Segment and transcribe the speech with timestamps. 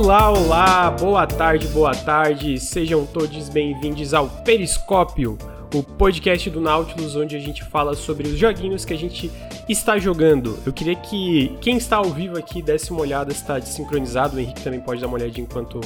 [0.00, 5.36] Olá, olá, boa tarde, boa tarde, sejam todos bem-vindos ao Periscópio,
[5.74, 9.28] o podcast do Nautilus, onde a gente fala sobre os joguinhos que a gente
[9.68, 10.56] está jogando.
[10.64, 14.40] Eu queria que quem está ao vivo aqui desse uma olhada se está desincronizado, o
[14.40, 15.80] Henrique também pode dar uma olhadinha enquanto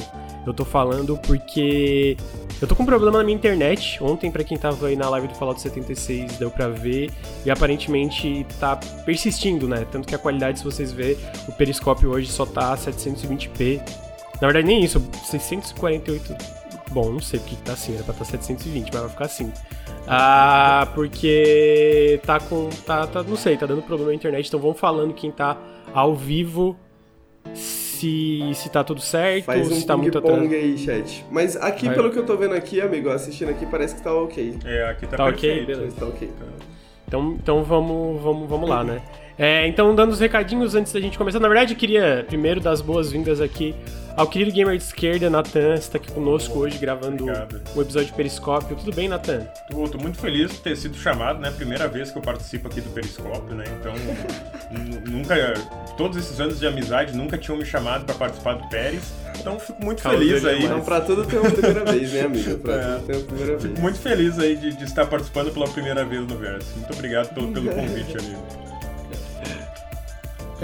[0.45, 2.15] eu tô falando, porque
[2.61, 3.97] eu tô com um problema na minha internet.
[4.01, 7.11] Ontem, para quem tava aí na live do Fallout 76, deu pra ver,
[7.43, 9.87] e aparentemente tá persistindo, né?
[9.91, 14.02] Tanto que a qualidade, se vocês verem, o periscópio hoje só tá 720p.
[14.43, 16.35] Na verdade, nem isso, 648.
[16.91, 19.53] Bom, não sei porque tá assim, era pra estar tá 720, mas vai ficar assim.
[20.05, 22.67] Ah, porque tá com.
[22.85, 25.55] Tá, tá, não sei, tá dando problema na internet, então vão falando quem tá
[25.93, 26.75] ao vivo
[27.53, 30.53] se, se tá tudo certo, Faz um se tá muito atrasado.
[30.53, 31.25] aí, chat.
[31.31, 31.95] Mas aqui, Vai.
[31.95, 34.57] pelo que eu tô vendo aqui, amigo, assistindo aqui, parece que tá ok.
[34.65, 35.39] É, aqui tá, Tá ok?
[35.39, 35.67] perfeito.
[35.67, 35.95] Beleza.
[35.97, 36.29] Tá ok.
[37.07, 39.01] Então, então vamos, vamos, vamos lá, né?
[39.37, 41.39] É, então, dando os recadinhos antes da gente começar.
[41.39, 43.73] Na verdade, eu queria primeiro dar as boas-vindas aqui
[44.15, 47.59] ao querido gamer de esquerda, Natan, está aqui conosco hoje gravando Obrigado.
[47.75, 48.75] o episódio de Periscópio.
[48.75, 49.39] Tudo bem, Natan?
[49.71, 51.49] Tô, tô muito feliz de ter sido chamado, né?
[51.49, 53.63] Primeira vez que eu participo aqui do Periscópio, né?
[53.79, 53.93] Então,
[54.71, 55.55] nu- nunca,
[55.97, 59.01] todos esses anos de amizade, nunca tinham me chamado pra participar do Pérez.
[59.39, 60.63] Então, fico muito Calma, feliz aí.
[60.63, 62.59] Então, pra tudo tem uma primeira vez, né, amigo?
[62.59, 62.83] Pra É.
[62.97, 63.63] tudo tem uma primeira vez.
[63.63, 66.69] Fico muito feliz aí de, de estar participando pela primeira vez no Verso.
[66.77, 68.72] Muito obrigado pelo, pelo convite, amigo.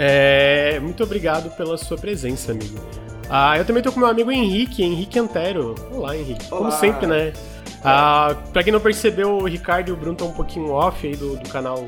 [0.02, 2.80] É, muito obrigado pela sua presença, amigo.
[3.28, 5.74] Ah, eu também tô com meu amigo Henrique, Henrique Antero.
[5.92, 6.48] Olá, Henrique.
[6.48, 6.70] Como Olá.
[6.70, 7.34] sempre, né?
[7.84, 11.14] Ah, pra quem não percebeu, o Ricardo e o Bruno estão um pouquinho off aí
[11.14, 11.86] do, do canal.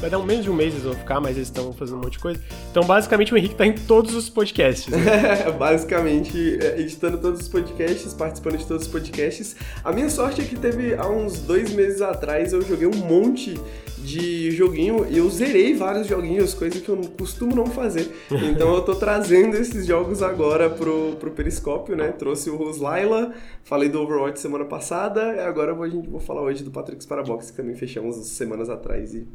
[0.00, 2.02] Vai dar um menos de um mês eles vão ficar, mas eles estão fazendo um
[2.02, 2.40] monte de coisa.
[2.70, 4.86] Então, basicamente, o Henrique tá em todos os podcasts.
[4.86, 5.50] né?
[5.58, 9.56] Basicamente, é, editando todos os podcasts, participando de todos os podcasts.
[9.82, 13.58] A minha sorte é que teve há uns dois meses atrás eu joguei um monte
[13.98, 18.08] de joguinho e eu zerei vários joguinhos, coisa que eu costumo não fazer.
[18.48, 22.12] Então eu tô trazendo esses jogos agora pro, pro Periscópio, né?
[22.12, 23.32] Trouxe o Roslaila,
[23.62, 27.06] falei do Overwatch semana passada, e agora vou, a gente, vou falar hoje do Patrick's
[27.06, 29.26] Parabox, que também fechamos semanas atrás e.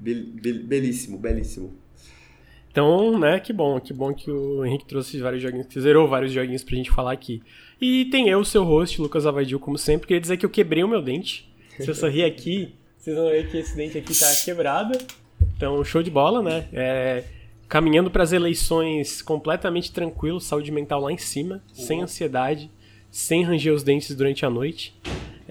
[0.00, 1.72] bel- bel- belíssimo, belíssimo.
[2.70, 6.30] Então, né, que bom, que bom que o Henrique trouxe vários joguinhos, que zerou vários
[6.32, 7.42] joguinhos pra gente falar aqui.
[7.80, 10.06] E tem eu, seu host, Lucas Avadil, como sempre.
[10.06, 11.50] Queria dizer que eu quebrei o meu dente.
[11.78, 14.96] Se eu sorrir aqui, vocês vão ver que esse dente aqui tá quebrado.
[15.56, 16.68] Então, show de bola, né?
[16.72, 17.24] É,
[17.68, 22.70] caminhando pras eleições completamente tranquilo, saúde mental lá em cima, sem ansiedade,
[23.10, 24.94] sem ranger os dentes durante a noite.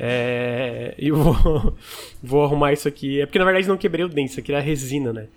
[0.02, 1.76] É, e eu vou,
[2.24, 3.20] vou arrumar isso aqui.
[3.20, 5.28] É porque na verdade não quebrei o dente, isso aqui era resina, né?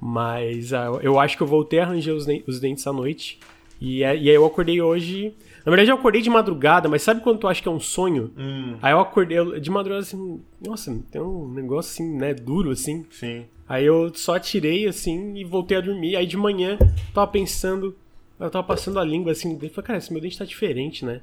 [0.00, 3.38] Mas ah, eu acho que eu voltei a arranjar os, os dentes à noite.
[3.80, 5.34] E, é- e aí eu acordei hoje.
[5.66, 8.30] Na verdade eu acordei de madrugada, mas sabe quando tu acha que é um sonho?
[8.38, 12.70] Hum, Aí eu acordei eu- de madrugada assim, nossa, tem um negócio assim, né, duro
[12.70, 13.04] assim.
[13.10, 13.44] sim.
[13.68, 16.14] Aí eu só tirei assim e voltei a dormir.
[16.16, 16.76] Aí de manhã
[17.14, 17.96] tava pensando,
[18.38, 21.20] eu tava passando a língua assim, e falei, cara, esse meu dente tá diferente, né?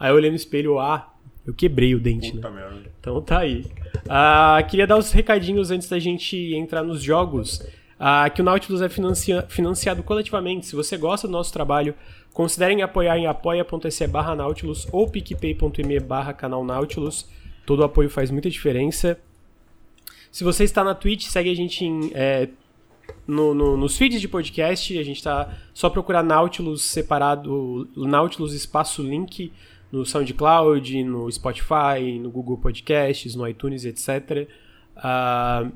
[0.00, 1.11] Aí eu olhei no espelho, ah,
[1.46, 2.40] eu quebrei o dente, né?
[2.40, 2.82] Puta merda.
[3.00, 3.64] Então tá aí.
[4.08, 7.64] Ah, queria dar os recadinhos antes da gente entrar nos jogos.
[7.98, 10.66] Ah, que o Nautilus é financia- financiado coletivamente.
[10.66, 11.94] Se você gosta do nosso trabalho,
[12.32, 17.28] considerem apoiar em apoia.se barra Nautilus ou picpay.me barra canal Nautilus.
[17.64, 19.18] Todo o apoio faz muita diferença.
[20.30, 22.48] Se você está na Twitch, segue a gente em, é,
[23.26, 24.98] no- no- nos feeds de podcast.
[24.98, 29.52] A gente tá só procurar Nautilus separado, Nautilus espaço link
[29.92, 34.48] no SoundCloud, no Spotify, no Google Podcasts, no iTunes, etc.
[34.96, 35.70] Ah,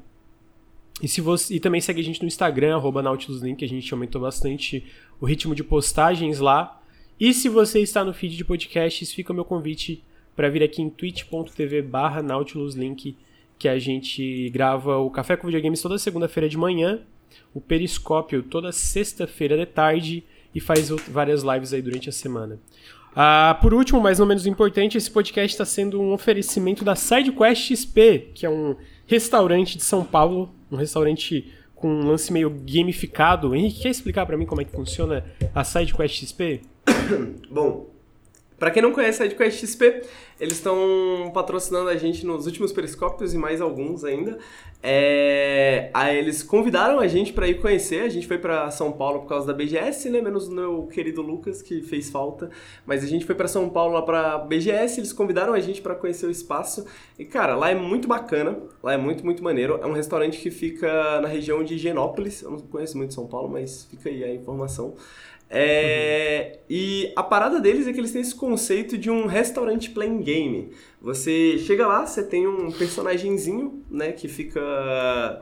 [1.02, 4.20] e, se você, e também segue a gente no Instagram, arroba NautilusLink, a gente aumentou
[4.20, 4.84] bastante
[5.20, 6.80] o ritmo de postagens lá.
[7.20, 10.02] E se você está no feed de podcasts, fica o meu convite
[10.34, 13.16] para vir aqui em twitch.tv barra NautilusLink,
[13.58, 17.00] que a gente grava o Café com Videogames toda segunda-feira de manhã,
[17.54, 20.24] o Periscópio toda sexta-feira de tarde
[20.54, 22.58] e faz várias lives aí durante a semana.
[23.18, 27.74] Ah, por último, mas não menos importante, esse podcast está sendo um oferecimento da SideQuest
[27.74, 28.76] XP, que é um
[29.06, 33.54] restaurante de São Paulo, um restaurante com um lance meio gamificado.
[33.54, 35.24] Henrique, quer explicar para mim como é que funciona
[35.54, 36.60] a SideQuest XP?
[37.50, 37.95] Bom,
[38.58, 40.02] pra quem não conhece a EdQuest XP,
[40.38, 44.38] eles estão patrocinando a gente nos últimos periscópios e mais alguns ainda.
[44.82, 48.02] É, eles convidaram a gente pra ir conhecer.
[48.02, 50.20] A gente foi pra São Paulo por causa da BGS, né?
[50.20, 52.50] Menos o meu querido Lucas que fez falta.
[52.84, 55.00] Mas a gente foi pra São Paulo lá pra BGS.
[55.00, 56.84] Eles convidaram a gente pra conhecer o espaço.
[57.18, 58.58] E cara, lá é muito bacana.
[58.82, 59.80] Lá é muito, muito maneiro.
[59.82, 62.42] É um restaurante que fica na região de Higienópolis.
[62.42, 64.94] Eu não conheço muito São Paulo, mas fica aí a informação.
[65.48, 70.20] É, E a parada deles é que eles têm esse conceito de um restaurante playing
[70.20, 70.72] game.
[71.00, 74.60] Você chega lá, você tem um personagemzinho, né, que fica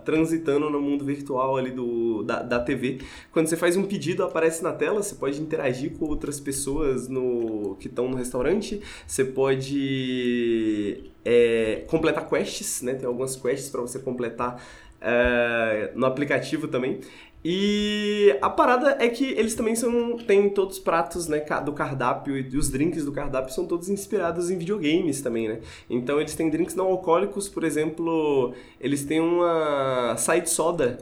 [0.04, 2.98] transitando no mundo virtual ali do, da, da TV.
[3.32, 7.76] Quando você faz um pedido, aparece na tela, você pode interagir com outras pessoas no,
[7.80, 13.98] que estão no restaurante, você pode é, completar quests, né, tem algumas quests para você
[13.98, 14.62] completar
[15.00, 17.00] é, no aplicativo também.
[17.44, 20.16] E a parada é que eles também são.
[20.16, 24.50] Tem todos os pratos né, do cardápio e os drinks do cardápio são todos inspirados
[24.50, 25.60] em videogames também, né?
[25.90, 30.98] Então eles têm drinks não alcoólicos, por exemplo, eles têm uma side soda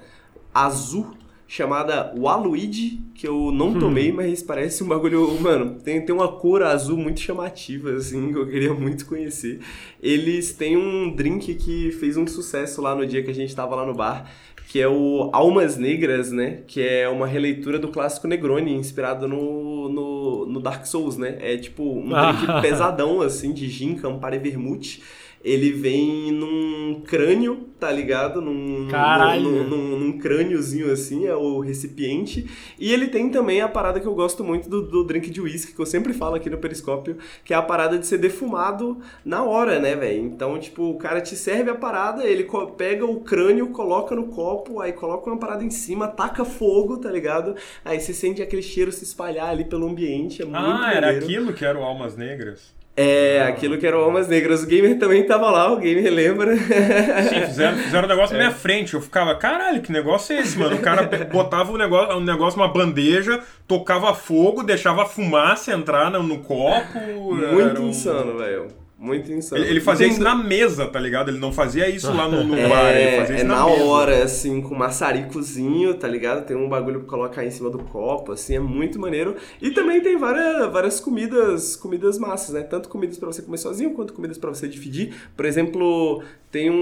[0.53, 1.15] azul
[1.53, 5.39] chamada Waluigi, que eu não tomei, mas parece um bagulho.
[5.39, 9.61] Mano, tem, tem uma cor azul muito chamativa, assim, que eu queria muito conhecer.
[10.03, 13.77] Eles têm um drink que fez um sucesso lá no dia que a gente tava
[13.77, 14.33] lá no bar,
[14.69, 16.61] que é o Almas Negras, né?
[16.67, 21.37] Que é uma releitura do clássico Negroni, inspirado no, no, no Dark Souls, né?
[21.41, 25.03] É tipo um drink pesadão, assim, de gin, campari e vermute
[25.45, 28.41] ele vem num crânio, tá ligado?
[28.41, 29.43] Num, Caralho.
[29.43, 32.49] Num, num, num crâniozinho assim, é o recipiente.
[32.79, 35.73] E ele tem também a parada que eu gosto muito do, do drink de whisky,
[35.75, 39.43] que eu sempre falo aqui no Periscópio, que é a parada de ser defumado na
[39.43, 40.23] hora, né, velho?
[40.23, 42.47] Então, tipo, o cara te serve a parada, ele
[42.77, 47.11] pega o crânio, coloca no copo, aí coloca uma parada em cima, taca fogo, tá
[47.11, 47.57] ligado?
[47.85, 51.25] Aí você sente aquele cheiro se espalhar ali pelo ambiente, é muito Ah, era maneiro.
[51.27, 52.73] aquilo que era o Almas Negras?
[52.95, 54.63] É, aquilo que era o Almas Negras.
[54.63, 56.55] O gamer também tava lá, o gamer lembra.
[56.57, 58.93] Sim, fizeram, fizeram um negócio na minha frente.
[58.95, 60.77] Eu ficava, caralho, que negócio é esse, mano?
[60.77, 66.11] O cara botava o negócio, um negócio numa bandeja, tocava fogo, deixava a fumaça entrar
[66.11, 66.99] no, no copo.
[67.01, 68.69] Muito um- insano, velho.
[69.03, 69.61] Muito insano.
[69.61, 71.29] Ele, ele fazia Tem- isso na mesa, tá ligado?
[71.29, 73.67] Ele não fazia isso lá no, no bar, ele É, fazia é isso na, na
[73.67, 73.85] mesa.
[73.85, 76.47] hora, assim, com maçaricozinho, tá ligado?
[76.47, 79.35] Tem um bagulho pra colocar em cima do copo, assim, é muito maneiro.
[79.61, 82.63] E também tem várias, várias comidas, comidas massas, né?
[82.63, 85.13] Tanto comidas pra você comer sozinho, quanto comidas pra você dividir.
[85.37, 86.77] Por exemplo, tem um,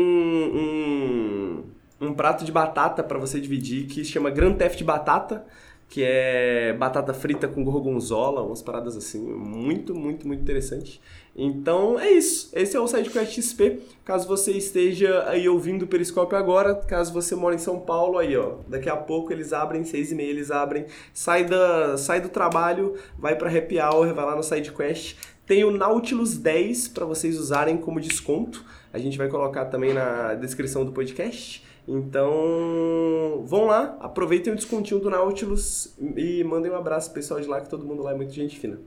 [2.00, 5.44] um, um prato de batata pra você dividir que se chama Grand Theft Batata.
[5.92, 11.00] Que é batata frita com gorgonzola, umas paradas assim, muito, muito, muito interessante.
[11.34, 12.50] Então é isso.
[12.52, 13.80] Esse é o SideQuest XP.
[14.04, 18.36] Caso você esteja aí ouvindo o Periscópio agora, caso você mora em São Paulo, aí
[18.36, 22.28] ó, daqui a pouco eles abrem, seis e meia eles abrem, sai, da, sai do
[22.28, 25.16] trabalho, vai pra Happy Hour, vai lá no SideQuest.
[25.46, 28.64] Tem o Nautilus 10 para vocês usarem como desconto.
[28.92, 31.64] A gente vai colocar também na descrição do podcast.
[31.88, 37.48] Então, vão lá, aproveitem o descontinho do Nautilus e mandem um abraço pro pessoal de
[37.48, 38.78] lá, que todo mundo lá é muito gente fina.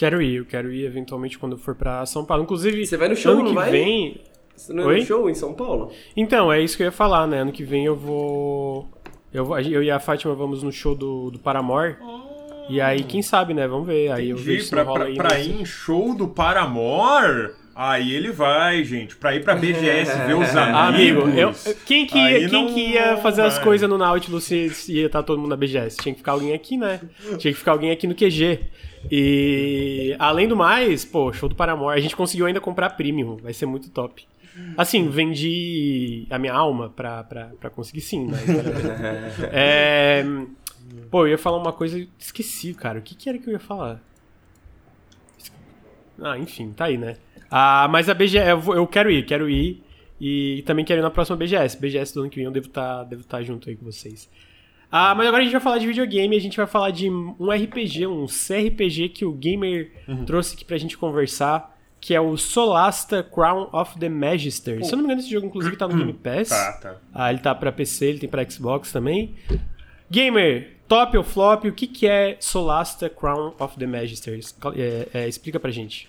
[0.00, 2.42] Quero ir, eu quero ir eventualmente quando eu for pra São Paulo.
[2.44, 3.70] Inclusive, Você vai no show, ano que vai?
[3.70, 4.20] vem.
[4.56, 5.00] Você não é Oi?
[5.00, 5.90] no show em São Paulo?
[6.16, 7.40] Então, é isso que eu ia falar, né?
[7.40, 8.88] Ano que vem eu vou.
[9.30, 11.96] Eu, vou- eu e a Fátima vamos no show do, do Paramore.
[12.70, 13.68] E aí, quem sabe, né?
[13.68, 14.10] Vamos ver.
[14.10, 15.16] Aí eu vejo Entendi, se pra, rola pra, aí.
[15.16, 19.16] pra ir em show do Paramore, aí ele vai, gente.
[19.16, 20.56] Pra ir pra BGS ver os amigos.
[20.56, 21.52] Ah, amigo, eu,
[21.84, 25.06] quem, que ia, quem não- que ia fazer as coisas no Nautilus se, se ia
[25.06, 25.96] estar todo mundo na BGS?
[25.98, 27.00] Tinha que ficar alguém aqui, né?
[27.38, 28.60] Tinha que ficar alguém aqui no QG.
[29.10, 31.96] E além do mais, pô, show do Paramore.
[31.96, 34.26] A gente conseguiu ainda comprar Premium, vai ser muito top.
[34.76, 38.42] Assim, vendi a minha alma pra, pra, pra conseguir sim, mas.
[39.52, 40.24] é,
[41.10, 42.98] pô, eu ia falar uma coisa, esqueci, cara.
[42.98, 44.02] O que, que era que eu ia falar?
[46.20, 47.16] Ah, enfim, tá aí, né?
[47.50, 49.82] Ah, mas a BGS, eu, eu quero ir, quero ir.
[50.20, 51.78] E também quero ir na próxima BGS.
[51.80, 54.28] BGS do ano que vem eu devo estar devo tá junto aí com vocês.
[54.90, 57.50] Ah, mas agora a gente vai falar de videogame, a gente vai falar de um
[57.50, 59.92] RPG, um CRPG que o Gamer
[60.26, 64.84] trouxe aqui pra gente conversar, que é o Solasta Crown of the Magister.
[64.84, 66.48] Se eu não me engano, esse jogo inclusive tá no Game Pass.
[66.48, 66.96] Tá, tá.
[67.14, 69.34] Ah, ele tá pra PC, ele tem pra Xbox também.
[70.10, 74.40] Gamer, top ou flop, o que, que é Solasta Crown of the Magister?
[74.74, 76.08] É, é, explica pra gente.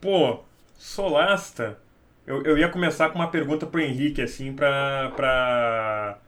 [0.00, 0.40] Pô,
[0.78, 1.78] Solasta.
[2.26, 5.12] Eu, eu ia começar com uma pergunta pro Henrique, assim, pra.
[5.14, 6.18] pra,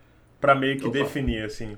[0.41, 0.99] pra meio que Opa.
[0.99, 1.77] definir, assim.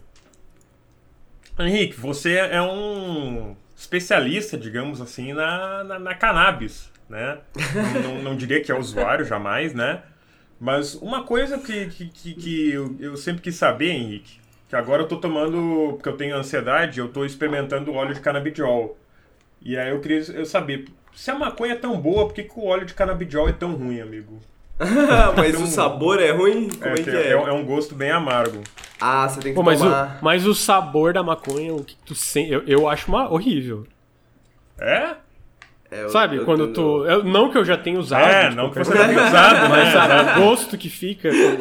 [1.59, 7.39] Henrique, você é um especialista, digamos assim, na, na, na cannabis, né?
[7.75, 10.03] não, não, não diria que é usuário, jamais, né?
[10.59, 15.03] Mas uma coisa que, que, que, que eu, eu sempre quis saber, Henrique, que agora
[15.03, 18.99] eu tô tomando, porque eu tenho ansiedade, eu tô experimentando óleo de canabidiol.
[19.63, 22.59] E aí eu queria eu saber, se a maconha é tão boa, por que, que
[22.59, 24.41] o óleo de canabidiol é tão ruim, amigo?
[25.37, 26.69] Mas o sabor é ruim?
[26.69, 27.29] Como é, É, que que é?
[27.29, 28.63] é, é um gosto bem amargo.
[29.01, 30.19] Ah, você tem que Pô, mas, o, tomar...
[30.23, 33.87] mas o sabor da maconha, o que tu sente, eu, eu acho uma, horrível.
[34.79, 35.15] É?
[35.91, 36.37] É, eu- Sabe?
[36.37, 37.05] eu- quando eu- tu.
[37.07, 38.25] eu- não que eu já tenha usado.
[38.27, 39.93] É, tipo, não que você já tenha usado, Mas né?
[39.93, 41.31] sabe, o gosto que fica.
[41.31, 41.61] quando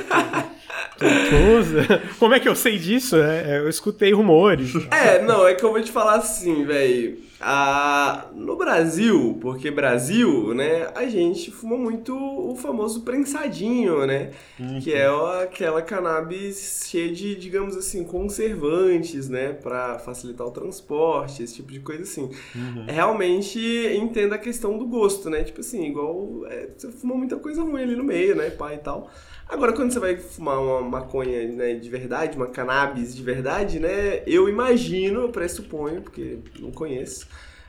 [1.29, 3.17] tu- Como é que eu sei disso?
[3.17, 4.73] É, eu escutei rumores.
[4.91, 7.17] É, não, é que eu vou te falar assim, velho.
[7.47, 14.31] Ah, no Brasil, porque Brasil, né, a gente fuma muito o famoso prensadinho, né?
[14.59, 14.79] Uhum.
[14.79, 15.07] Que é
[15.43, 19.53] aquela cannabis cheia de, digamos assim, conservantes, né?
[19.53, 22.31] Pra facilitar o transporte, esse tipo de coisa assim.
[22.55, 22.85] Uhum.
[22.87, 23.59] Realmente
[23.95, 25.43] entenda a questão do gosto, né?
[25.43, 28.49] Tipo assim, igual é, você fuma muita coisa ruim ali no meio, né?
[28.49, 29.07] Pai e tal.
[29.47, 34.23] Agora, quando você vai fumar uma maconha né, de verdade, uma cannabis de verdade, né?
[34.25, 37.27] Eu imagino, eu pressuponho, porque não conheço,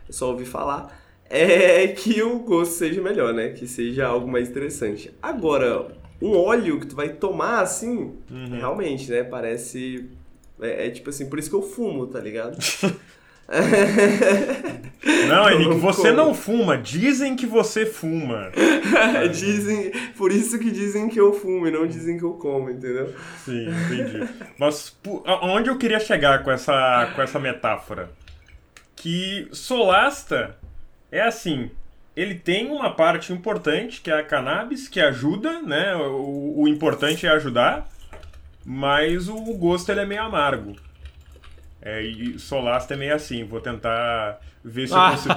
[0.09, 3.51] é só ouvi falar, é que o gosto seja melhor, né?
[3.51, 5.13] Que seja algo mais interessante.
[5.21, 5.89] Agora,
[6.21, 8.59] um óleo que tu vai tomar assim, uhum.
[8.59, 9.23] realmente, né?
[9.23, 10.09] Parece.
[10.61, 12.57] É, é, tipo assim, por isso que eu fumo, tá ligado?
[15.29, 16.77] Não, Henrique, você não fuma.
[16.77, 18.51] Dizem que você fuma.
[19.33, 23.15] dizem, por isso que dizem que eu fumo e não dizem que eu como, entendeu?
[23.45, 24.29] Sim, entendi.
[24.59, 24.97] Mas
[25.43, 28.11] onde eu queria chegar com essa, com essa metáfora?
[28.97, 30.57] Que Solasta
[31.13, 31.71] é assim,
[32.17, 35.95] ele tem uma parte importante que é a cannabis, que ajuda, né?
[35.95, 37.87] O, o importante é ajudar,
[38.65, 40.75] mas o gosto ele é meio amargo.
[41.89, 45.35] É, e Solasta é meio assim, vou tentar ver se eu consigo.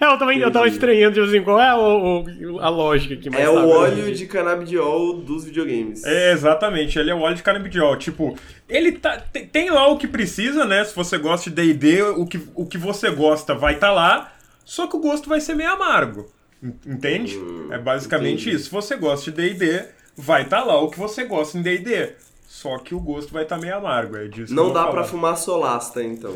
[0.00, 3.28] é, eu, também, eu tava estranhando, tipo assim, qual é o, o, a lógica aqui?
[3.40, 6.02] É o óleo de canabidiol dos videogames.
[6.02, 7.96] É, exatamente, ele é o óleo de canabidiol.
[7.96, 8.36] Tipo,
[8.68, 10.82] ele tá, tem, tem lá o que precisa, né?
[10.82, 14.32] Se você gosta de DD, o que, o que você gosta vai estar tá lá,
[14.64, 16.28] só que o gosto vai ser meio amargo.
[16.60, 17.36] Entende?
[17.38, 18.56] Hum, é basicamente entendi.
[18.56, 18.64] isso.
[18.64, 19.84] Se você gosta de DD,
[20.16, 22.14] vai estar tá lá o que você gosta em DD.
[22.60, 25.34] Só que o gosto vai estar tá meio amargo, é disso Não dá para fumar
[25.38, 26.30] solasta, então.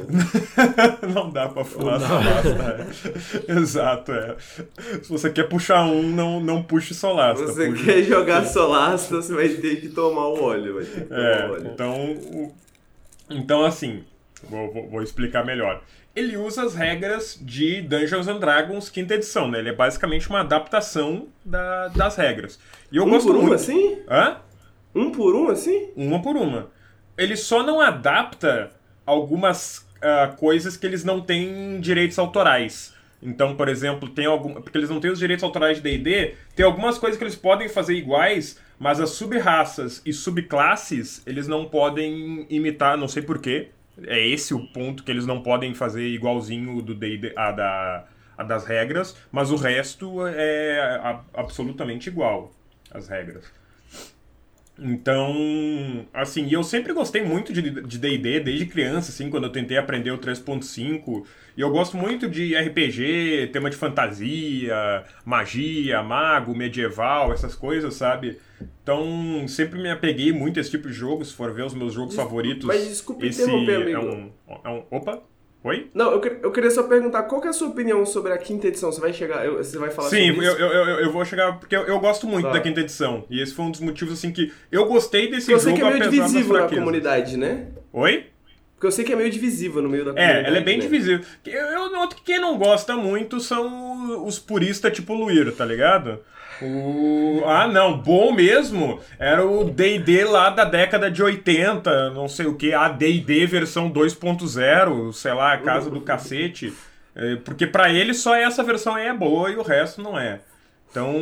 [1.13, 2.89] não dá para fumar solasta.
[3.47, 3.53] É.
[3.53, 4.35] Exato, é.
[5.03, 7.45] Se você quer puxar um, não, não puxe solasta.
[7.45, 7.85] Você puxa...
[7.85, 10.77] quer jogar solasta, você vai ter que tomar o óleo.
[10.77, 11.71] Vai ter que tomar é, o óleo.
[11.75, 12.53] Então,
[13.29, 14.03] então assim,
[14.49, 15.83] vou, vou, vou explicar melhor
[16.17, 19.59] ele usa as regras de Dungeons and Dragons quinta edição, né?
[19.59, 22.59] Ele é basicamente uma adaptação da, das regras.
[22.93, 23.55] E eu um gosto por muito.
[23.55, 23.99] assim?
[24.09, 24.37] Hã?
[24.95, 25.91] Um por um, assim?
[25.97, 26.71] Uma por uma.
[27.17, 28.71] Ele só não adapta
[29.05, 32.95] algumas uh, coisas que eles não têm direitos autorais.
[33.23, 34.55] Então, por exemplo, tem algum.
[34.55, 37.69] Porque eles não têm os direitos autorais de DD, tem algumas coisas que eles podem
[37.69, 43.71] fazer iguais, mas as sub-raças e subclasses eles não podem imitar, não sei porquê.
[44.07, 48.05] É esse o ponto que eles não podem fazer igualzinho do D&D, a, da,
[48.37, 52.53] a das regras, mas o resto é absolutamente igual,
[52.91, 53.45] as regras.
[54.77, 60.11] Então, assim, eu sempre gostei muito de D&D, desde criança, assim, quando eu tentei aprender
[60.11, 61.25] o 3.5.
[61.57, 68.39] E eu gosto muito de RPG, tema de fantasia, magia, mago, medieval, essas coisas, sabe?
[68.83, 71.95] Então, sempre me apeguei muito a esse tipo de jogo, se for ver os meus
[71.95, 72.65] jogos favoritos.
[72.65, 73.99] Mas desculpe esse interromper, amigo.
[73.99, 74.33] É um,
[74.65, 75.23] é um, opa!
[75.65, 75.91] Oi?
[75.95, 78.93] Não, eu, eu queria só perguntar, qual é a sua opinião sobre a quinta edição?
[78.93, 80.47] Você vai chegar, eu, você vai falar Sim, sobre?
[80.47, 82.53] Sim, eu, eu, eu, vou chegar, porque eu, eu gosto muito tá.
[82.53, 83.25] da quinta edição.
[83.31, 85.73] E esse foi um dos motivos, assim, que eu gostei desse porque jogo, Eu sei
[85.73, 87.69] que é meio divisível na comunidade, né?
[87.95, 88.27] Oi?
[88.75, 90.45] Porque eu sei que é meio divisível no meio da comunidade.
[90.45, 90.83] É, ela é bem né?
[90.83, 91.25] divisível.
[91.47, 96.21] Eu, eu noto que quem não gosta muito são os puristas tipo Luir, tá ligado?
[96.63, 97.43] O...
[97.47, 102.55] Ah, não, bom mesmo era o D&D lá da década de 80, não sei o
[102.55, 106.73] que, a D&D versão 2.0, sei lá, a casa do cacete.
[107.17, 110.41] É, porque para ele só essa versão aí é boa e o resto não é.
[110.91, 111.13] Então,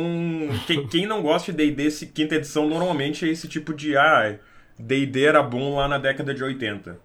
[0.67, 4.37] quem, quem não gosta de D&D quinta edição normalmente é esse tipo de ah,
[4.77, 6.97] D&D era bom lá na década de 80.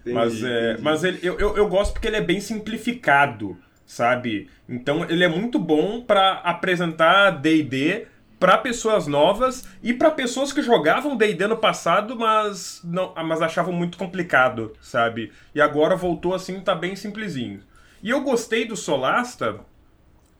[0.00, 4.48] Entendi, mas é, mas ele, eu, eu, eu gosto porque ele é bem simplificado sabe?
[4.68, 8.06] Então ele é muito bom para apresentar D&D
[8.38, 13.72] para pessoas novas e para pessoas que jogavam D&D no passado, mas não, mas achavam
[13.72, 15.32] muito complicado, sabe?
[15.54, 17.60] E agora voltou assim, tá bem simplesinho.
[18.02, 19.60] E eu gostei do Solasta,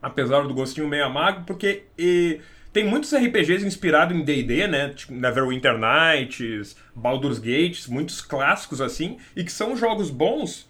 [0.03, 2.41] apesar do gostinho meio amargo, porque e,
[2.75, 4.89] tem muitos RPGs inspirados em D&D, né?
[4.91, 10.69] Tipo Neverwinter Nights, Baldur's Gate, muitos clássicos assim, e que são jogos bons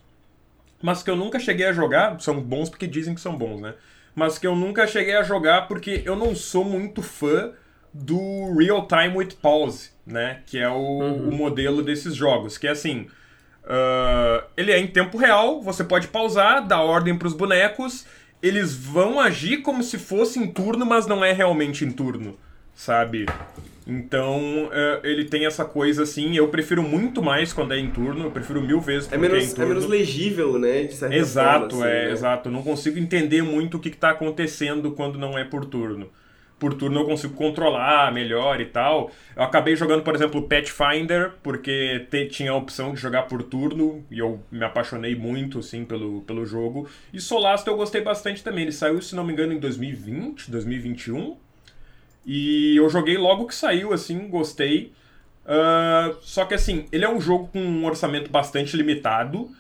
[0.85, 2.21] mas que eu nunca cheguei a jogar.
[2.21, 3.73] São bons porque dizem que são bons, né?
[4.15, 7.53] Mas que eu nunca cheguei a jogar porque eu não sou muito fã
[7.91, 10.43] do Real Time with Pause, né?
[10.45, 11.31] Que é o, uhum.
[11.31, 12.59] o modelo desses jogos.
[12.59, 13.07] Que é assim.
[13.65, 18.05] Uh, ele é em tempo real, você pode pausar, dar ordem para os bonecos,
[18.43, 22.39] eles vão agir como se fosse em turno, mas não é realmente em turno,
[22.75, 23.25] sabe?
[23.87, 28.25] Então, é, ele tem essa coisa assim, eu prefiro muito mais quando é em turno,
[28.25, 29.65] eu prefiro mil vezes é menos, é em turno.
[29.65, 32.13] É menos legível, né, Exato, forma, assim, é, né?
[32.13, 32.49] exato.
[32.49, 36.11] Eu não consigo entender muito o que está acontecendo quando não é por turno.
[36.59, 39.11] por turno eu consigo controlar melhor e tal.
[39.37, 44.03] Eu acabei jogando, por exemplo, Pathfinder, porque te, tinha a opção de jogar por turno,
[44.11, 46.89] e eu me apaixonei muito, assim, pelo, pelo jogo.
[47.13, 48.63] E Solasta eu gostei bastante também.
[48.63, 51.37] Ele saiu, se não me engano, em 2020, 2021.
[52.27, 54.93] E eu joguei logo que saiu, assim, gostei.
[55.45, 59.51] Uh, só que, assim, ele é um jogo com um orçamento bastante limitado,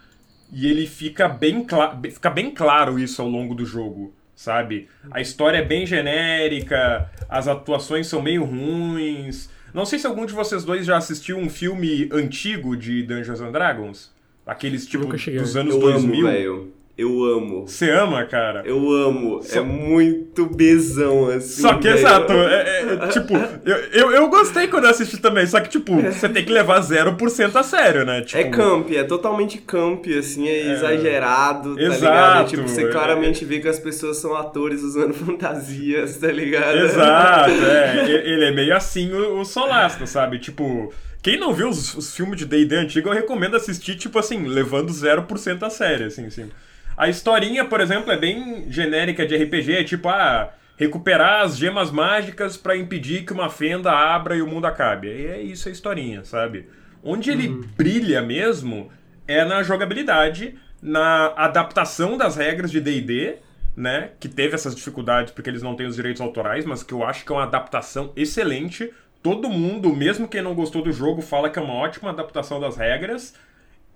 [0.52, 1.66] e ele fica bem,
[2.12, 4.88] fica bem claro isso ao longo do jogo sabe?
[5.10, 9.48] A história é bem genérica, as atuações são meio ruins.
[9.72, 13.52] Não sei se algum de vocês dois já assistiu um filme antigo de Dungeons and
[13.52, 14.12] Dragons.
[14.46, 16.28] Aqueles tipo dos anos eu 2000.
[16.28, 17.66] Amo, eu amo.
[17.66, 18.62] Você ama, cara?
[18.64, 19.42] Eu amo.
[19.42, 19.58] Só...
[19.58, 21.62] É muito besão, assim.
[21.62, 23.34] Só que, exato, é, é, é, tipo,
[23.64, 26.80] eu, eu, eu, gostei quando eu assisti também, só que, tipo, você tem que levar
[26.80, 28.20] 0% a sério, né?
[28.22, 28.40] Tipo...
[28.40, 30.72] É camp, é totalmente camp, assim, é, é.
[30.72, 32.48] exagerado, tá exato, ligado?
[32.50, 36.78] Tipo, você claramente vê que as pessoas são atores usando fantasias, tá ligado?
[36.78, 38.04] Exato, é.
[38.08, 40.38] Ele é meio assim o, o Solasta, sabe?
[40.38, 40.92] Tipo.
[41.20, 44.92] Quem não viu os, os filmes de D&D antigo, eu recomendo assistir, tipo assim, levando
[44.92, 46.50] 0% a sério, assim, assim.
[46.96, 51.90] A historinha, por exemplo, é bem genérica de RPG, é tipo, ah, recuperar as gemas
[51.90, 55.08] mágicas para impedir que uma fenda abra e o mundo acabe.
[55.08, 56.68] E é isso a historinha, sabe?
[57.02, 57.64] Onde ele uhum.
[57.76, 58.90] brilha mesmo
[59.26, 63.36] é na jogabilidade, na adaptação das regras de D&D,
[63.76, 67.04] né, que teve essas dificuldades porque eles não têm os direitos autorais, mas que eu
[67.04, 68.92] acho que é uma adaptação excelente.
[69.22, 72.76] Todo mundo, mesmo quem não gostou do jogo, fala que é uma ótima adaptação das
[72.76, 73.34] regras.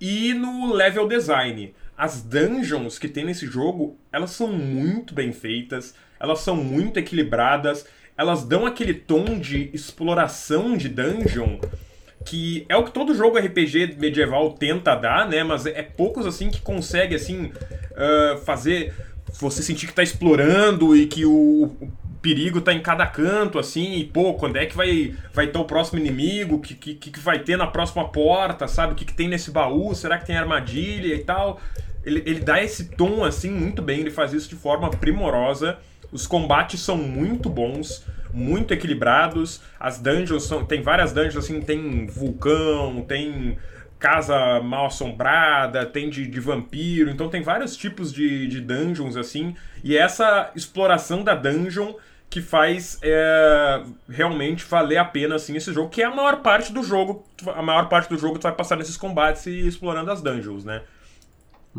[0.01, 5.95] E no level design as dungeons que tem nesse jogo, elas são muito bem feitas,
[6.21, 7.85] elas são muito equilibradas,
[8.17, 11.59] elas dão aquele tom de exploração de dungeon
[12.25, 15.43] que é o que todo jogo RPG medieval tenta dar, né?
[15.43, 18.95] Mas é poucos assim que consegue assim uh, fazer
[19.41, 21.75] você sentir que está explorando e que o,
[22.21, 25.65] perigo tá em cada canto, assim, e pô, quando é que vai vai ter o
[25.65, 28.93] próximo inimigo, o que, que, que vai ter na próxima porta, sabe?
[28.93, 31.61] O que, que tem nesse baú, será que tem armadilha e tal
[32.09, 35.79] ele, ele dá esse tom assim muito bem, ele faz isso de forma primorosa.
[36.11, 39.61] Os combates são muito bons, muito equilibrados.
[39.79, 40.65] As dungeons são.
[40.65, 43.59] Tem várias dungeons assim, tem vulcão, tem
[43.99, 49.55] casa mal assombrada, tem de, de vampiro, então tem vários tipos de, de dungeons assim.
[49.83, 51.95] E essa exploração da dungeon
[52.31, 56.73] que faz é, realmente valer a pena assim esse jogo, que é a maior parte
[56.73, 60.21] do jogo, a maior parte do jogo tu vai passar nesses combates e explorando as
[60.21, 60.83] dungeons, né?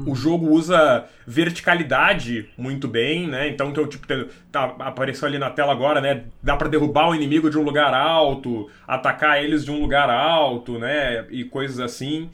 [0.06, 3.48] O jogo usa verticalidade muito bem, né?
[3.50, 4.06] Então, então tipo,
[4.52, 6.24] tá, apareceu ali na tela agora, né?
[6.42, 10.78] Dá para derrubar o inimigo de um lugar alto, atacar eles de um lugar alto,
[10.80, 11.26] né?
[11.30, 12.30] E coisas assim.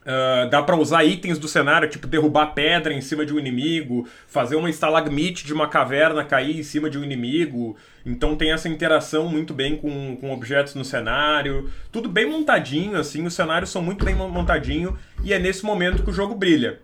[0.00, 4.08] Uh, dá para usar itens do cenário, tipo derrubar pedra em cima de um inimigo,
[4.26, 7.76] fazer uma estalagmite de uma caverna cair em cima de um inimigo.
[8.04, 11.70] Então tem essa interação muito bem com, com objetos no cenário.
[11.92, 16.10] Tudo bem montadinho, assim, os cenários são muito bem montadinho e é nesse momento que
[16.10, 16.80] o jogo brilha.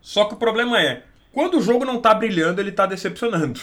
[0.00, 3.60] Só que o problema é, quando o jogo não tá brilhando, ele tá decepcionando.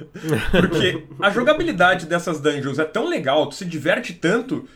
[0.50, 4.66] Porque a jogabilidade dessas dungeons é tão legal, tu se diverte tanto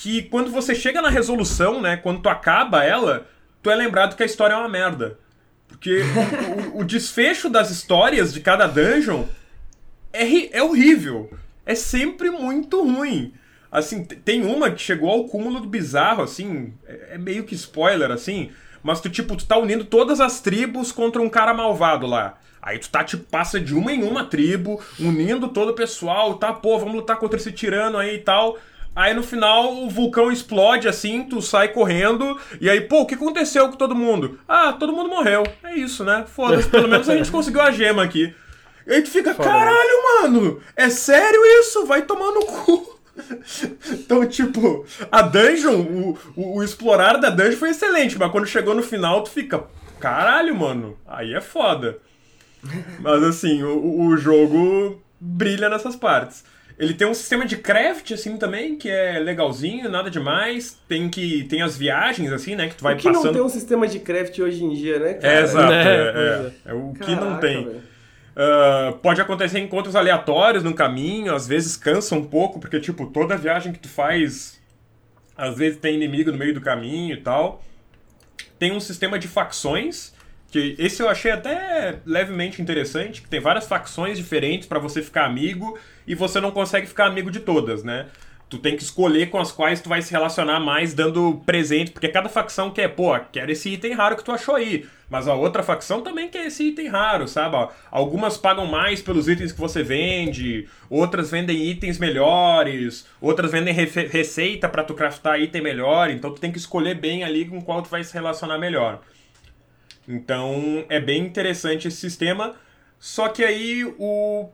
[0.00, 3.26] que quando você chega na resolução, né, quando tu acaba ela,
[3.60, 5.18] tu é lembrado que a história é uma merda.
[5.66, 6.02] Porque
[6.72, 9.24] o, o, desfecho das histórias de cada dungeon
[10.12, 11.36] é, é horrível.
[11.66, 13.34] É sempre muito ruim.
[13.72, 18.12] Assim, tem uma que chegou ao cúmulo do bizarro, assim, é, é meio que spoiler,
[18.12, 22.38] assim, mas tu, tipo, tu tá unindo todas as tribos contra um cara malvado lá.
[22.62, 26.52] Aí tu tá, tipo, passa de uma em uma tribo, unindo todo o pessoal, tá,
[26.52, 28.56] pô, vamos lutar contra esse tirano aí e tal.
[28.98, 33.14] Aí no final o vulcão explode assim, tu sai correndo, e aí, pô, o que
[33.14, 34.40] aconteceu com todo mundo?
[34.48, 35.44] Ah, todo mundo morreu.
[35.62, 36.24] É isso, né?
[36.26, 38.34] Foda-se, pelo menos a gente conseguiu a gema aqui.
[38.84, 41.86] E aí tu fica, Foda caralho, mano, é sério isso?
[41.86, 42.98] Vai tomar no cu.
[43.90, 48.74] Então, tipo, a dungeon, o, o, o, explorar da dungeon foi excelente, mas quando chegou
[48.74, 49.64] no final, tu fica,
[50.00, 51.98] caralho, mano, aí é foda.
[53.00, 56.44] Mas assim, o, o jogo brilha nessas partes.
[56.78, 60.78] Ele tem um sistema de craft, assim, também, que é legalzinho, nada demais.
[60.86, 63.24] Tem que tem as viagens, assim, né, que tu vai o que passando...
[63.24, 65.34] não tem um sistema de craft hoje em dia, né, cara?
[65.34, 67.66] É, exato, é, é, é, é o Caraca, que não tem.
[67.66, 73.36] Uh, pode acontecer encontros aleatórios no caminho, às vezes cansa um pouco, porque, tipo, toda
[73.36, 74.60] viagem que tu faz,
[75.36, 77.60] às vezes tem inimigo no meio do caminho e tal.
[78.56, 80.14] Tem um sistema de facções,
[80.52, 85.24] que esse eu achei até levemente interessante, que tem várias facções diferentes para você ficar
[85.24, 85.76] amigo
[86.08, 88.06] e você não consegue ficar amigo de todas, né?
[88.48, 92.08] Tu tem que escolher com as quais tu vai se relacionar mais dando presente, porque
[92.08, 94.86] cada facção quer, pô, quero esse item raro que tu achou aí.
[95.10, 97.70] Mas a outra facção também quer esse item raro, sabe?
[97.90, 104.66] Algumas pagam mais pelos itens que você vende, outras vendem itens melhores, outras vendem receita
[104.66, 107.90] para tu craftar item melhor, então tu tem que escolher bem ali com qual tu
[107.90, 109.02] vai se relacionar melhor.
[110.08, 112.54] Então é bem interessante esse sistema.
[112.98, 114.48] Só que aí o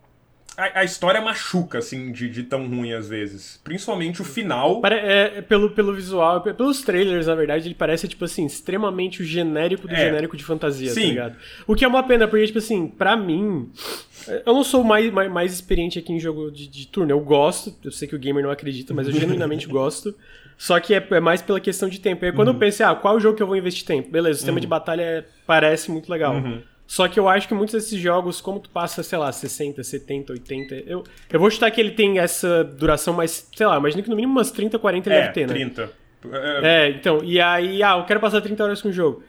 [0.56, 3.60] a, a, história machuca, assim, de, de, tão ruim às vezes.
[3.64, 4.80] Principalmente o final.
[4.86, 9.24] É, é, pelo, pelo visual, pelos trailers, na verdade, ele parece, tipo assim, extremamente o
[9.24, 9.96] genérico do é.
[9.96, 11.00] genérico de fantasia, tá Sim.
[11.00, 11.36] tá ligado?
[11.66, 13.70] O que é uma pena, porque, tipo assim, pra mim.
[14.46, 17.10] Eu não sou mais, mais, mais experiente aqui em jogo de, de, turno.
[17.10, 20.14] Eu gosto, eu sei que o gamer não acredita, mas eu genuinamente gosto.
[20.56, 22.24] Só que é, é, mais pela questão de tempo.
[22.24, 22.54] E aí, quando uhum.
[22.54, 24.10] eu pensei, ah, qual é o jogo que eu vou investir tempo?
[24.10, 24.60] Beleza, o sistema uhum.
[24.60, 26.36] de batalha parece muito legal.
[26.36, 26.62] Uhum.
[26.86, 30.32] Só que eu acho que muitos desses jogos, como tu passa, sei lá, 60, 70,
[30.32, 34.10] 80, eu, eu vou chutar que ele tem essa duração, mas, sei lá, imagina que
[34.10, 35.54] no mínimo umas 30, 40 ele é, deve ter, né?
[35.54, 35.90] 30.
[36.62, 39.22] É, então, e aí, ah, eu quero passar 30 horas com o jogo.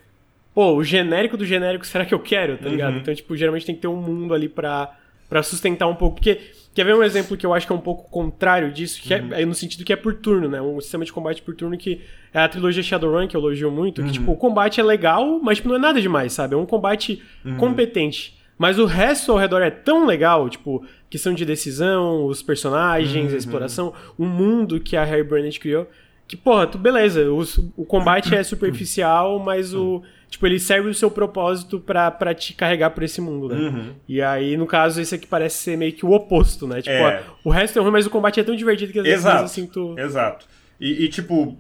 [0.54, 2.94] Pô, o genérico do genérico, será que eu quero, tá ligado?
[2.94, 3.00] Uhum.
[3.00, 4.96] Então, tipo, geralmente tem que ter um mundo ali pra,
[5.30, 6.40] pra sustentar um pouco, porque
[6.76, 9.22] Quer ver um exemplo que eu acho que é um pouco contrário disso, que é,
[9.22, 9.34] uhum.
[9.34, 10.62] é, é, no sentido que é por turno, né?
[10.62, 12.02] Um sistema de combate por turno que
[12.34, 14.08] é a trilogia Shadowrun, que eu elogio muito, uhum.
[14.08, 16.54] que, tipo, o combate é legal, mas tipo, não é nada demais, sabe?
[16.54, 17.56] É um combate uhum.
[17.56, 18.38] competente.
[18.58, 23.32] Mas o resto ao redor é tão legal, tipo, questão de decisão, os personagens, a
[23.32, 23.38] uhum.
[23.38, 25.90] exploração, o mundo que a Harry Burnett criou,
[26.28, 27.42] que, porra, tu, beleza, o,
[27.78, 30.04] o combate é superficial, mas o
[30.36, 33.56] Tipo, ele serve o seu propósito para te carregar por esse mundo, né?
[33.56, 33.94] Uhum.
[34.06, 36.82] E aí, no caso, esse aqui parece ser meio que o oposto, né?
[36.82, 37.24] Tipo, é.
[37.26, 39.44] ó, o resto é ruim, mas o combate é tão divertido que às vezes Exato.
[39.44, 39.96] eu sinto.
[39.98, 40.46] Exato.
[40.78, 41.58] E, e, tipo,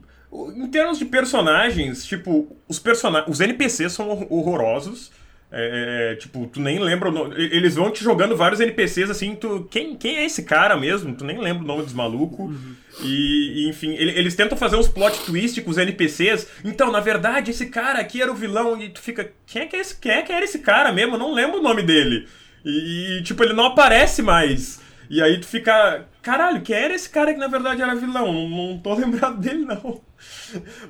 [0.58, 3.34] em termos de personagens, tipo, os personagens.
[3.34, 5.10] Os NPCs são horrorosos.
[5.58, 7.34] É, é, tipo, tu nem lembra o nome.
[7.38, 9.65] Eles vão te jogando vários NPCs assim, tu.
[9.72, 11.15] Quem, quem é esse cara mesmo?
[11.15, 12.48] Tu nem lembra o nome dos malucos.
[12.48, 12.76] Uhum.
[13.02, 16.46] E, e, enfim, ele, eles tentam fazer uns plot twist com os NPCs.
[16.65, 18.82] Então, na verdade, esse cara aqui era o vilão.
[18.82, 19.32] E tu fica.
[19.48, 21.15] Quem é que, é esse, quem é que era esse cara mesmo?
[21.15, 22.28] Eu não lembro o nome dele.
[22.65, 24.82] E, e, tipo, ele não aparece mais.
[25.10, 26.06] E aí tu fica.
[26.26, 28.34] Caralho, quem era esse cara que na verdade era vilão?
[28.34, 30.02] Não, não tô lembrado dele, não.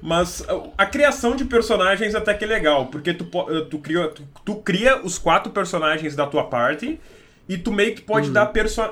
[0.01, 0.41] Mas
[0.77, 3.25] a criação de personagens até que é legal, porque tu,
[3.69, 7.01] tu, cria, tu, tu cria os quatro personagens da tua party
[7.49, 8.33] e tu meio que pode uhum.
[8.33, 8.45] dar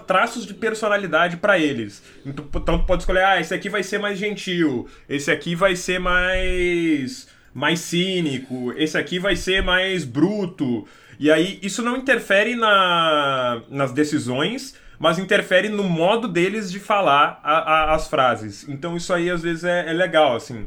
[0.06, 2.04] traços de personalidade para eles.
[2.26, 5.78] Então, então tu pode escolher, ah, esse aqui vai ser mais gentil, esse aqui vai
[5.78, 10.86] ser mais mais cínico, esse aqui vai ser mais bruto.
[11.18, 17.38] E aí isso não interfere na, nas decisões, mas interfere no modo deles de falar
[17.44, 18.66] a, a, as frases.
[18.70, 20.66] Então isso aí às vezes é, é legal, assim.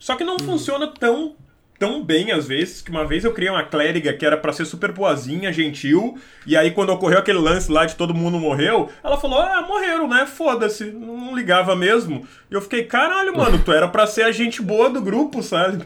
[0.00, 0.46] Só que não uhum.
[0.46, 1.36] funciona tão
[1.78, 4.64] tão bem às vezes que uma vez eu criei uma clériga que era para ser
[4.64, 9.16] super boazinha, gentil, e aí quando ocorreu aquele lance lá de todo mundo morreu, ela
[9.16, 10.26] falou: "Ah, morreram, né?
[10.26, 12.26] Foda-se, não ligava mesmo".
[12.50, 15.84] E eu fiquei: "Caralho, mano, tu era para ser a gente boa do grupo, sabe?".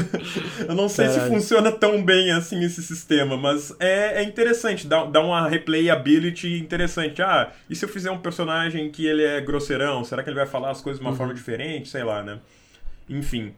[0.66, 1.22] eu não sei Caralho.
[1.22, 6.58] se funciona tão bem assim esse sistema, mas é, é interessante, dá, dá uma replayability
[6.58, 7.22] interessante.
[7.22, 10.46] Ah, e se eu fizer um personagem que ele é grosseirão, será que ele vai
[10.46, 11.16] falar as coisas de uma uhum.
[11.16, 12.38] forma diferente, sei lá, né?
[13.08, 13.54] Enfim.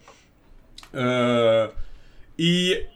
[0.92, 1.72] Uh,
[2.38, 2.86] e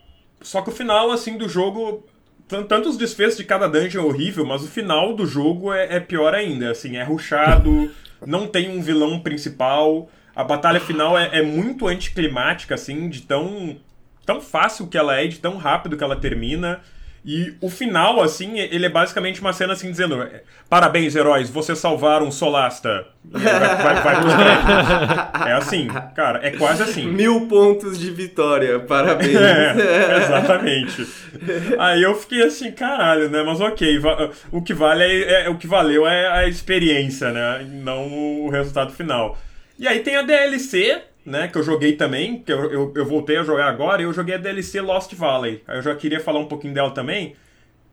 [0.43, 2.05] só que o final assim do jogo
[2.47, 6.01] tanto os desfechos de cada dungeon é horrível, mas o final do jogo é, é
[6.01, 6.71] pior ainda.
[6.71, 7.91] Assim, é ruchado,
[8.25, 10.09] não tem um vilão principal.
[10.37, 13.77] A batalha final é, é, muito anticlimática, assim, de tão,
[14.27, 16.81] tão fácil que ela é, de tão rápido que ela termina.
[17.25, 20.29] E o final, assim, ele é basicamente uma cena assim dizendo:
[20.69, 23.07] Parabéns, heróis, vocês salvaram Solasta.
[23.25, 27.07] Vai, vai, vai É assim, cara, é quase assim.
[27.07, 29.35] Mil pontos de vitória, parabéns.
[29.45, 31.07] É, exatamente.
[31.79, 33.43] Aí eu fiquei assim, caralho, né?
[33.43, 34.01] Mas ok,
[34.51, 37.67] o que vale é, é, o que valeu é a experiência, né?
[37.71, 38.07] Não
[38.45, 39.39] o resultado final.
[39.79, 43.37] E aí tem a DLC, né, que eu joguei também, que eu, eu, eu, voltei
[43.39, 45.63] a jogar agora, e eu joguei a DLC Lost Valley.
[45.67, 47.35] Aí eu já queria falar um pouquinho dela também.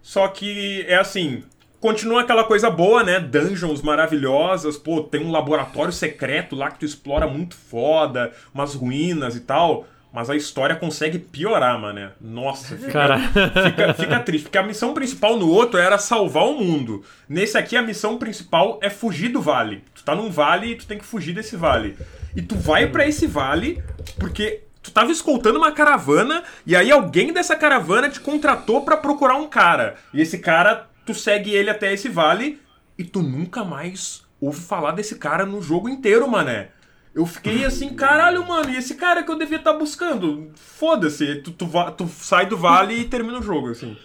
[0.01, 1.43] Só que é assim,
[1.79, 3.19] continua aquela coisa boa, né?
[3.19, 9.35] Dungeons maravilhosas, pô, tem um laboratório secreto lá que tu explora muito foda, umas ruínas
[9.35, 9.85] e tal.
[10.13, 12.11] Mas a história consegue piorar, mano.
[12.19, 13.17] Nossa, fica,
[13.63, 14.43] fica, fica, triste.
[14.43, 17.01] Porque a missão principal no outro era salvar o mundo.
[17.29, 19.85] Nesse aqui, a missão principal é fugir do vale.
[19.95, 21.95] Tu tá num vale e tu tem que fugir desse vale.
[22.35, 23.83] E tu vai para esse vale
[24.19, 29.35] porque tu tava escoltando uma caravana e aí alguém dessa caravana te contratou para procurar
[29.35, 29.95] um cara.
[30.13, 32.59] E esse cara, tu segue ele até esse vale
[32.97, 36.69] e tu nunca mais ouve falar desse cara no jogo inteiro, mané.
[37.13, 40.49] Eu fiquei assim, caralho, mano, e esse cara que eu devia estar tá buscando?
[40.55, 43.97] Foda-se, tu, tu, tu, sai do vale e termina o jogo, assim.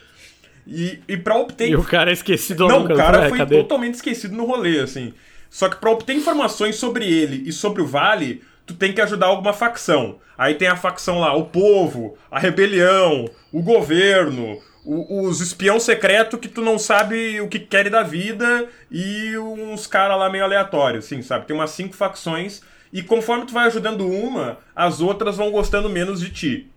[0.66, 1.68] E, e pra obter.
[1.70, 3.56] E o cara é esquecido Não, o cara foi cadê?
[3.58, 5.14] totalmente esquecido no rolê, assim.
[5.50, 9.26] Só que para obter informações sobre ele e sobre o vale, tu tem que ajudar
[9.26, 10.18] alguma facção.
[10.36, 16.38] Aí tem a facção lá, o povo, a rebelião, o governo, o, os espião secreto
[16.38, 21.06] que tu não sabe o que querem da vida e uns caras lá meio aleatórios,
[21.06, 21.46] assim, sabe?
[21.46, 26.20] Tem umas cinco facções e conforme tu vai ajudando uma, as outras vão gostando menos
[26.20, 26.70] de ti.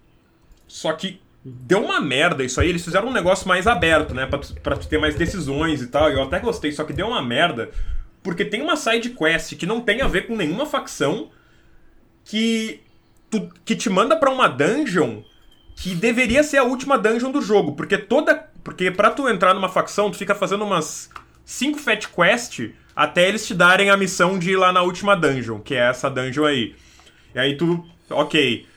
[0.67, 2.69] Só que deu uma merda isso aí.
[2.69, 4.25] Eles fizeram um negócio mais aberto, né?
[4.25, 6.09] Pra pra ter mais decisões e tal.
[6.09, 7.69] Eu até gostei, só que deu uma merda.
[8.21, 11.29] Porque tem uma side quest que não tem a ver com nenhuma facção.
[12.25, 12.81] Que,
[13.29, 15.23] tu, que te manda para uma dungeon
[15.75, 17.73] que deveria ser a última dungeon do jogo.
[17.73, 18.49] Porque toda.
[18.63, 21.09] Porque pra tu entrar numa facção, tu fica fazendo umas
[21.45, 25.59] 5 fat quest até eles te darem a missão de ir lá na última dungeon,
[25.59, 26.75] que é essa dungeon aí.
[27.33, 27.85] E aí tu.
[28.09, 28.67] Ok.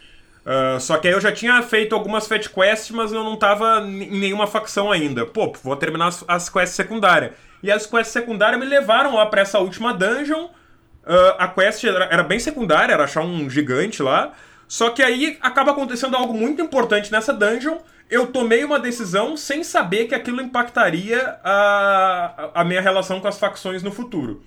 [0.46, 3.80] Uh, só que aí eu já tinha feito algumas Fat Quests, mas eu não tava
[3.84, 5.26] em nenhuma facção ainda.
[5.26, 7.32] Pô, vou terminar as, as quests secundárias.
[7.62, 10.46] E as quests secundárias me levaram lá pra essa última dungeon.
[10.46, 14.32] Uh, a quest era, era, bem secundária, era achar um gigante lá.
[14.66, 17.78] Só que aí acaba acontecendo algo muito importante nessa dungeon.
[18.10, 23.38] Eu tomei uma decisão sem saber que aquilo impactaria a, a minha relação com as
[23.38, 24.42] facções no futuro.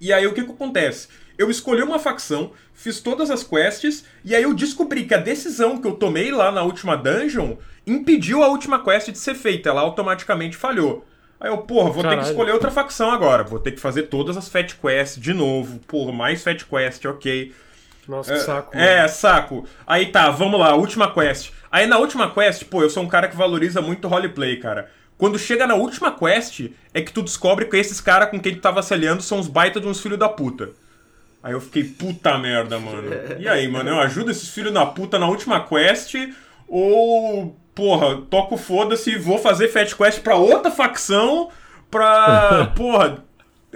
[0.00, 1.08] E aí o que, que acontece?
[1.38, 5.80] eu escolhi uma facção, fiz todas as quests, e aí eu descobri que a decisão
[5.80, 9.80] que eu tomei lá na última dungeon impediu a última quest de ser feita, ela
[9.80, 11.06] automaticamente falhou.
[11.40, 12.20] Aí eu, porra, vou Caralho.
[12.20, 15.32] ter que escolher outra facção agora, vou ter que fazer todas as Fat Quests de
[15.32, 17.54] novo, porra, mais Fat Quest, ok.
[18.08, 18.76] Nossa, que é, saco.
[18.76, 19.68] É, saco.
[19.86, 21.50] Aí tá, vamos lá, última quest.
[21.70, 24.90] Aí na última quest, pô, eu sou um cara que valoriza muito roleplay, cara.
[25.18, 28.60] Quando chega na última quest, é que tu descobre que esses caras com quem tu
[28.60, 30.70] tava se aliando são os baita de uns filhos da puta.
[31.42, 33.10] Aí eu fiquei, puta merda, mano.
[33.38, 36.14] E aí, mano, eu ajudo esses filhos da puta na última quest
[36.66, 41.48] ou, porra, toco foda-se e vou fazer Fat Quest pra outra facção
[41.88, 43.24] pra, porra...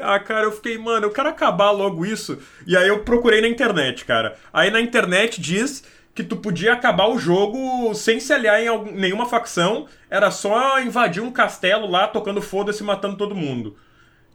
[0.01, 2.39] Ah, cara, eu fiquei, mano, eu quero acabar logo isso.
[2.67, 4.37] E aí eu procurei na internet, cara.
[4.53, 5.85] Aí na internet diz
[6.15, 9.87] que tu podia acabar o jogo sem se aliar em algum, nenhuma facção.
[10.11, 13.77] Era só invadir um castelo lá, tocando foda-se, matando todo mundo.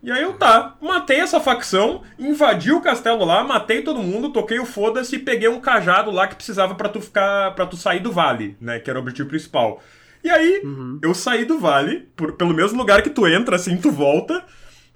[0.02, 4.60] E aí eu tá, matei essa facção, invadi o castelo lá, matei todo mundo, toquei
[4.60, 7.56] o foda-se e peguei um cajado lá que precisava para tu ficar.
[7.56, 8.80] para tu sair do vale, né?
[8.80, 9.82] Que era o objetivo principal.
[10.24, 11.00] E aí, uhum.
[11.02, 14.44] eu saí do vale, por, pelo mesmo lugar que tu entra, assim, tu volta.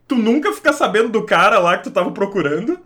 [0.08, 2.80] Tu nunca fica sabendo do cara lá que tu tava procurando.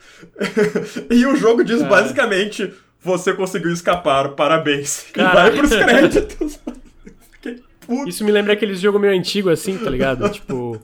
[1.10, 5.08] e o jogo diz basicamente: você conseguiu escapar, parabéns.
[5.16, 6.60] E vai pros créditos.
[8.08, 10.28] Isso me lembra aqueles jogos meio antigo assim, tá ligado?
[10.34, 10.82] tipo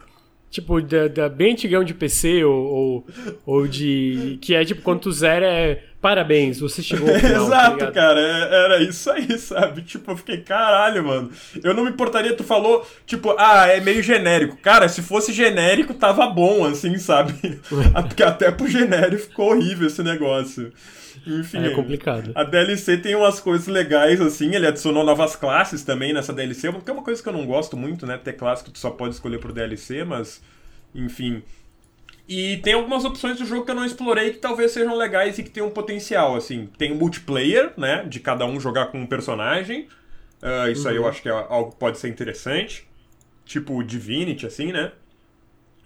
[0.52, 3.08] tipo, da, da, bem antigão de PC ou, ou,
[3.46, 4.38] ou, de.
[4.42, 5.84] Que é tipo, quando tu zera é.
[6.02, 7.48] Parabéns, você chegou ao final.
[7.50, 9.84] Tá Exato, tá cara, é, era isso aí, sabe?
[9.84, 11.30] Tipo, eu fiquei, caralho, mano.
[11.64, 14.58] Eu não me importaria, tu falou, tipo, ah, é meio genérico.
[14.58, 17.34] Cara, se fosse genérico, tava bom, assim, sabe?
[18.10, 20.74] Porque até pro genérico ficou horrível esse negócio.
[21.26, 21.64] Enfim.
[21.66, 22.32] É complicado.
[22.36, 24.54] A DLC tem umas coisas legais, assim.
[24.56, 26.72] Ele adicionou novas classes também nessa DLC.
[26.72, 28.18] Que é uma coisa que eu não gosto muito, né?
[28.18, 30.42] Ter classe que tu só pode escolher por DLC, mas.
[30.94, 31.44] Enfim.
[32.28, 35.44] E tem algumas opções do jogo que eu não explorei que talvez sejam legais e
[35.44, 36.70] que tenham potencial, assim.
[36.78, 38.06] Tem o multiplayer, né?
[38.08, 39.88] De cada um jogar com um personagem.
[40.42, 40.90] Uh, isso uhum.
[40.90, 41.10] aí eu uhum.
[41.10, 42.88] acho que é algo que pode ser interessante.
[43.46, 44.92] Tipo Divinity, assim, né?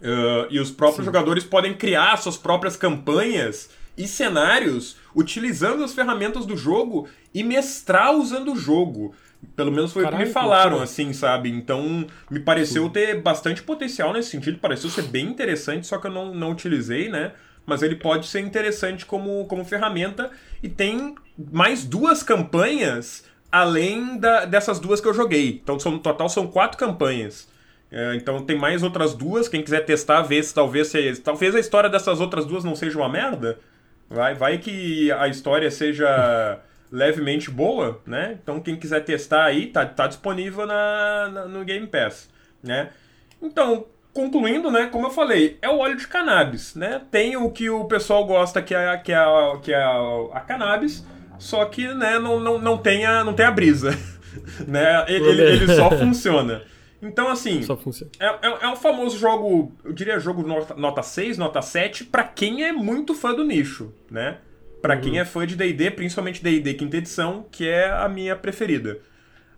[0.00, 1.06] Uh, e os próprios Sim.
[1.06, 8.14] jogadores podem criar suas próprias campanhas e cenários utilizando as ferramentas do jogo e mestrar
[8.14, 9.14] usando o jogo.
[9.54, 11.50] Pelo menos foi o que me falaram, assim, sabe?
[11.50, 16.10] Então, me pareceu ter bastante potencial nesse sentido, pareceu ser bem interessante, só que eu
[16.10, 17.32] não, não utilizei, né?
[17.64, 20.30] Mas ele pode ser interessante como, como ferramenta.
[20.62, 21.14] E tem
[21.52, 25.60] mais duas campanhas além da, dessas duas que eu joguei.
[25.62, 27.48] Então, são, no total, são quatro campanhas.
[27.90, 29.48] É, então tem mais outras duas.
[29.48, 32.98] Quem quiser testar, ver se talvez, se, talvez a história dessas outras duas não seja
[32.98, 33.58] uma merda.
[34.08, 38.38] Vai, vai que a história seja levemente boa, né?
[38.42, 42.28] Então quem quiser testar aí, tá, tá disponível na, na, no Game Pass,
[42.62, 42.90] né?
[43.42, 47.02] Então, concluindo, né, como eu falei, é o óleo de cannabis, né?
[47.10, 49.24] Tem o que o pessoal gosta que é, que é,
[49.62, 51.04] que é a, a cannabis,
[51.38, 53.90] só que, né, não, não, não, tem, a, não tem a brisa,
[54.66, 55.04] né?
[55.06, 56.62] Ele, ele, ele só funciona.
[57.00, 57.62] Então, assim.
[57.62, 58.10] Só funciona.
[58.18, 62.24] É, é, é um famoso jogo, eu diria jogo nota, nota 6, nota 7, para
[62.24, 64.38] quem é muito fã do nicho, né?
[64.80, 65.00] Para uhum.
[65.00, 69.00] quem é fã de DD, principalmente DD quinta edição, que é a minha preferida.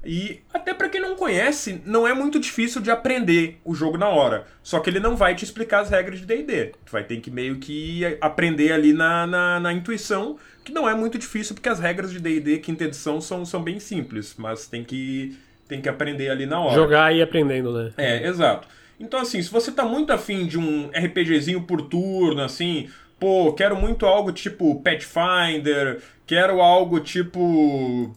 [0.05, 4.09] E até para quem não conhece, não é muito difícil de aprender o jogo na
[4.09, 4.47] hora.
[4.63, 6.73] Só que ele não vai te explicar as regras de DD.
[6.85, 10.95] Tu vai ter que meio que aprender ali na, na, na intuição, que não é
[10.95, 14.85] muito difícil, porque as regras de DD quinta edição são, são bem simples, mas tem
[14.85, 15.37] que
[15.69, 16.75] tem que aprender ali na hora.
[16.75, 17.93] Jogar e aprendendo, né?
[17.99, 18.67] É, exato.
[18.99, 22.89] Então, assim, se você tá muito afim de um RPGzinho por turno, assim,
[23.21, 28.17] pô, quero muito algo tipo Pathfinder, quero algo tipo.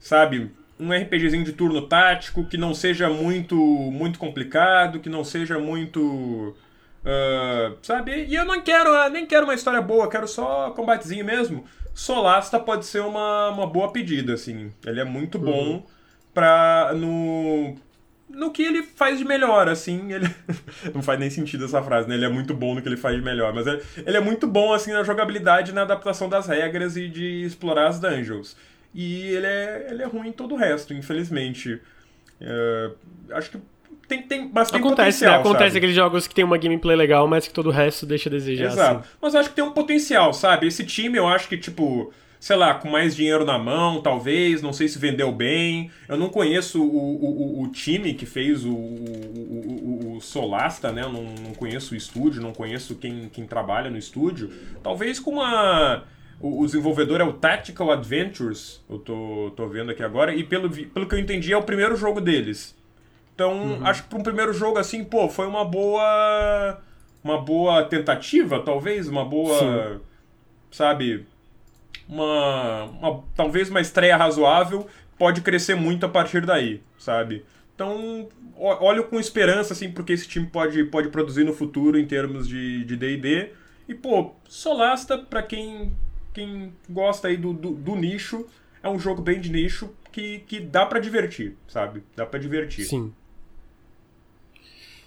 [0.00, 0.50] Sabe?
[0.78, 6.56] Um RPGzinho de turno tático que não seja muito muito complicado, que não seja muito.
[7.04, 8.24] Uh, sabe?
[8.24, 11.64] E eu não quero, nem quero uma história boa, quero só combatezinho mesmo.
[11.94, 14.72] Solasta pode ser uma, uma boa pedida, assim.
[14.84, 15.82] Ele é muito bom uhum.
[16.36, 16.92] Pra.
[16.94, 17.74] no.
[18.28, 20.28] No que ele faz de melhor, assim, ele.
[20.92, 22.16] não faz nem sentido essa frase, né?
[22.16, 24.46] Ele é muito bom no que ele faz de melhor, mas ele, ele é muito
[24.46, 28.56] bom, assim, na jogabilidade, na adaptação das regras e de explorar as dungeons.
[28.92, 31.80] E ele é, ele é ruim em todo o resto, infelizmente.
[32.40, 32.94] Uh,
[33.30, 33.58] acho que
[34.08, 35.32] tem, tem bastante acontece, potencial.
[35.32, 35.40] Né?
[35.40, 35.78] Acontece sabe?
[35.78, 38.72] aqueles jogos que tem uma gameplay legal, mas que todo o resto deixa a desejar.
[38.72, 39.00] Exato.
[39.00, 39.08] Assim.
[39.22, 40.66] Mas eu acho que tem um potencial, sabe?
[40.66, 44.72] Esse time eu acho que, tipo, sei lá, com mais dinheiro na mão, talvez, não
[44.72, 45.90] sei se vendeu bem.
[46.08, 51.02] Eu não conheço o, o, o time que fez o, o, o Solasta, né?
[51.02, 54.50] Eu não, não conheço o estúdio, não conheço quem, quem trabalha no estúdio.
[54.82, 56.04] Talvez com uma.
[56.38, 61.08] O, desenvolvedor é o Tactical Adventures, eu tô, tô vendo aqui agora, e pelo, pelo
[61.08, 62.76] que eu entendi é o primeiro jogo deles.
[63.34, 63.86] Então, uhum.
[63.86, 66.78] acho que para um primeiro jogo assim, pô, foi uma boa.
[67.24, 69.58] Uma boa tentativa, talvez, uma boa.
[69.58, 70.00] Sim.
[70.70, 71.26] Sabe?
[72.08, 73.24] Uma, uma.
[73.34, 74.86] Talvez uma estreia razoável.
[75.18, 77.44] Pode crescer muito a partir daí, sabe?
[77.74, 82.48] Então, olho com esperança, assim, porque esse time pode, pode produzir no futuro em termos
[82.48, 83.50] de DD.
[83.86, 85.92] e, pô, Solasta, para quem,
[86.32, 88.46] quem gosta aí do, do, do, nicho,
[88.82, 92.02] é um jogo bem de nicho que, que dá para divertir, sabe?
[92.16, 92.86] Dá para divertir.
[92.86, 93.12] Sim.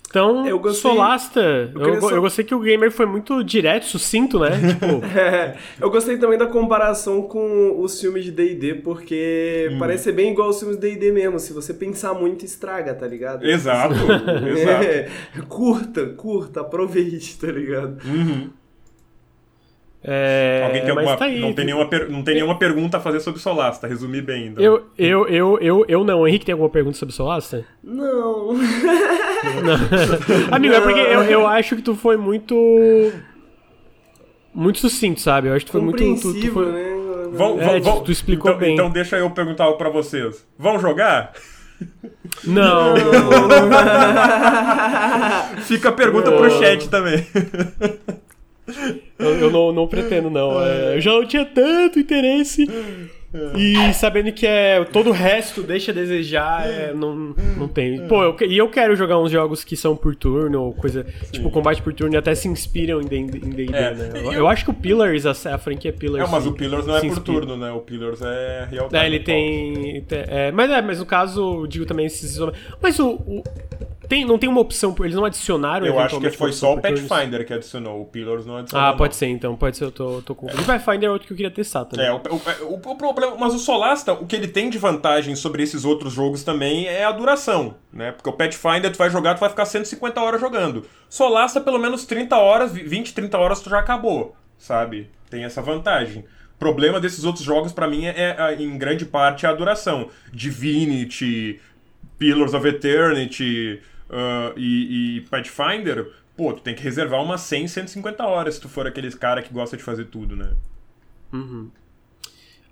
[0.10, 2.10] Então, eu gostei, Solasta, eu, eu, só...
[2.10, 4.50] eu, gostei que o gamer foi muito direto, sucinto, né?
[4.58, 5.06] tipo...
[5.16, 9.78] é, eu gostei também da comparação com os filmes de D&D, porque hum.
[9.78, 11.38] parece ser bem igual os filmes de D&D mesmo.
[11.38, 13.46] Se você pensar muito, estraga, tá ligado?
[13.46, 13.94] Exato,
[14.50, 14.84] exato.
[14.84, 15.10] É,
[15.48, 18.00] curta, curta, aproveite, tá ligado?
[18.04, 18.50] Uhum.
[20.04, 23.00] É, Alguém tem alguma, tá aí, não, tem nenhuma per, não tem nenhuma pergunta a
[23.02, 24.48] fazer sobre Solasta, resumir bem.
[24.48, 24.64] Então.
[24.64, 26.28] Eu, eu, eu, eu, eu não.
[26.28, 27.66] Henrique tem alguma pergunta sobre Solasta?
[27.84, 28.56] Não.
[30.52, 32.56] Amigo, é porque eu, eu acho que tu foi muito.
[34.54, 35.48] Muito sucinto, sabe?
[35.48, 36.22] Eu acho que tu foi muito.
[36.22, 36.72] Tu, tu foi...
[36.72, 37.00] né?
[37.32, 38.74] Vão, é, vão, tu explicou então, bem.
[38.74, 40.46] Então deixa eu perguntar algo pra vocês.
[40.58, 41.34] Vão jogar?
[42.44, 42.96] Não.
[45.64, 46.38] Fica a pergunta não.
[46.38, 47.26] pro chat também.
[49.18, 50.62] Eu, eu não, não, pretendo, não.
[50.62, 52.68] É, eu já não tinha tanto interesse.
[53.56, 58.08] E sabendo que é todo o resto deixa a desejar, é, não, não tem.
[58.08, 61.06] Pô, eu, e eu quero jogar uns jogos que são por turno, ou coisa.
[61.24, 61.32] Sim.
[61.34, 63.94] Tipo, combate por turno e até se inspiram em D&D, é.
[63.94, 64.12] né?
[64.16, 66.28] Eu, eu, acho que o Pillars, a, a franquia Pillars.
[66.28, 67.72] É, mas o Pillars não é por turno, né?
[67.72, 70.04] O Pillars é real É, ele tem.
[70.10, 72.40] É, mas é, mas no caso, digo também esses.
[72.82, 73.44] Mas o, o
[74.10, 77.46] tem, não tem uma opção, eles não adicionaram Eu acho que foi só o Pathfinder
[77.46, 78.88] que adicionou, o Pillars não adicionou.
[78.88, 79.20] Ah, pode não.
[79.20, 80.48] ser então, pode ser, eu tô, tô com.
[80.48, 82.08] O Pathfinder é outro que eu queria testar também.
[82.08, 83.38] É, o, o, o, problema.
[83.38, 87.06] Mas o Solasta, o que ele tem de vantagem sobre esses outros jogos também é
[87.06, 88.12] a duração, né?
[88.12, 90.86] Porque o Pathfinder tu vai jogar, tu vai ficar 150 horas jogando.
[91.08, 95.08] Solasta, pelo menos 30 horas, 20, 30 horas tu já acabou, sabe?
[95.30, 96.26] Tem essa vantagem.
[96.56, 100.10] O problema desses outros jogos, para mim, é, é, em grande parte, a duração.
[100.34, 101.62] Divinity,
[102.18, 108.26] Pillars of Eternity uh, e, e Pathfinder, pô, tu tem que reservar umas 100, 150
[108.26, 110.54] horas se tu for aqueles cara que gosta de fazer tudo, né?
[111.32, 111.70] Uhum.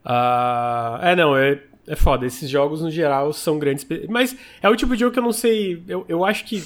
[0.05, 2.25] Uh, é, não, é, é foda.
[2.25, 3.85] Esses jogos, no geral, são grandes.
[4.09, 5.83] Mas é o tipo de jogo que eu não sei.
[5.87, 6.63] Eu, eu acho que.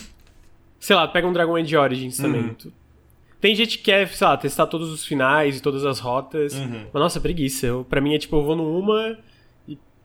[0.79, 2.41] Sei lá, pega um Dragon Age Origins também.
[2.41, 2.71] Uhum.
[3.39, 6.53] Tem gente que quer, sei lá, testar todos os finais e todas as rotas.
[6.53, 6.85] Uhum.
[6.93, 7.65] Mas nossa, preguiça.
[7.65, 9.17] Eu, pra mim é tipo, eu vou numa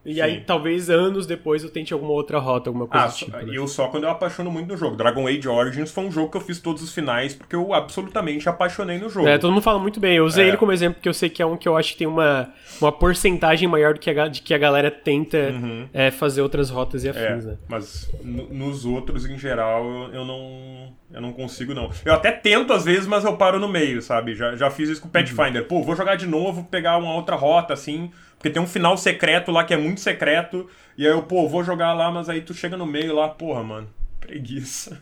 [0.07, 0.21] e Sim.
[0.21, 3.35] aí, talvez anos depois eu tente alguma outra rota, alguma coisa ah, tipo.
[3.35, 3.45] Né?
[3.51, 4.95] Eu só quando eu apaixono muito no jogo.
[4.95, 8.47] Dragon Age Origins foi um jogo que eu fiz todos os finais porque eu absolutamente
[8.47, 9.27] apaixonei no jogo.
[9.27, 10.15] É, todo mundo fala muito bem.
[10.15, 10.47] Eu usei é.
[10.47, 12.53] ele como exemplo porque eu sei que é um que eu acho que tem uma,
[12.79, 15.89] uma porcentagem maior do que a, de que a galera tenta uhum.
[15.93, 17.57] é, fazer outras rotas e afins, é, né?
[17.67, 20.95] Mas nos outros, em geral, eu não.
[21.11, 21.89] Eu não consigo, não.
[22.05, 24.35] Eu até tento às vezes, mas eu paro no meio, sabe?
[24.35, 25.63] Já, já fiz isso com o Pathfinder.
[25.63, 25.67] Uhum.
[25.67, 28.09] Pô, vou jogar de novo, pegar uma outra rota, assim.
[28.37, 30.69] Porque tem um final secreto lá que é muito secreto.
[30.97, 33.63] E aí eu, pô, vou jogar lá, mas aí tu chega no meio lá, porra,
[33.63, 33.89] mano.
[34.19, 35.01] Preguiça.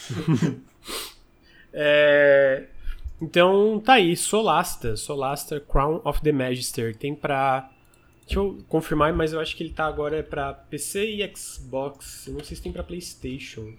[1.72, 2.64] é...
[3.20, 4.96] Então tá aí, Solasta.
[4.96, 6.94] Solasta Crown of the Magister.
[6.94, 7.70] Tem pra.
[8.26, 12.26] Deixa eu confirmar, mas eu acho que ele tá agora pra PC e Xbox.
[12.26, 13.72] Eu não sei se tem pra PlayStation.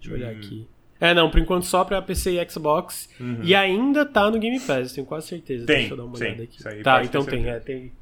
[0.00, 0.38] Deixa eu olhar hum.
[0.38, 0.68] aqui.
[1.00, 3.08] É, não, por enquanto só pra PC e Xbox.
[3.18, 3.40] Uhum.
[3.42, 5.66] E ainda tá no Game Pass, tenho quase certeza.
[5.66, 6.82] Tem, Deixa eu dar uma sim, olhada aqui.
[6.82, 7.92] Tá, então tem, é, tem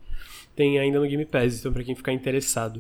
[0.63, 2.77] tem ainda no Game Pass, então para quem ficar interessado.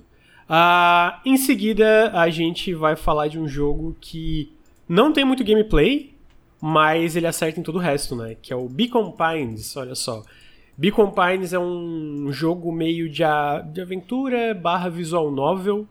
[0.49, 4.53] Uh, em seguida, a gente vai falar de um jogo que
[4.89, 6.12] Não tem muito gameplay,
[6.61, 8.37] mas ele acerta em todo o resto, né?
[8.41, 10.22] Que é o Beacon Pines, olha só.
[10.76, 15.87] Beacon Pines é um jogo meio de, a, de aventura barra visual novel.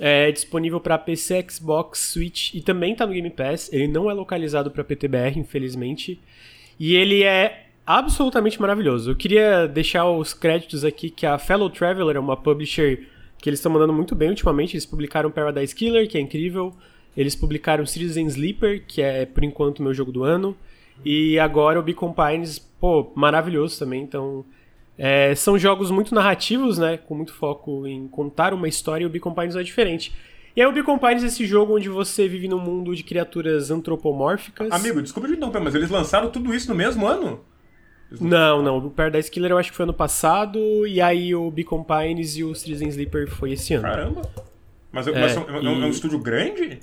[0.00, 3.70] É disponível para PC, Xbox, Switch e também tá no Game Pass.
[3.72, 6.20] Ele não é localizado para PTBR, infelizmente.
[6.80, 9.10] E ele é absolutamente maravilhoso.
[9.10, 13.06] Eu queria deixar os créditos aqui que a Fellow Traveler é uma publisher
[13.38, 14.74] que eles estão mandando muito bem ultimamente.
[14.74, 16.72] Eles publicaram Paradise Killer, que é incrível.
[17.16, 20.56] Eles publicaram Citizen Sleeper, que é por enquanto o meu jogo do ano.
[21.04, 24.02] E agora o Beacon Pines, pô, maravilhoso também.
[24.02, 24.44] Então,
[24.96, 26.96] é, são jogos muito narrativos, né?
[26.96, 30.12] Com muito foco em contar uma história e o Beacon Pines é diferente.
[30.54, 33.70] E aí o Beacon Pines é esse jogo onde você vive num mundo de criaturas
[33.70, 34.70] antropomórficas.
[34.70, 37.40] Amigo, desculpa te interromper, mas eles lançaram tudo isso no mesmo ano?
[38.20, 38.78] Não, não.
[38.78, 42.44] O Paradise Killer eu acho que foi ano passado, e aí o Beacon Pines e
[42.44, 43.84] o Citizen Sleeper foi esse ano.
[43.84, 44.22] Caramba!
[44.90, 46.80] Mas, é, mas é, é, um, é um estúdio grande?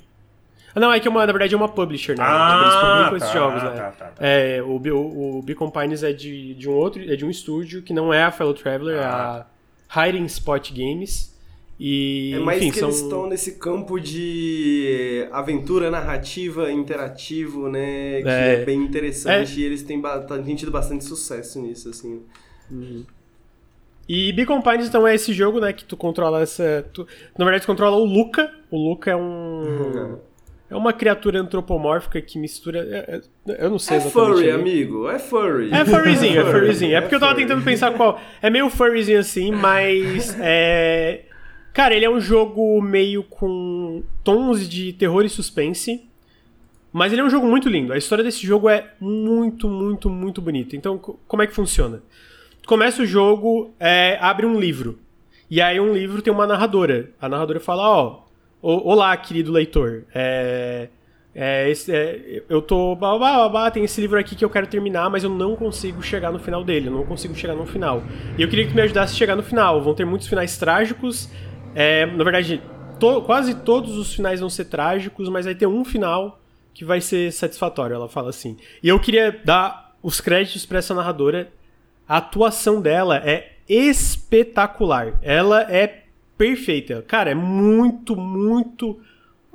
[0.74, 2.24] Não, é que uma, na verdade é uma publisher, né?
[2.24, 3.70] Ah, Eles publicam tá, esses jogos, né?
[3.70, 4.26] Tá, tá, tá.
[4.26, 7.82] É, o, o, o Beacon Pines é de, de um outro, é de um estúdio
[7.82, 9.46] que não é a Fellow Traveler, ah.
[9.94, 11.29] é a Hiding Spot Games.
[11.82, 12.88] E, é mais enfim, que são...
[12.88, 18.20] eles estão nesse campo de aventura narrativa interativo, né?
[18.20, 19.62] Que é, é bem interessante é...
[19.62, 20.02] e eles têm,
[20.44, 22.20] têm tido bastante sucesso nisso, assim.
[22.70, 23.06] Uhum.
[24.06, 25.72] E Beacon Pines, então, é esse jogo, né?
[25.72, 26.84] Que tu controla essa...
[26.92, 27.06] Tu,
[27.38, 28.52] na verdade, tu controla o Luca.
[28.70, 29.62] O Luca é um...
[29.62, 30.18] Uhum.
[30.68, 32.78] É uma criatura antropomórfica que mistura.
[32.78, 34.30] É, é, eu não sei é exatamente.
[34.30, 35.08] É furry, amigo.
[35.08, 35.70] É furry.
[35.72, 36.96] É furryzinho, é furryzinho.
[36.96, 38.20] É porque eu tava tentando pensar qual.
[38.40, 40.36] É meio furryzinho assim, mas.
[40.38, 41.24] É.
[41.72, 46.04] Cara, ele é um jogo meio com tons de terror e suspense.
[46.92, 47.92] Mas ele é um jogo muito lindo.
[47.92, 50.74] A história desse jogo é muito, muito, muito bonita.
[50.74, 52.02] Então, como é que funciona?
[52.66, 54.98] Começa o jogo, é, abre um livro.
[55.48, 57.10] E aí um livro tem uma narradora.
[57.20, 58.22] A narradora fala, ó,
[58.62, 60.04] Olá, querido leitor.
[60.14, 60.88] É,
[61.34, 62.94] é, esse, é, eu tô.
[62.94, 66.30] Babá, babá, tem esse livro aqui que eu quero terminar, mas eu não consigo chegar
[66.30, 66.88] no final dele.
[66.88, 68.02] Eu não consigo chegar no final.
[68.36, 69.80] E eu queria que tu me ajudasse a chegar no final.
[69.80, 71.30] Vão ter muitos finais trágicos.
[71.74, 72.62] É, na verdade,
[72.98, 76.40] to, quase todos os finais vão ser trágicos, mas vai ter um final
[76.72, 77.94] que vai ser satisfatório.
[77.94, 78.56] Ela fala assim.
[78.82, 81.52] E eu queria dar os créditos para essa narradora.
[82.08, 85.18] A atuação dela é espetacular.
[85.22, 86.04] Ela é
[86.36, 87.04] perfeita.
[87.06, 88.98] Cara, é muito, muito,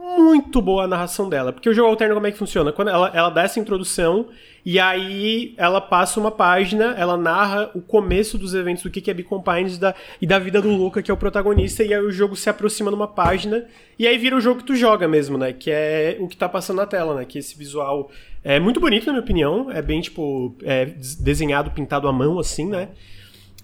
[0.05, 1.51] muito boa a narração dela.
[1.51, 2.71] Porque o jogo alterno, como é que funciona?
[2.71, 4.27] Quando ela, ela dá essa introdução
[4.63, 9.13] e aí ela passa uma página, ela narra o começo dos eventos do que é
[9.13, 12.11] Beacon Pines da, e da vida do Luca, que é o protagonista, e aí o
[12.11, 13.65] jogo se aproxima numa página
[13.97, 15.53] e aí vira o jogo que tu joga mesmo, né?
[15.53, 17.25] Que é o que tá passando na tela, né?
[17.25, 18.11] Que esse visual
[18.43, 19.71] é muito bonito, na minha opinião.
[19.71, 22.89] É bem, tipo, é desenhado, pintado à mão, assim, né?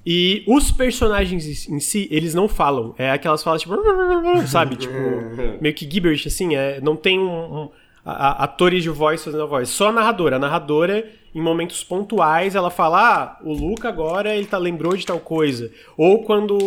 [0.06, 2.95] E os personagens em si, eles não falam.
[2.97, 3.76] É aquelas falas tipo.
[4.47, 4.76] Sabe?
[4.76, 4.93] Tipo,
[5.62, 6.56] meio que gibberish, assim.
[6.56, 7.70] É, não tem um, um
[8.06, 9.70] a, atores de voz fazendo a voz.
[9.70, 10.38] Só a narradora.
[10.38, 15.06] A narradora, em momentos pontuais, ela fala: Ah, o Luca agora ele tá, lembrou de
[15.06, 15.72] tal coisa.
[15.95, 16.58] Ou quando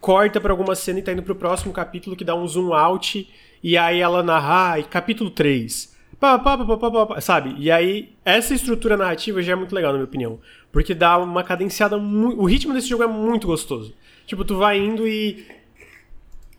[0.00, 3.28] corta pra alguma cena e tá indo pro próximo capítulo que dá um zoom out.
[3.62, 5.92] E aí ela narra, ah, capítulo 3.
[6.18, 7.54] Pá, pá, pá, pá, pá, sabe?
[7.58, 10.38] E aí, essa estrutura narrativa já é muito legal, na minha opinião.
[10.72, 11.98] Porque dá uma cadenciada.
[11.98, 12.40] Mu...
[12.40, 13.94] O ritmo desse jogo é muito gostoso.
[14.26, 15.46] Tipo, tu vai indo e.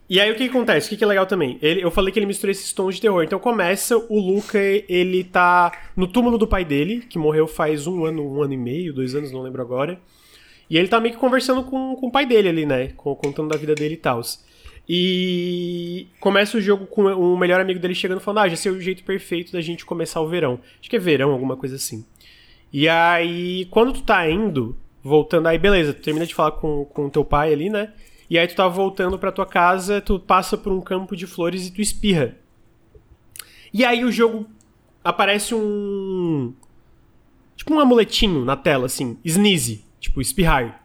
[0.09, 0.85] E aí o que, que acontece?
[0.85, 1.57] O que, que é legal também?
[1.61, 3.23] Ele, eu falei que ele mistura esses tons de terror.
[3.23, 8.05] Então começa, o Luca, ele tá no túmulo do pai dele, que morreu faz um
[8.05, 9.99] ano, um ano e meio, dois anos, não lembro agora.
[10.69, 12.89] E ele tá meio que conversando com, com o pai dele ali, né?
[12.95, 14.21] Contando da vida dele e tal.
[14.87, 18.81] E começa o jogo com o melhor amigo dele chegando falando: Ah, já sei o
[18.81, 20.59] jeito perfeito da gente começar o verão.
[20.79, 22.05] Acho que é verão, alguma coisa assim.
[22.73, 27.07] E aí, quando tu tá indo, voltando, aí beleza, tu termina de falar com, com
[27.07, 27.93] teu pai ali, né?
[28.27, 31.67] E aí tu tá voltando pra tua casa, tu passa por um campo de flores
[31.67, 32.35] e tu espirra.
[33.71, 34.47] E aí o jogo
[35.03, 36.53] aparece um.
[37.55, 40.83] Tipo um amuletinho na tela, assim, sneeze, tipo, espirrar.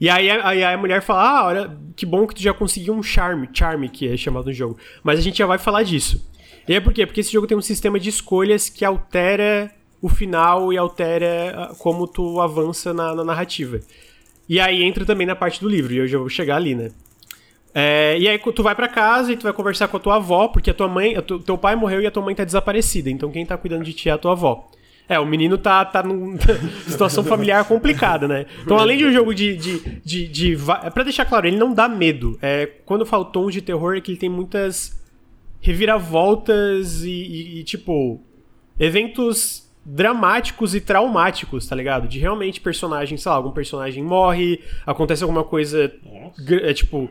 [0.00, 3.02] E aí, aí a mulher fala: Ah, olha, que bom que tu já conseguiu um
[3.02, 4.78] charme, charme que é chamado no jogo.
[5.02, 6.26] Mas a gente já vai falar disso.
[6.66, 7.04] E é por quê?
[7.04, 9.70] Porque esse jogo tem um sistema de escolhas que altera
[10.00, 13.80] o final e altera ah, como tu avança na, na narrativa.
[14.48, 16.90] E aí entra também na parte do livro, e eu já vou chegar ali, né?
[17.74, 20.48] É, e aí tu vai para casa e tu vai conversar com a tua avó,
[20.48, 23.10] porque a tua mãe, a tu, teu pai morreu e a tua mãe tá desaparecida,
[23.10, 24.68] então quem tá cuidando de ti é a tua avó.
[25.08, 26.36] É, o menino tá, tá numa
[26.86, 28.44] situação familiar complicada, né?
[28.62, 29.56] Então, além de um jogo de.
[29.56, 32.38] de, de, de, de é pra deixar claro, ele não dá medo.
[32.42, 35.02] É, quando eu falo de terror, é que ele tem muitas
[35.60, 38.20] reviravoltas e, e, e tipo.
[38.78, 42.06] eventos dramáticos e traumáticos, tá ligado?
[42.06, 45.90] De realmente personagem, sei lá, algum personagem morre, acontece alguma coisa.
[46.62, 47.08] É tipo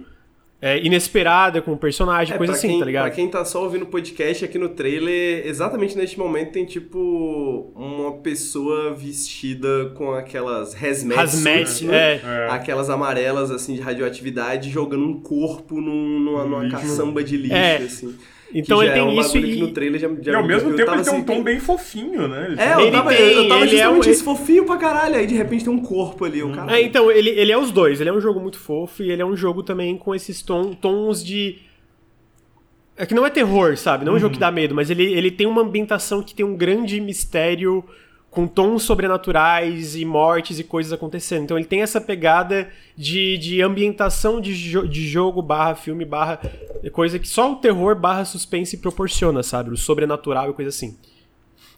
[0.61, 3.03] é, inesperada com o personagem, É, coisa assim, quem, tá ligado?
[3.05, 7.71] Pra quem tá só ouvindo o podcast aqui no trailer, exatamente neste momento tem tipo
[7.75, 12.15] uma pessoa vestida com aquelas hazmat, Hazmat, né?
[12.23, 12.47] é.
[12.49, 17.77] Aquelas amarelas assim de radioatividade jogando um corpo num- numa, numa caçamba de lixo, É.
[17.77, 18.15] assim.
[18.53, 19.61] Então ele é um tem isso bagulho que e.
[19.61, 22.27] no trailer já, já E ao mesmo tempo ele tem um assim, tom bem fofinho,
[22.27, 22.47] né?
[22.51, 24.77] Ele É, eu Ele tava, tem, eu tava ele é justamente um- isso, fofinho pra
[24.77, 25.15] caralho.
[25.15, 26.77] Aí de repente tem um corpo ali, o cara.
[26.77, 27.99] É, então, ele, ele é os dois.
[27.99, 30.73] Ele é um jogo muito fofo e ele é um jogo também com esses tom,
[30.73, 31.57] tons de.
[32.95, 34.05] É que não é terror, sabe?
[34.05, 36.45] Não é um jogo que dá medo, mas ele, ele tem uma ambientação que tem
[36.45, 37.83] um grande mistério
[38.37, 41.45] com tons sobrenaturais e mortes e coisas acontecendo.
[41.45, 46.39] Então ele tem essa pegada de, de ambientação de, jo- de jogo barra filme barra
[46.91, 49.71] coisa que só o terror barra suspense proporciona, sabe?
[49.71, 50.95] O sobrenatural e coisa assim.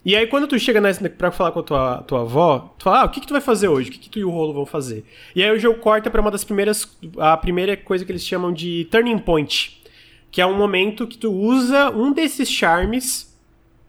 [0.04, 3.04] E aí, quando tu chega nessa, pra falar com a tua, tua avó, tu fala,
[3.04, 3.90] ah, o que, que tu vai fazer hoje?
[3.90, 5.06] O que, que tu e o rolo vão fazer?
[5.34, 6.98] E aí o jogo corta pra uma das primeiras.
[7.20, 9.82] A primeira coisa que eles chamam de turning point.
[10.30, 13.29] Que é um momento que tu usa um desses charmes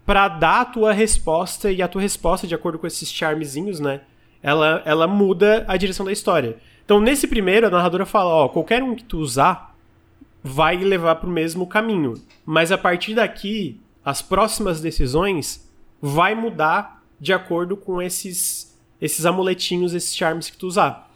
[0.05, 4.01] pra dar a tua resposta, e a tua resposta, de acordo com esses charmezinhos, né?
[4.42, 6.57] Ela, ela muda a direção da história.
[6.84, 9.76] Então, nesse primeiro, a narradora fala, ó, qualquer um que tu usar
[10.42, 12.14] vai levar pro mesmo caminho.
[12.44, 15.70] Mas a partir daqui, as próximas decisões
[16.01, 18.70] vai mudar de acordo com esses
[19.01, 21.10] esses amuletinhos, esses charmes que tu usar.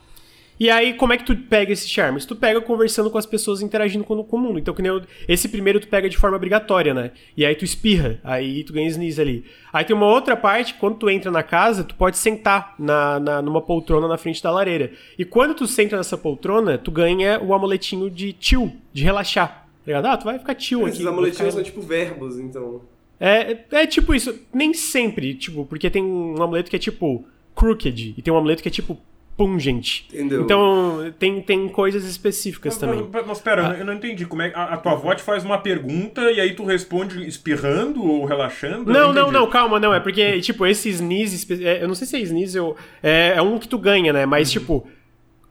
[0.59, 2.25] E aí, como é que tu pega esses charmes?
[2.25, 4.59] Tu pega conversando com as pessoas, interagindo com, com o mundo.
[4.59, 7.11] Então, que nem eu- esse primeiro tu pega de forma obrigatória, né?
[7.37, 9.45] E aí tu espirra, aí tu ganha sneeze ali.
[9.73, 13.43] Aí tem uma outra parte, quando tu entra na casa, tu pode sentar na, na-
[13.43, 14.93] numa poltrona na frente da lareira.
[15.19, 19.67] E quando tu senta nessa poltrona, tu ganha o amuletinho de chill, de relaxar.
[19.85, 20.07] Tá ligado?
[20.07, 20.95] Ah, tu vai ficar chill aqui.
[20.97, 22.81] Esses amuletinhos ficar- são tipo verbos, então.
[23.21, 27.25] é, é tipo isso, nem sempre, tipo, porque tem um amuleto que é tipo
[27.55, 28.99] crooked e tem um amuleto que é tipo
[29.37, 30.03] pungent.
[30.13, 30.43] Entendeu?
[30.43, 33.09] Então tem, tem coisas específicas Mas, também.
[33.13, 34.25] mas, mas pera, eu não- eu não entendi.
[34.27, 37.27] Como é que a, a tua avó te faz uma pergunta e aí tu responde
[37.27, 38.93] espirrando ou relaxando?
[38.93, 39.33] Não, não, entendi.
[39.33, 39.93] não, calma, não.
[39.93, 41.47] É porque, tipo, esse sneeze.
[41.65, 42.77] é, eu não sei se é sneeze ou.
[43.03, 44.25] É, é um que tu ganha, né?
[44.27, 44.87] Mas, tipo.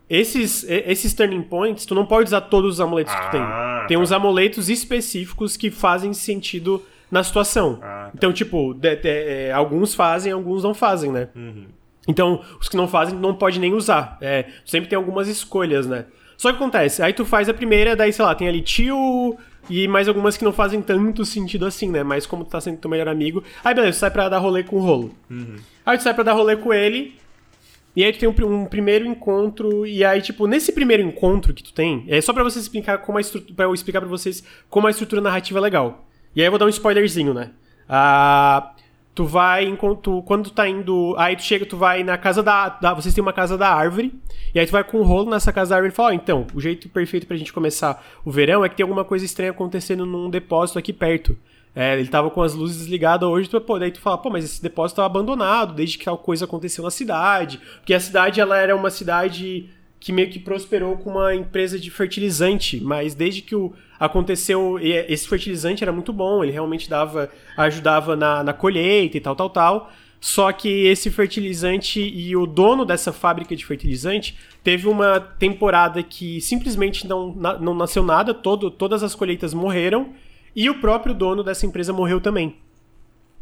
[0.09, 3.41] Esses, esses turning points, tu não pode usar todos os amuletos que tu tem.
[3.41, 4.03] Ah, Tem tá.
[4.03, 7.79] uns amuletos específicos que fazem sentido na situação.
[7.81, 8.11] Ah, tá.
[8.13, 11.29] Então, tipo, de- de- é, alguns fazem, alguns não fazem, né?
[11.35, 11.65] Uhum.
[12.07, 14.17] Então, os que não fazem, não pode nem usar.
[14.21, 16.05] É, sempre tem algumas escolhas, né?
[16.37, 19.37] Só que acontece, aí tu faz a primeira, daí, sei lá, tem ali tio
[19.69, 22.03] e mais algumas que não fazem tanto sentido assim, né?
[22.03, 24.63] Mas como tu tá sendo teu melhor amigo, aí beleza, tu sai pra dar rolê
[24.63, 25.15] com o rolo.
[25.85, 27.15] Aí tu sai pra dar rolê com ele,
[27.95, 31.63] e aí tu tem um, um primeiro encontro, e aí, tipo, nesse primeiro encontro que
[31.63, 34.43] tu tem, é só pra você explicar como a estrutura, pra eu explicar pra vocês
[34.69, 36.05] como a estrutura narrativa é legal.
[36.35, 37.51] E aí eu vou dar um spoilerzinho, né?
[37.87, 38.73] Ah,
[39.15, 42.69] tu vai, enquanto, quando tu tá indo, aí tu chega, tu vai na casa da,
[42.69, 44.13] da- vocês têm uma casa da árvore,
[44.55, 46.47] e aí tu vai com um rolo nessa casa da árvore e fala, ó, então,
[46.53, 50.05] o jeito perfeito pra gente começar o verão é que tem alguma coisa estranha acontecendo
[50.05, 51.37] num depósito aqui perto.
[51.75, 54.45] É, ele tava com as luzes desligadas hoje, tu, pô, daí tu fala, pô, mas
[54.45, 57.59] esse depósito tava abandonado desde que tal coisa aconteceu na cidade.
[57.77, 59.69] Porque a cidade, ela era uma cidade
[60.03, 64.91] que meio que prosperou com uma empresa de fertilizante, mas desde que o aconteceu, e
[64.91, 69.49] esse fertilizante era muito bom, ele realmente dava, ajudava na, na colheita e tal, tal,
[69.49, 69.91] tal.
[70.19, 76.41] Só que esse fertilizante e o dono dessa fábrica de fertilizante teve uma temporada que
[76.41, 80.13] simplesmente não, não nasceu nada, todo, todas as colheitas morreram
[80.53, 82.57] e o próprio dono dessa empresa morreu também.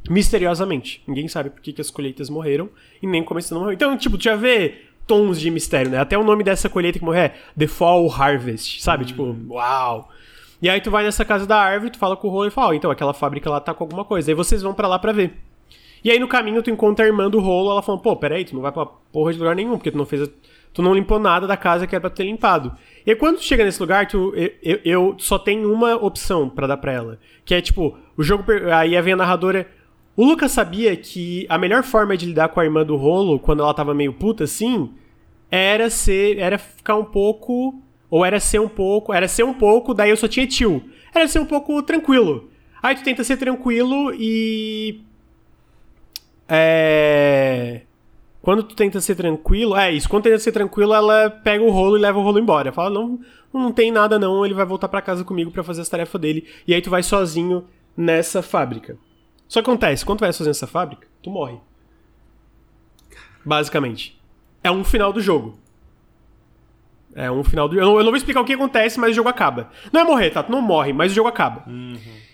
[0.08, 1.02] Misteriosamente.
[1.08, 2.70] Ninguém sabe por que, que as colheitas morreram
[3.02, 3.74] e nem como esse não morreu.
[3.74, 5.98] Então, tipo, já vê tons de mistério, né?
[6.00, 9.04] Até o nome dessa colheita que morreu é The Fall Harvest, sabe?
[9.04, 10.10] Tipo, uau!
[10.62, 12.70] E aí tu vai nessa casa da árvore, tu fala com o rolo e fala,
[12.70, 14.32] ó, então aquela fábrica lá tá com alguma coisa.
[14.32, 15.34] Aí vocês vão pra lá pra ver.
[16.04, 18.56] E aí no caminho tu encontra a irmã do rolo, ela falando, pô, peraí, tu
[18.56, 20.22] não vai pra porra de lugar nenhum, porque tu não fez.
[20.24, 20.28] a-
[20.74, 22.72] Tu não limpou nada da casa que era pra ter limpado.
[23.06, 26.48] E aí, quando tu chega nesse lugar, tu, eu, eu- eu só tenho uma opção
[26.48, 27.20] pra dar pra ela.
[27.44, 28.46] Que é tipo, o jogo.
[28.74, 29.68] Aí vem a narradora.
[30.16, 33.62] O Lucas sabia que a melhor forma de lidar com a irmã do rolo, quando
[33.64, 34.90] ela tava meio puta assim,
[35.52, 36.40] era ser.
[36.40, 37.80] Era ficar um pouco.
[38.10, 39.14] Ou era ser um pouco.
[39.14, 40.84] Era ser um pouco, daí eu só tinha tio.
[41.14, 42.50] Era ser um pouco tranquilo.
[42.82, 45.02] Aí tu tenta ser tranquilo e.
[46.48, 47.82] É.
[48.42, 49.76] Quando tu tenta ser tranquilo.
[49.76, 52.72] É isso, quando tenta ser tranquilo, ela pega o rolo e leva o rolo embora.
[52.72, 53.20] Fala, não,
[53.54, 56.48] não tem nada não, ele vai voltar pra casa comigo pra fazer as tarefas dele.
[56.68, 58.98] E aí tu vai sozinho nessa fábrica.
[59.48, 61.60] Só acontece, quando tu vai sozinho nessa fábrica, tu morre.
[63.46, 64.20] Basicamente.
[64.64, 65.58] É um final do jogo.
[67.14, 67.78] É um final do.
[67.78, 69.70] Eu não, eu não vou explicar o que acontece, mas o jogo acaba.
[69.92, 70.42] Não é morrer, tá?
[70.44, 71.64] Tu não morre, mas o jogo acaba.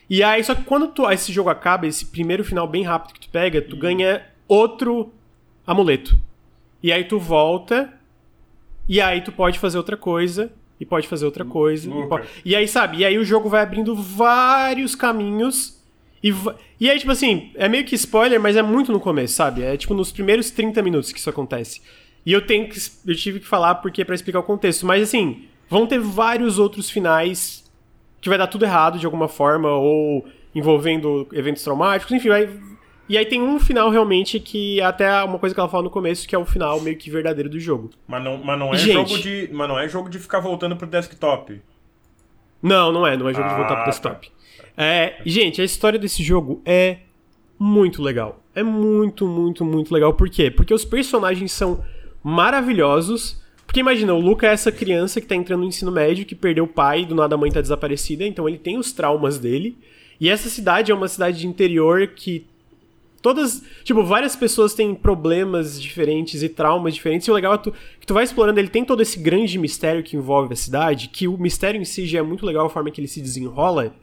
[0.09, 3.21] E aí, só que quando tu, esse jogo acaba, esse primeiro final bem rápido que
[3.21, 5.11] tu pega, tu ganha outro
[5.65, 6.17] amuleto.
[6.81, 7.91] E aí tu volta,
[8.87, 11.89] e aí tu pode fazer outra coisa, e pode fazer outra coisa.
[11.89, 12.27] E, pode...
[12.45, 12.97] e, aí, sabe?
[12.97, 15.81] E aí o jogo vai abrindo vários caminhos.
[16.23, 16.33] E,
[16.79, 19.63] e aí, tipo assim, é meio que spoiler, mas é muito no começo, sabe?
[19.63, 21.81] É tipo nos primeiros 30 minutos que isso acontece.
[22.27, 22.77] E eu tenho que.
[23.05, 24.85] Eu tive que falar porque para explicar o contexto.
[24.85, 27.63] Mas assim, vão ter vários outros finais
[28.19, 32.49] que vai dar tudo errado de alguma forma, ou envolvendo eventos traumáticos, enfim, vai,
[33.07, 36.27] e aí tem um final realmente que até uma coisa que ela fala no começo,
[36.27, 37.91] que é o final meio que verdadeiro do jogo.
[38.05, 39.49] Mas não, mas não é Gente, jogo de.
[39.53, 41.61] Mas não é jogo de ficar voltando pro desktop.
[42.61, 44.27] Não, não é, não é jogo ah, de voltar pro ah, desktop.
[44.27, 44.83] Tá.
[44.83, 46.97] É, gente, a história desse jogo é
[47.57, 48.43] muito legal.
[48.53, 50.13] É muito, muito, muito legal.
[50.13, 50.51] Por quê?
[50.51, 51.85] Porque os personagens são
[52.23, 53.41] maravilhosos.
[53.65, 56.63] Porque imagina, o Luca é essa criança que tá entrando no ensino médio, que perdeu
[56.63, 59.77] o pai, do nada a mãe tá desaparecida, então ele tem os traumas dele.
[60.19, 62.47] E essa cidade é uma cidade de interior que
[63.21, 67.27] todas, tipo, várias pessoas têm problemas diferentes e traumas diferentes.
[67.27, 70.01] E o legal é tu, que tu vai explorando, ele tem todo esse grande mistério
[70.01, 72.89] que envolve a cidade, que o mistério em si já é muito legal a forma
[72.89, 73.93] que ele se desenrola,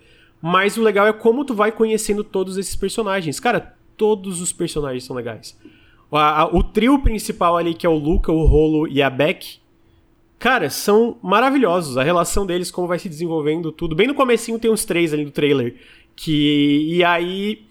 [0.43, 3.41] mas o legal é como tu vai conhecendo todos esses personagens.
[3.41, 5.59] Cara, todos os personagens são legais.
[6.11, 9.59] O, a, o trio principal ali, que é o Luca, o Rolo e a Beck,
[10.38, 11.96] cara, são maravilhosos.
[11.96, 13.96] A relação deles, como vai se desenvolvendo, tudo.
[13.96, 15.76] Bem no comecinho tem uns três ali do trailer.
[16.16, 16.86] Que.
[16.88, 17.66] E aí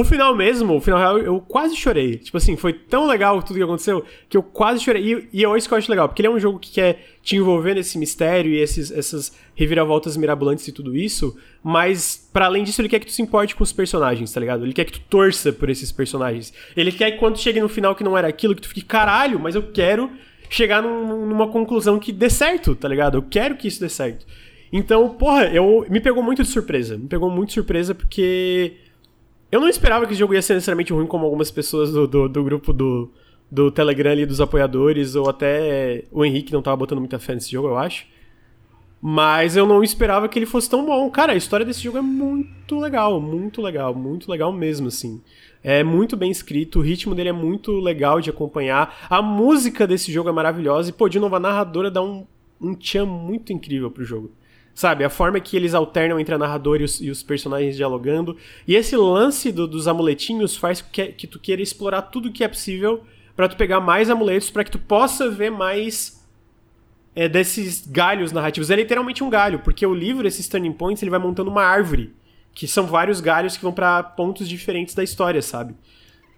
[0.00, 2.16] o final mesmo, o final real, eu quase chorei.
[2.18, 5.02] Tipo assim, foi tão legal tudo que aconteceu que eu quase chorei.
[5.02, 7.02] E, e é isso que eu acho legal, porque ele é um jogo que quer
[7.22, 12.62] te envolver nesse mistério e esses, essas reviravoltas mirabolantes e tudo isso, mas para além
[12.62, 14.64] disso, ele quer que tu se importe com os personagens, tá ligado?
[14.64, 16.52] Ele quer que tu torça por esses personagens.
[16.76, 19.40] Ele quer que quando chegue no final que não era aquilo, que tu fique, caralho,
[19.40, 20.10] mas eu quero
[20.50, 23.16] chegar num, numa conclusão que dê certo, tá ligado?
[23.16, 24.26] Eu quero que isso dê certo.
[24.72, 26.98] Então, porra, eu me pegou muito de surpresa.
[26.98, 28.74] Me pegou muito de surpresa porque
[29.50, 32.28] eu não esperava que o jogo ia ser necessariamente ruim como algumas pessoas do, do,
[32.28, 33.10] do grupo do,
[33.50, 37.50] do Telegram ali, dos apoiadores, ou até o Henrique não tava botando muita fé nesse
[37.50, 38.06] jogo, eu acho.
[39.00, 41.08] Mas eu não esperava que ele fosse tão bom.
[41.10, 45.20] Cara, a história desse jogo é muito legal, muito legal, muito legal mesmo, assim.
[45.62, 49.06] É muito bem escrito, o ritmo dele é muito legal de acompanhar.
[49.08, 52.26] A música desse jogo é maravilhosa e, pô, de novo, a narradora dá um,
[52.60, 54.32] um tchan muito incrível pro jogo.
[54.76, 58.36] Sabe, a forma que eles alternam entre a narradora e os, e os personagens dialogando.
[58.68, 62.48] E esse lance do, dos amuletinhos faz que, que tu queira explorar tudo que é
[62.48, 63.02] possível
[63.34, 66.22] para tu pegar mais amuletos, para que tu possa ver mais
[67.14, 68.70] é, desses galhos narrativos.
[68.70, 72.14] É literalmente um galho, porque o livro, esses turning points, ele vai montando uma árvore,
[72.52, 75.74] que são vários galhos que vão para pontos diferentes da história, sabe?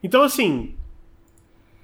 [0.00, 0.76] Então, assim.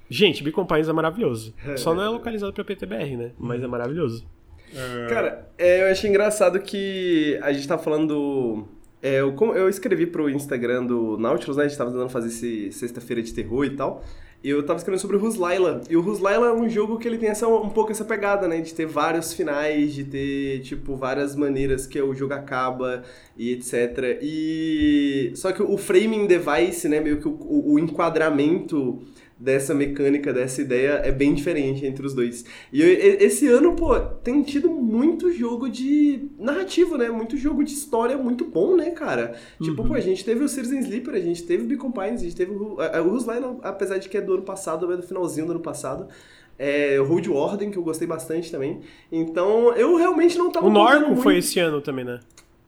[0.08, 1.52] Gente, Pines é maravilhoso.
[1.76, 3.32] Só não é localizado pra PTBR, né?
[3.36, 4.24] Mas é maravilhoso.
[4.72, 5.06] É.
[5.08, 8.66] Cara, é, eu achei engraçado que a gente tá falando.
[9.02, 11.64] É, eu, eu escrevi pro Instagram do Nautilus, né?
[11.64, 14.04] A gente tava tentando fazer esse sexta-feira de terror e tal.
[14.44, 15.80] E eu tava escrevendo sobre o Ruslaila.
[15.88, 18.60] E o Ruslaila é um jogo que ele tem essa, um pouco essa pegada, né?
[18.60, 23.02] De ter vários finais, de ter, tipo, várias maneiras que o jogo acaba
[23.38, 24.18] e etc.
[24.20, 25.32] E.
[25.34, 27.00] Só que o framing device, né?
[27.00, 29.02] Meio que o, o enquadramento
[29.38, 32.44] dessa mecânica, dessa ideia é bem diferente entre os dois.
[32.72, 37.10] E esse ano, pô, tem tido muito jogo de narrativo, né?
[37.10, 39.28] Muito jogo de história muito bom, né, cara?
[39.28, 39.70] Tipo, uhum.
[39.74, 42.24] Tipo, pô, a gente teve o Citizen Sleeper, a gente teve o Beacon Pines, a
[42.24, 45.46] gente teve o, o Rusline, apesar de que é do ano passado, é do finalzinho
[45.46, 46.08] do ano passado.
[46.56, 48.80] É, o Road Warden, que eu gostei bastante também.
[49.10, 50.66] Então, eu realmente não tava...
[50.66, 51.22] O Norco muito...
[51.22, 52.20] foi esse ano também, né?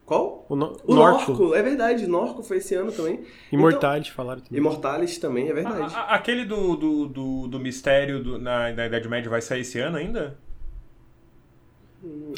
[0.07, 0.45] Qual?
[0.47, 1.33] O, no, o Norco.
[1.33, 1.53] Norco.
[1.53, 3.25] É verdade, Norco foi esse ano também.
[3.51, 4.57] Imortalis então, falaram também.
[4.57, 5.93] Imortalis também, é verdade.
[5.93, 9.61] A, a, aquele do, do, do, do mistério do, na, na Idade Média vai sair
[9.61, 10.39] esse ano ainda?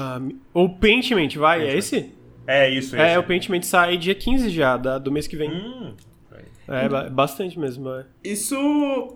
[0.02, 0.20] Ah,
[0.52, 2.12] o Paintment vai, é esse?
[2.48, 3.16] É isso, é, esse.
[3.16, 5.52] É, o Paintment sai dia 15 já, da, do mês que vem.
[5.52, 5.94] Hum,
[6.70, 7.90] é, bastante mesmo.
[7.90, 8.06] É.
[8.24, 8.56] Isso,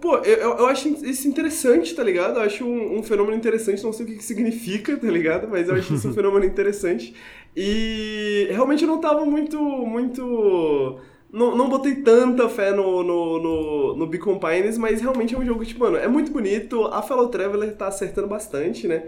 [0.01, 2.38] pô, eu, eu acho isso interessante, tá ligado?
[2.38, 5.47] Eu acho um, um fenômeno interessante, não sei o que, que significa, tá ligado?
[5.47, 7.14] Mas eu acho isso um fenômeno interessante.
[7.56, 10.99] E realmente eu não tava muito, muito...
[11.32, 15.45] Não, não botei tanta fé no, no, no, no Beacon Pines, mas realmente é um
[15.45, 19.06] jogo, tipo, mano, é muito bonito, a Fellow Traveler tá acertando bastante, né?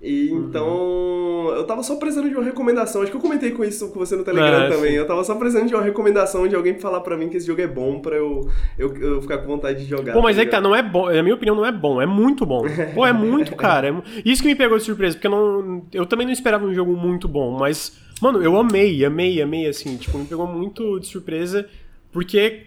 [0.00, 0.46] E uhum.
[0.46, 3.00] então, eu tava só precisando de uma recomendação.
[3.00, 4.90] Acho que eu comentei com isso com você no Telegram é, também.
[4.90, 4.96] Sim.
[4.96, 7.62] Eu tava só precisando de uma recomendação de alguém falar para mim que esse jogo
[7.62, 10.12] é bom pra eu, eu, eu, ficar com vontade de jogar.
[10.12, 11.10] Pô, mas tá é que tá, não é bom.
[11.10, 12.00] Na minha opinião, não é bom.
[12.00, 12.64] É muito bom.
[12.94, 13.88] Pô, é muito, cara.
[13.88, 16.74] É, isso que me pegou de surpresa, porque eu, não, eu também não esperava um
[16.74, 19.96] jogo muito bom, mas, mano, eu amei, amei, amei, assim.
[19.96, 21.66] Tipo, me pegou muito de surpresa,
[22.12, 22.66] porque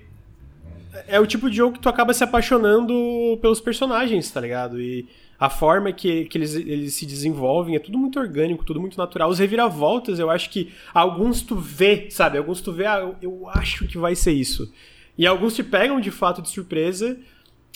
[1.07, 2.93] é o tipo de jogo que tu acaba se apaixonando
[3.39, 4.81] pelos personagens, tá ligado?
[4.81, 5.07] E
[5.39, 9.29] a forma que, que eles, eles se desenvolvem é tudo muito orgânico, tudo muito natural.
[9.29, 12.37] Os reviravoltas, eu acho que alguns tu vê, sabe?
[12.37, 14.71] Alguns tu vê, ah, eu, eu acho que vai ser isso.
[15.17, 17.17] E alguns te pegam de fato de surpresa.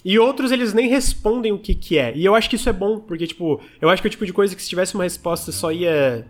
[0.03, 2.13] E outros eles nem respondem o que que é.
[2.15, 4.25] E eu acho que isso é bom, porque, tipo, eu acho que é o tipo
[4.25, 6.27] de coisa que se tivesse uma resposta só ia.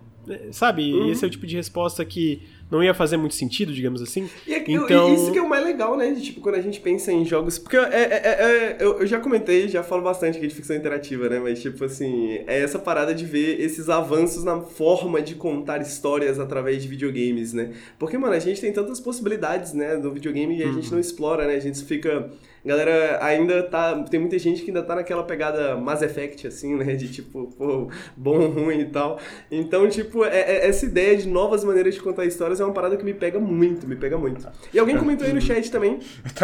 [0.52, 0.94] Sabe?
[0.94, 1.10] Uhum.
[1.10, 2.44] Esse é o tipo de resposta que
[2.74, 4.30] não ia fazer muito sentido, digamos assim.
[4.48, 6.12] E, é- Então- isso que é o mais legal, né?
[6.12, 7.58] De, tipo, quando a gente pensa em jogos.
[7.60, 11.30] Porque é, é- é- é- eu, já comentei, já falo bastante aqui de ficção interativa,
[11.30, 11.40] né?
[11.40, 16.40] Mas, tipo assim, é essa parada de ver esses avanços na forma de contar histórias
[16.40, 17.72] através de videogames, né?
[18.00, 19.96] Porque, mano, a gente tem tantas possibilidades, né?
[19.98, 21.56] Do videogame e a gente não explora, né?
[21.56, 22.30] A gente fica.
[22.66, 24.04] Galera ainda tá.
[24.04, 26.96] Tem muita gente que ainda tá naquela pegada Mass Effect, assim, né?
[26.96, 29.20] De tipo, pô, bom, ruim e tal.
[29.52, 32.98] Então, tipo, é- é- essa ideia de novas maneiras de contar histórias é uma parada
[32.98, 34.48] que me pega muito, me pega muito.
[34.74, 36.00] E alguém comentou aí no chat também.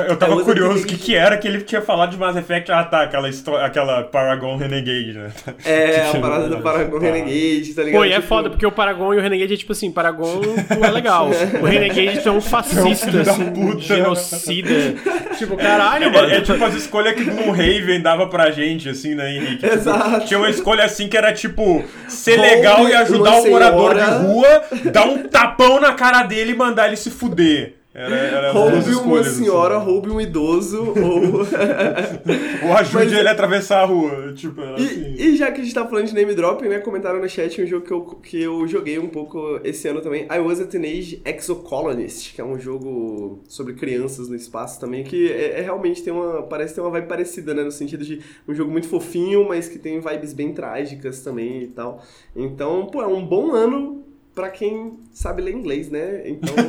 [0.08, 2.72] Eu tava Usa curioso o que, que era que ele tinha falado de Mass Effect.
[2.72, 3.30] Ah, tá, aquela,
[3.66, 5.32] aquela Paragon Renegade, né?
[5.66, 7.06] É, a parada do Paragon Tá.
[7.06, 8.00] Renegade, tá ligado?
[8.02, 10.42] Pô, e é Tipo, foda, porque o Paragon e o Renegade é tipo assim, Paragon
[10.42, 11.30] pô, é legal.
[11.62, 13.80] O Renegade é um fascista, da assim, puta.
[13.80, 14.70] genocida.
[15.40, 16.30] Tipo, caralho, mano.
[16.30, 19.58] É, é tipo as escolhas que Gloomhaven dava pra gente, assim, né, Henrique?
[19.58, 20.26] Tipo, Exato.
[20.28, 24.02] Tinha uma escolha assim que era tipo ser Roube legal e ajudar o morador de
[24.02, 24.18] senhora.
[24.20, 27.79] rua, dar um tapão na cara dele e mandar ele se fuder.
[28.00, 29.44] Era, era Roube uma escolhas, assim.
[29.44, 31.46] senhora, roube um idoso, ou.
[32.70, 34.34] Ou ajude Mas- ele a atravessar a rua.
[34.34, 35.16] Tipo, era assim.
[35.18, 36.80] E, e já que a gente tá falando de name dropping, né?
[36.80, 40.28] Comentaram no chat um jogo que eu, que eu joguei um pouco esse ano também.
[40.32, 45.32] I Was a Teenage Exocolonist, que é um jogo sobre crianças no espaço também, que
[45.32, 46.44] é, é realmente tem uma.
[46.44, 47.64] Parece ter uma vibe parecida, né?
[47.64, 51.68] No sentido de um jogo muito fofinho, mas que tem vibes bem trágicas também e
[51.68, 52.02] tal.
[52.36, 54.06] Então, pô, é um bom ano.
[54.40, 56.22] Pra quem sabe ler inglês, né?
[56.26, 56.56] Então.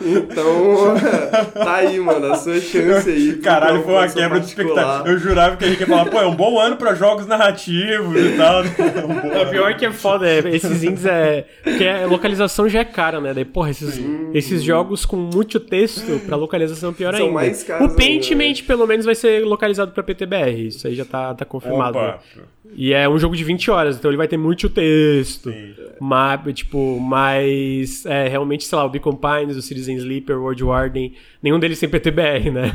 [0.00, 0.94] então.
[1.52, 3.36] Tá aí, mano, a sua chance aí.
[3.36, 5.04] Caralho, foi uma quebra de expectativa.
[5.06, 8.18] Eu jurava que a gente ia falar, pô, é um bom ano pra jogos narrativos
[8.18, 8.62] e tal.
[9.02, 11.44] É um bom pior que é foda, é, esses indies é.
[11.62, 13.34] Porque a localização já é cara, né?
[13.34, 14.00] Daí, porra, esses,
[14.32, 17.34] esses jogos com muito texto pra localização é pior São ainda.
[17.34, 18.66] mais caros o Pentiment, ainda, né?
[18.66, 20.68] pelo menos, vai ser localizado pra PTBR.
[20.68, 21.98] Isso aí já tá, tá confirmado.
[21.98, 22.20] Opa.
[22.36, 22.42] né?
[22.74, 25.50] E é um jogo de 20 horas, então ele vai ter muito texto.
[25.50, 25.74] Sim.
[26.00, 30.64] Mas, tipo, mas é, realmente, sei lá, o Beacon Pines, o Citizen Sleeper, o World
[30.64, 32.72] Warden, nenhum deles tem PTBR, né?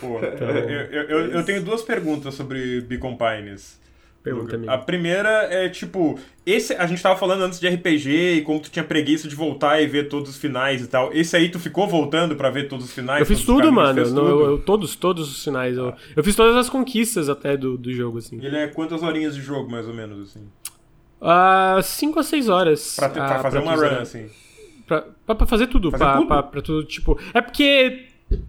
[0.00, 3.80] Pô, eu, eu, eu, eu tenho duas perguntas sobre Beacon Pines.
[4.22, 4.70] Pergunta, amigo.
[4.70, 6.16] A primeira é tipo,
[6.46, 9.80] esse a gente tava falando antes de RPG e como tu tinha preguiça de voltar
[9.82, 11.12] e ver todos os finais e tal.
[11.12, 13.18] Esse aí tu ficou voltando pra ver todos os finais?
[13.20, 14.00] Eu fiz tudo, mano.
[14.00, 14.28] No- tudo?
[14.28, 15.76] eu- eu- todos, todos os sinais.
[15.76, 18.38] Eu, eu fiz todas as conquistas até do, do jogo, assim.
[18.40, 20.46] Ele é quantas horinhas de jogo, mais ou menos, assim?
[21.20, 22.94] Ah, 5 a 6 horas.
[22.96, 24.30] Pra, ter- pra ah, fazer uma tu run, assim.
[24.86, 25.90] Pra, pra, pra fazer tudo.
[25.90, 26.26] Fazer pra, tudo?
[26.26, 27.18] Pra, pra tudo, tipo.
[27.34, 28.06] É porque.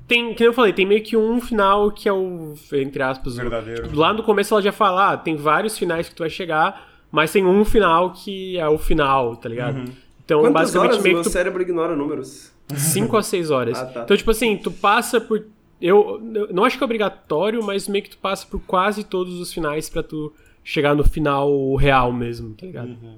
[0.07, 3.37] Tem, que eu falei, tem meio que um final que é o, entre aspas, o-
[3.37, 3.83] Verdadeiro.
[3.83, 6.89] tipo, lá no começo ela já fala, ah, tem vários finais que tu vai chegar,
[7.11, 9.77] mas tem um final que é o final, tá ligado?
[9.77, 9.85] Uhum.
[10.25, 12.51] Então, Quantas basicamente, horas o meio meu que tu cérebro ignora números?
[12.75, 13.77] 5 a 6 horas.
[13.81, 14.01] Ah, tá.
[14.03, 15.45] Então, tipo assim, tu passa por.
[15.81, 19.37] Eu, eu não acho que é obrigatório, mas meio que tu passa por quase todos
[19.39, 20.31] os finais pra tu
[20.63, 22.87] chegar no final real mesmo, tá ligado?
[22.87, 23.17] Uhum.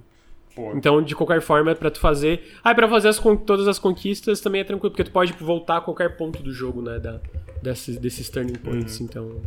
[0.55, 2.53] Pô, Então, de qualquer forma, é pra tu fazer.
[2.63, 5.77] Ah, e pra fazer as todas as conquistas também é tranquilo, porque tu pode voltar
[5.77, 6.97] a qualquer ponto do jogo, né?
[6.99, 7.19] Da,
[7.61, 9.05] desses, desses turning points, Uhum.
[9.05, 9.41] então.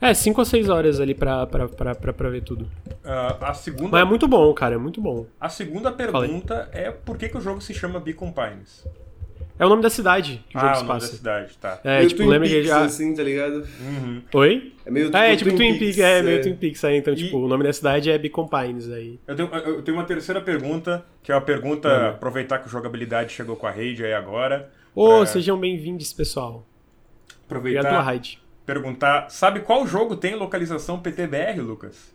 [0.00, 2.68] É, 5 a 6 horas ali pra, pra, pra, pra, pra ver tudo.
[3.02, 5.24] ah, a segunda, Mas é muito bom, cara, é muito bom.
[5.40, 8.86] a segunda pergunta é por que, que o jogo se chama Beacon Pines?
[9.56, 11.16] É o nome da cidade que o jogo ah, se o nome da passa.
[11.16, 11.80] cidade, tá.
[11.84, 12.84] É, meio tipo, Twin lembra que Peaks, já.
[12.84, 13.64] assim, tá ligado?
[13.80, 14.22] Uhum.
[14.34, 14.72] Oi?
[14.84, 16.42] É meio É, tipo Twin Peaks, é, meio é.
[16.42, 16.96] Twin Peaks aí.
[16.96, 19.20] Então, E- tipo, o nome da cidade é Beacon Pines aí.
[19.28, 22.08] Eu tenho, eu tenho uma terceira pergunta, que é uma pergunta, Manda.
[22.10, 24.70] aproveitar que o jogabilidade chegou com a raid aí agora.
[24.92, 26.66] Ô, pra sejam bem-vindos, pessoal.
[27.48, 28.42] Obrigado pela aproveitar, raid.
[28.66, 32.12] perguntar, sabe qual jogo tem localização PTBR, Lucas?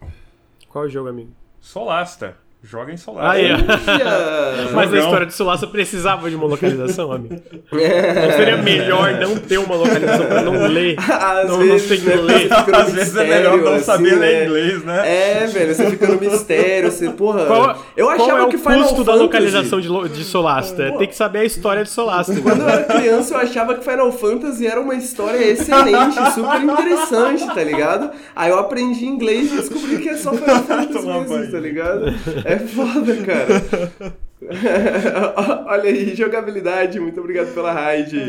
[0.68, 1.32] Qual é o jogo, amigo?
[1.62, 2.36] Solasta.
[2.62, 3.32] Joga em Solasta.
[3.32, 3.47] Aí!
[4.76, 7.36] Mas a história de Solaça precisava de uma localização, amigo.
[7.72, 10.95] Não seria melhor não ter uma localização pra não ler?
[10.99, 12.49] Às Não, não vezes, tem que né, ler.
[12.76, 14.45] Às vezes é melhor não assim, saber ler né?
[14.45, 15.03] inglês, né?
[15.43, 17.45] É, velho, você fica no mistério, você, porra.
[17.45, 20.84] Qual, eu achava qual é o que Final custo da Fantasy- localização de, de Solasta?
[20.84, 22.36] É ter que saber a história de Solasta.
[22.41, 27.47] Quando eu era criança, eu achava que Final Fantasy era uma história excelente, super interessante,
[27.47, 28.12] tá ligado?
[28.36, 32.14] Aí eu aprendi inglês e descobri que é só Final Fantasy mesmo, tá ligado?
[32.50, 34.14] É foda, cara.
[35.68, 38.20] Olha aí, jogabilidade, muito obrigado pela raid.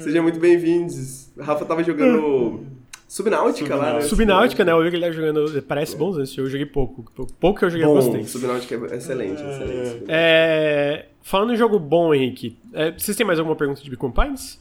[0.00, 1.30] Sejam muito bem-vindos.
[1.38, 2.64] Rafa tava jogando
[3.06, 4.00] Subnáutica lá, né?
[4.02, 4.72] Subnáutica, né?
[4.72, 5.62] Eu vi que ele tá jogando.
[5.62, 7.04] Parece bom jogo, eu joguei pouco.
[7.40, 8.24] Pouco que eu joguei, Bom, gostei.
[8.24, 10.04] Subnáutica é excelente, excelente.
[10.08, 14.58] É, falando em jogo bom, Henrique, é, vocês têm mais alguma pergunta de Pines?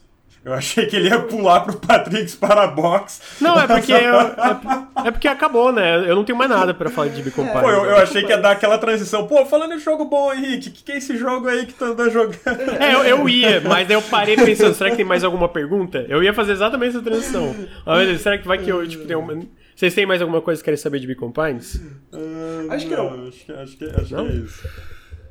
[0.48, 3.22] Eu achei que ele ia pular pro Patrick's para box.
[3.42, 6.10] Não, é porque, eu, é, é, porque acabou, né?
[6.10, 8.38] Eu não tenho mais nada pra falar de Beacon Pô, eu, eu, achei que ia
[8.38, 9.28] dar aquela transição.
[9.28, 11.84] Pô, falando em jogo bom, Henrique, o que, que é esse jogo aí que tu
[11.84, 12.38] anda jogando?
[12.80, 16.06] É, eu, eu ia, mas eu parei pensando, será que tem mais alguma pergunta?
[16.08, 17.54] Eu ia fazer exatamente essa transição.
[17.86, 19.38] Mas, será que vai que eu, tipo, tenho uma...
[19.76, 21.76] Vocês têm mais alguma coisa que querem saber de Beacon Pines?
[22.14, 23.28] Uh, acho que não.
[23.28, 24.26] Acho que, acho que, acho não?
[24.26, 24.70] que é isso.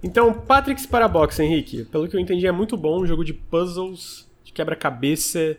[0.03, 1.87] Então, Patrick's Parabox, Henrique.
[1.87, 4.26] Pelo que eu entendi, é muito bom, um jogo de puzzles
[4.57, 5.57] quebra-cabeça.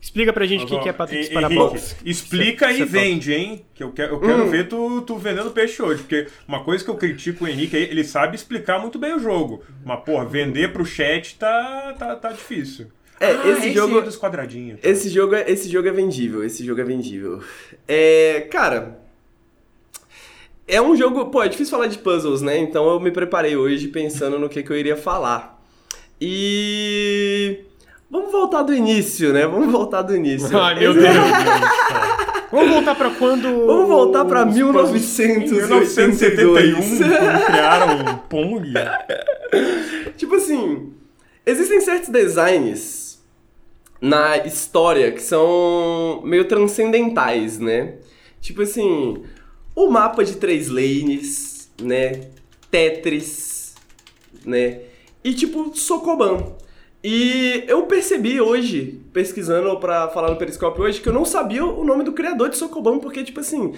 [0.00, 1.96] Explica pra gente o que, que é Patrick's Parabox.
[2.02, 3.66] Explica cê, e cê vende, hein?
[3.74, 4.48] Que eu quero, eu quero hum.
[4.48, 6.02] ver tu, tu vendendo peixe hoje.
[6.02, 9.18] Porque uma coisa que eu critico o Henrique é ele sabe explicar muito bem o
[9.18, 9.62] jogo.
[9.84, 12.86] Mas, porra, vender pro chat tá, tá, tá difícil.
[13.20, 14.80] É, ah, esse, jogo dos quadradinhos.
[14.80, 14.88] Tá?
[14.88, 17.42] Esse jogo é, esse jogo é vendível, esse jogo é vendível.
[17.86, 18.98] É, cara,
[20.66, 22.56] é um jogo, pô, é difícil falar de puzzles, né?
[22.56, 25.62] Então eu me preparei hoje pensando no que, que eu iria falar.
[26.18, 27.64] E
[28.10, 29.46] Vamos voltar do início, né?
[29.46, 30.58] Vamos voltar do início.
[30.58, 31.06] Ai, meu Deus.
[32.50, 33.66] Vamos voltar para quando.
[33.66, 38.72] Vamos voltar para 1971, quando criaram o Pong.
[40.16, 40.92] tipo assim,
[41.46, 43.22] existem certos designs
[44.00, 47.98] na história que são meio transcendentais, né?
[48.40, 49.22] Tipo assim,
[49.76, 52.22] o mapa de três lanes, né?
[52.68, 53.76] Tetris,
[54.44, 54.80] né?
[55.22, 56.58] E tipo Sokoban.
[57.02, 61.82] E eu percebi hoje, pesquisando para falar no Periscope hoje, que eu não sabia o
[61.82, 63.72] nome do criador de Sokoban, porque, tipo assim,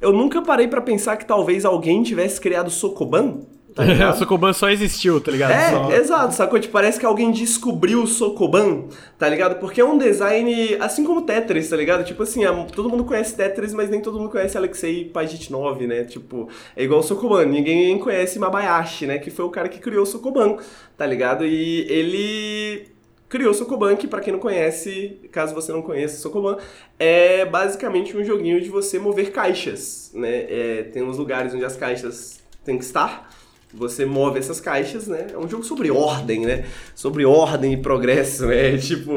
[0.00, 3.42] eu nunca parei para pensar que talvez alguém tivesse criado Sokoban.
[3.74, 3.82] Tá
[4.14, 5.50] o Sokoban só existiu, tá ligado?
[5.50, 5.92] É, só...
[5.92, 6.60] exato, sacou?
[6.60, 8.84] Tipo, parece que alguém descobriu o Sokoban,
[9.18, 9.58] tá ligado?
[9.58, 12.04] Porque é um design, assim como Tetris, tá ligado?
[12.04, 16.04] Tipo assim, todo mundo conhece Tetris, mas nem todo mundo conhece Alexei Pajitnov, né?
[16.04, 19.18] Tipo, é igual o Sokoban, ninguém conhece Mabayashi, né?
[19.18, 20.56] Que foi o cara que criou o Sokoban,
[20.96, 21.44] tá ligado?
[21.44, 22.94] E ele
[23.28, 26.58] criou o Sokoban, que pra quem não conhece, caso você não conheça o Sokoban,
[26.96, 30.46] é basicamente um joguinho de você mover caixas, né?
[30.48, 33.28] É, tem uns lugares onde as caixas têm que estar,
[33.76, 35.26] você move essas caixas, né?
[35.32, 36.64] É um jogo sobre ordem, né?
[36.94, 38.76] Sobre ordem e progresso, né?
[38.78, 39.14] Tipo,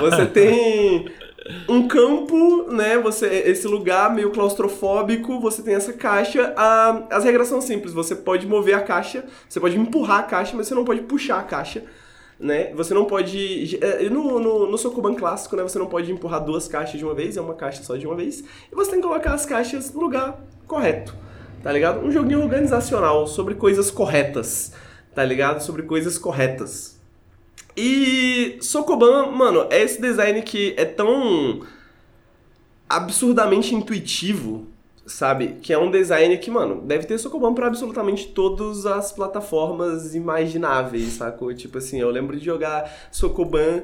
[0.00, 1.06] você tem
[1.68, 2.98] um campo, né?
[2.98, 6.54] Você esse lugar meio claustrofóbico, você tem essa caixa.
[6.56, 7.92] A, as regras são simples.
[7.92, 11.40] Você pode mover a caixa, você pode empurrar a caixa, mas você não pode puxar
[11.40, 11.84] a caixa.
[12.38, 12.72] Né?
[12.74, 13.78] Você não pode.
[13.82, 15.62] É, no, no, no Sokoban clássico, né?
[15.62, 18.14] Você não pode empurrar duas caixas de uma vez, é uma caixa só de uma
[18.14, 18.44] vez.
[18.70, 21.25] E você tem que colocar as caixas no lugar correto
[21.66, 22.06] tá ligado?
[22.06, 24.72] Um joguinho organizacional sobre coisas corretas,
[25.12, 25.60] tá ligado?
[25.60, 26.96] Sobre coisas corretas.
[27.76, 31.62] E Sokoban, mano, é esse design que é tão
[32.88, 34.68] absurdamente intuitivo,
[35.06, 35.56] sabe?
[35.60, 41.14] Que é um design que, mano, deve ter Sokoban para absolutamente todas as plataformas imagináveis,
[41.14, 41.52] sacou?
[41.52, 43.82] Tipo assim, eu lembro de jogar Sokoban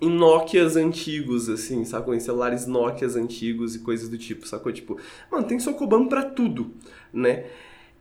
[0.00, 2.14] em Nokias antigos, assim, sacou?
[2.14, 4.72] Em celulares Nokias antigos e coisas do tipo, sacou?
[4.72, 4.98] Tipo,
[5.30, 6.72] mano, tem Sokoban pra tudo,
[7.12, 7.46] né?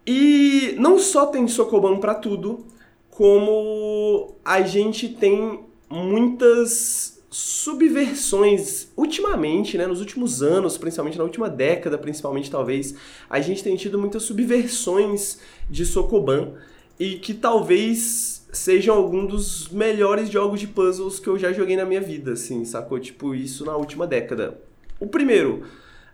[0.05, 2.65] E não só tem Sokoban pra tudo,
[3.09, 11.97] como a gente tem muitas subversões ultimamente, né, nos últimos anos, principalmente na última década,
[11.97, 12.95] principalmente talvez,
[13.29, 15.39] a gente tem tido muitas subversões
[15.69, 16.53] de Sokoban
[16.99, 21.85] e que talvez sejam algum dos melhores jogos de puzzles que eu já joguei na
[21.85, 22.99] minha vida, assim, sacou?
[22.99, 24.59] Tipo, isso na última década.
[24.99, 25.63] O primeiro,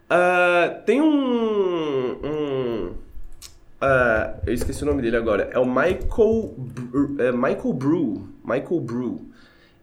[0.10, 2.18] uh, tem um...
[2.24, 2.88] um
[3.82, 5.50] uh, eu esqueci o nome dele agora.
[5.52, 6.56] É o Michael,
[7.20, 8.28] é Michael Brew.
[8.44, 9.22] Michael Brew.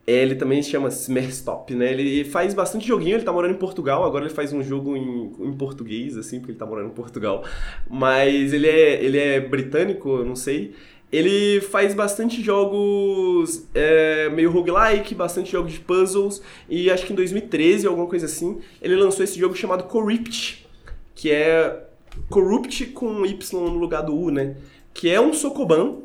[0.07, 1.93] Ele também se chama Smerstop, né?
[1.93, 5.33] Ele faz bastante joguinho, ele tá morando em Portugal, agora ele faz um jogo em,
[5.39, 7.45] em português, assim, porque ele tá morando em Portugal.
[7.89, 10.75] Mas ele é, ele é britânico, não sei.
[11.13, 17.17] Ele faz bastante jogos é, meio roguelike, bastante jogos de puzzles, e acho que em
[17.17, 20.67] 2013, alguma coisa assim, ele lançou esse jogo chamado Corrupt,
[21.15, 21.85] que é
[22.29, 24.57] Corrupt com Y no lugar do U, né?
[24.95, 25.97] Que é um Sokoban,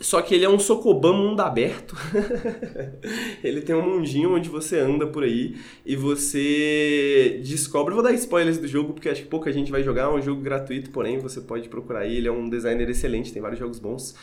[0.00, 1.96] só que ele é um Sokoban mundo aberto.
[3.42, 7.94] ele tem um mundinho onde você anda por aí e você descobre.
[7.94, 10.02] Vou dar spoilers do jogo porque acho que pouca gente vai jogar.
[10.02, 12.16] É um jogo gratuito, porém você pode procurar aí.
[12.16, 14.14] Ele é um designer excelente, tem vários jogos bons.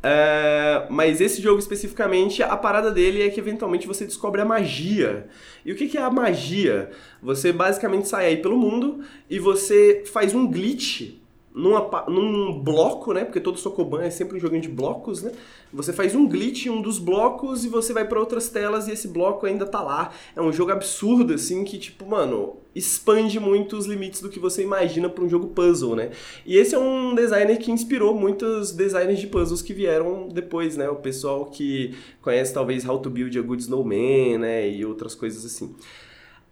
[0.00, 5.28] Uh, mas esse jogo especificamente, a parada dele é que eventualmente você descobre a magia.
[5.64, 6.90] E o que, que é a magia?
[7.22, 11.19] Você basicamente sai aí pelo mundo e você faz um glitch
[11.54, 13.24] numa, num bloco, né?
[13.24, 15.32] Porque todo Sokoban é sempre um joguinho de blocos, né?
[15.72, 18.92] Você faz um glitch em um dos blocos e você vai para outras telas e
[18.92, 20.12] esse bloco ainda tá lá.
[20.34, 24.62] É um jogo absurdo, assim, que, tipo, mano, expande muito os limites do que você
[24.62, 26.10] imagina para um jogo puzzle, né?
[26.46, 30.88] E esse é um designer que inspirou muitos designers de puzzles que vieram depois, né?
[30.88, 34.68] O pessoal que conhece talvez How to Build a Good Snowman, né?
[34.68, 35.74] E outras coisas assim.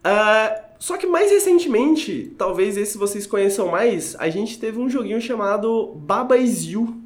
[0.08, 5.20] Uh, só que mais recentemente, talvez esse vocês conheçam mais, a gente teve um joguinho
[5.20, 6.96] chamado Baba Is You,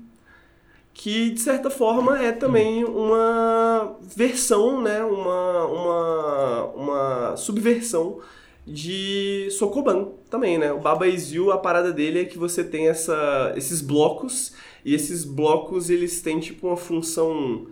[0.94, 8.20] que de certa forma é também uma versão, né, uma, uma, uma subversão
[8.64, 10.72] de Sokoban também, né?
[10.72, 14.52] O Baba Is You, a parada dele é que você tem essa, esses blocos,
[14.84, 17.66] e esses blocos eles têm tipo uma função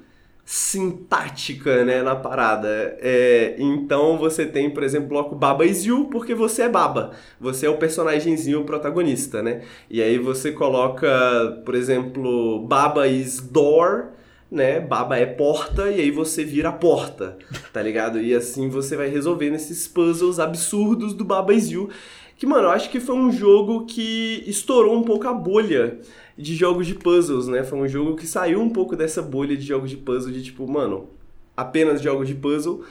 [0.53, 2.99] sintática, né, na parada.
[3.01, 7.13] É, então você tem, por exemplo, o bloco Baba is You, porque você é Baba.
[7.41, 9.63] Você é o personagemzinho protagonista, né?
[9.89, 14.09] E aí você coloca, por exemplo, Baba is Door,
[14.51, 14.81] né?
[14.81, 17.39] Baba é porta e aí você vira porta,
[17.73, 18.21] tá ligado?
[18.21, 21.91] E assim você vai resolvendo esses puzzles absurdos do Baba is You.
[22.41, 26.01] Que, mano, eu acho que foi um jogo que estourou um pouco a bolha
[26.39, 27.63] de jogos de puzzles, né?
[27.63, 30.67] Foi um jogo que saiu um pouco dessa bolha de jogos de puzzle, de tipo,
[30.67, 31.11] mano,
[31.55, 32.83] apenas jogos de puzzle.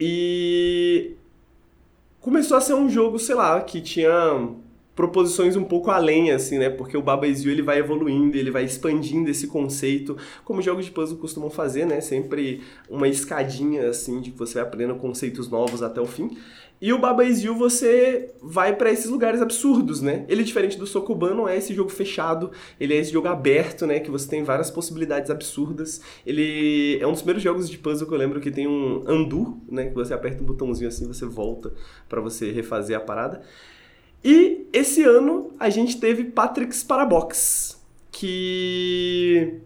[0.00, 1.12] E
[2.20, 4.48] começou a ser um jogo, sei lá, que tinha
[4.96, 6.68] proposições um pouco além, assim, né?
[6.68, 10.84] Porque o Baba Is You, ele vai evoluindo, ele vai expandindo esse conceito, como jogos
[10.84, 12.00] de puzzle costumam fazer, né?
[12.00, 16.36] Sempre uma escadinha, assim, de que você vai aprendendo conceitos novos até o fim.
[16.80, 20.26] E o Baba Is You você vai para esses lugares absurdos, né?
[20.28, 23.98] Ele, diferente do Sokoban, não é esse jogo fechado, ele é esse jogo aberto, né?
[23.98, 26.02] Que você tem várias possibilidades absurdas.
[26.26, 29.58] Ele é um dos primeiros jogos de puzzle que eu lembro que tem um undo,
[29.70, 29.86] né?
[29.86, 31.72] Que você aperta um botãozinho assim você volta
[32.08, 33.42] para você refazer a parada.
[34.22, 39.60] E esse ano a gente teve Patrick's Parabox, que.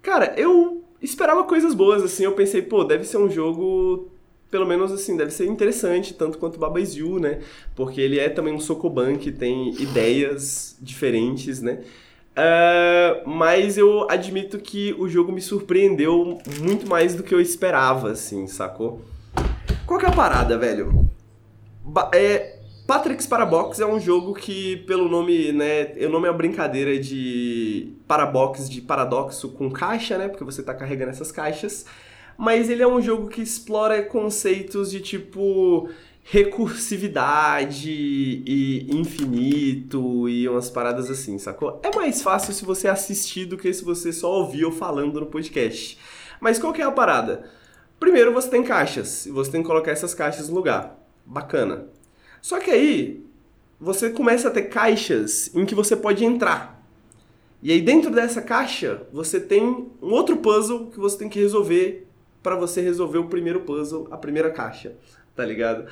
[0.00, 2.24] Cara, eu esperava coisas boas, assim.
[2.24, 4.08] Eu pensei, pô, deve ser um jogo
[4.50, 7.40] pelo menos assim, deve ser interessante, tanto quanto Baba Is You, né?
[7.74, 11.82] Porque ele é também um Sokoban que tem ideias diferentes, né?
[12.36, 18.10] Uh, mas eu admito que o jogo me surpreendeu muito mais do que eu esperava,
[18.10, 19.00] assim, sacou?
[19.86, 21.08] Qual que é a parada, velho?
[21.82, 25.92] Ba é, Patrick's Parabox é um jogo que, pelo nome, né?
[26.06, 30.28] O nome é uma brincadeira de Parabox, de paradoxo com caixa, né?
[30.28, 31.86] Porque você tá carregando essas caixas
[32.36, 35.88] mas ele é um jogo que explora conceitos de tipo
[36.28, 41.80] recursividade e infinito e umas paradas assim, sacou?
[41.84, 45.96] É mais fácil se você assistir do que se você só ouvir falando no podcast.
[46.40, 47.48] Mas qual que é a parada?
[48.00, 50.98] Primeiro você tem caixas e você tem que colocar essas caixas no lugar.
[51.24, 51.86] Bacana.
[52.42, 53.24] Só que aí
[53.80, 56.84] você começa a ter caixas em que você pode entrar.
[57.62, 59.62] E aí dentro dessa caixa você tem
[60.02, 62.05] um outro puzzle que você tem que resolver
[62.46, 64.92] para você resolver o primeiro puzzle, a primeira caixa,
[65.34, 65.88] tá ligado?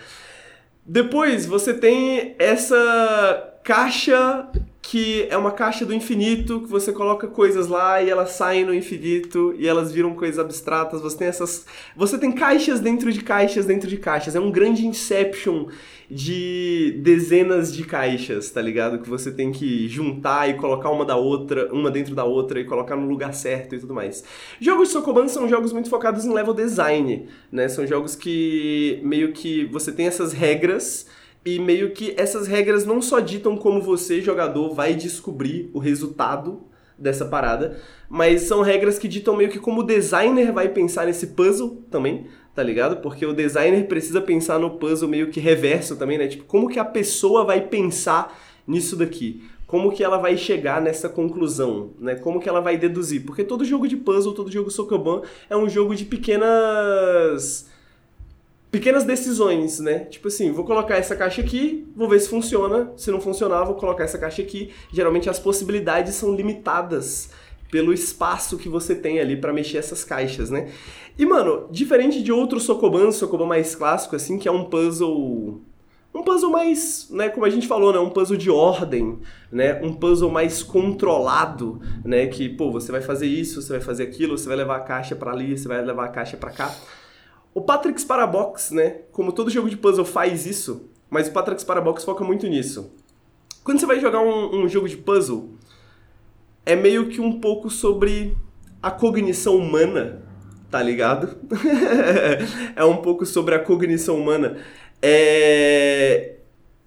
[0.86, 4.48] Depois você tem essa caixa
[4.90, 8.74] que é uma caixa do infinito, que você coloca coisas lá e elas saem no
[8.74, 11.00] infinito e elas viram coisas abstratas.
[11.00, 11.64] Você tem essas.
[11.96, 14.36] Você tem caixas dentro de caixas dentro de caixas.
[14.36, 15.68] É um grande inception
[16.10, 18.98] de dezenas de caixas, tá ligado?
[18.98, 22.64] Que você tem que juntar e colocar uma da outra, uma dentro da outra e
[22.66, 24.22] colocar no lugar certo e tudo mais.
[24.60, 27.68] Jogos de Sokoban são jogos muito focados em level design, né?
[27.68, 31.06] São jogos que meio que você tem essas regras
[31.44, 36.62] e meio que essas regras não só ditam como você, jogador, vai descobrir o resultado
[36.96, 37.76] dessa parada,
[38.08, 42.26] mas são regras que ditam meio que como o designer vai pensar nesse puzzle também,
[42.54, 42.98] tá ligado?
[42.98, 46.28] Porque o designer precisa pensar no puzzle meio que reverso também, né?
[46.28, 49.42] Tipo, como que a pessoa vai pensar nisso daqui?
[49.66, 52.14] Como que ela vai chegar nessa conclusão, né?
[52.14, 53.24] Como que ela vai deduzir?
[53.24, 57.68] Porque todo jogo de puzzle, todo jogo Sokoban é um jogo de pequenas
[58.74, 60.00] pequenas decisões, né?
[60.06, 62.92] Tipo assim, vou colocar essa caixa aqui, vou ver se funciona.
[62.96, 64.72] Se não funcionar, vou colocar essa caixa aqui.
[64.92, 67.30] Geralmente as possibilidades são limitadas
[67.70, 70.72] pelo espaço que você tem ali para mexer essas caixas, né?
[71.16, 75.60] E mano, diferente de outros Sokoban, Sokoban mais clássico assim, que é um puzzle
[76.12, 79.18] um puzzle mais, né, como a gente falou, né, um puzzle de ordem,
[79.50, 84.04] né, um puzzle mais controlado, né, que pô, você vai fazer isso, você vai fazer
[84.04, 86.74] aquilo, você vai levar a caixa para ali, você vai levar a caixa para cá.
[87.54, 89.02] O Patrick's Parabox, né?
[89.12, 92.90] Como todo jogo de puzzle faz isso, mas o Patrick's Parabox foca muito nisso.
[93.62, 95.54] Quando você vai jogar um, um jogo de puzzle,
[96.66, 98.36] é meio que um pouco sobre
[98.82, 100.22] a cognição humana,
[100.70, 101.36] tá ligado?
[102.74, 104.58] é um pouco sobre a cognição humana.
[105.00, 106.38] É...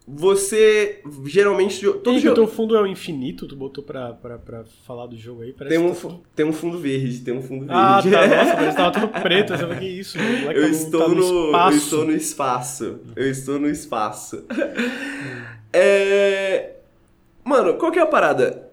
[0.08, 1.82] você geralmente.
[1.82, 2.36] Todo Henrique, o jogo.
[2.36, 5.52] teu fundo é o infinito, tu botou pra, pra, pra falar do jogo aí.
[5.52, 7.74] Parece Tem um, tá tem um fundo verde, tem um fundo verde.
[7.74, 9.54] Ah, tá, nossa, tava tudo preto.
[9.54, 11.74] Eu falei, que isso, mano, Eu tá estou, tá no, espaço.
[11.74, 13.00] eu estou no espaço.
[13.16, 14.46] Eu estou no espaço.
[15.74, 16.76] É...
[17.44, 18.70] Mano, qual que é a parada?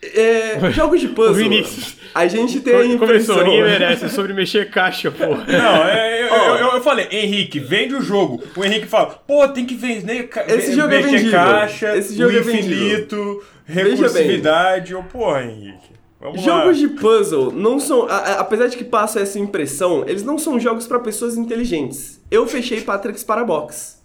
[0.00, 1.34] É, jogos de O puzzle.
[1.34, 1.96] Vinícius.
[2.14, 3.34] A gente tem a impressão...
[3.36, 5.44] Começou, ninguém merece, é sobre mexer caixa, porra.
[5.48, 6.56] Não, é, eu, Ó.
[6.56, 8.40] eu, eu falei, Henrique, vende o jogo.
[8.56, 11.32] O Henrique fala, pô, tem que vender Esse jogo é vendível.
[11.32, 13.84] caixa, Esse jogo o é infinito, bem.
[13.84, 14.94] recursividade.
[14.94, 15.94] Ô, porra, Henrique.
[16.20, 16.88] Vamos Jogos lá.
[16.88, 18.06] de puzzle não são.
[18.08, 22.18] a- a- apesar de que passa essa impressão, eles não são jogos pra pessoas inteligentes.
[22.30, 24.02] Eu fechei Patrick's Parabox.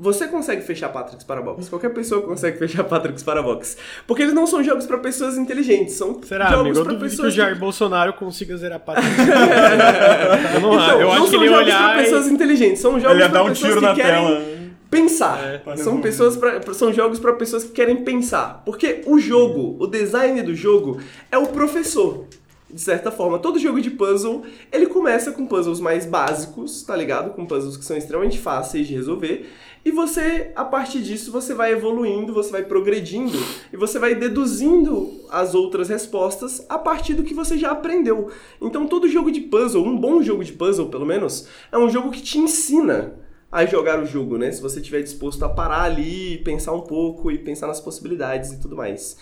[0.00, 1.68] Você consegue fechar Patrick's Parabox.
[1.68, 3.76] Qualquer pessoa consegue fechar Patrick's Parabox.
[4.06, 5.94] Porque eles não são jogos pra pessoas inteligentes.
[5.94, 6.78] São Será, jogos amigo?
[6.78, 7.34] Eu pra duvido que o pessoas.
[7.34, 9.04] Jair Bolsonaro consiga zerar pátria.
[10.54, 12.28] eu não, Então, eu não acho que são ele ia jogos olhar pra e- pessoas
[12.28, 12.80] inteligentes.
[12.80, 14.42] São jogos Ele dar um pessoas que querem tela.
[14.90, 15.62] pensar.
[15.66, 15.76] É.
[15.76, 20.40] São pessoas pra, são jogos para pessoas que querem pensar, porque o jogo, o design
[20.42, 22.24] do jogo é o professor.
[22.70, 27.30] De certa forma, todo jogo de puzzle, ele começa com puzzles mais básicos, tá ligado?
[27.30, 29.50] Com puzzles que são extremamente fáceis de resolver.
[29.88, 33.38] E você, a partir disso, você vai evoluindo, você vai progredindo
[33.72, 38.30] e você vai deduzindo as outras respostas a partir do que você já aprendeu.
[38.60, 42.10] Então, todo jogo de puzzle, um bom jogo de puzzle, pelo menos, é um jogo
[42.10, 43.14] que te ensina
[43.50, 44.52] a jogar o jogo, né?
[44.52, 48.60] Se você estiver disposto a parar ali, pensar um pouco e pensar nas possibilidades e
[48.60, 49.16] tudo mais.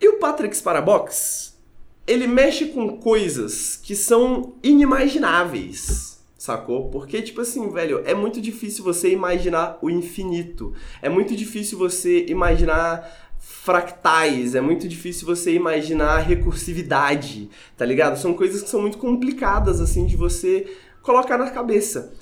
[0.00, 1.58] E o Patrick's Parabox,
[2.06, 6.13] ele mexe com coisas que são inimagináveis,
[6.44, 6.90] sacou?
[6.90, 10.74] Porque, tipo assim, velho, é muito difícil você imaginar o infinito.
[11.00, 18.18] É muito difícil você imaginar fractais, é muito difícil você imaginar recursividade, tá ligado?
[18.18, 20.66] São coisas que são muito complicadas, assim, de você
[21.00, 22.12] colocar na cabeça.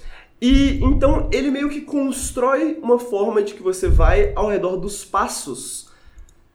[0.40, 5.04] E então ele meio que constrói uma forma de que você vai ao redor dos
[5.04, 5.90] passos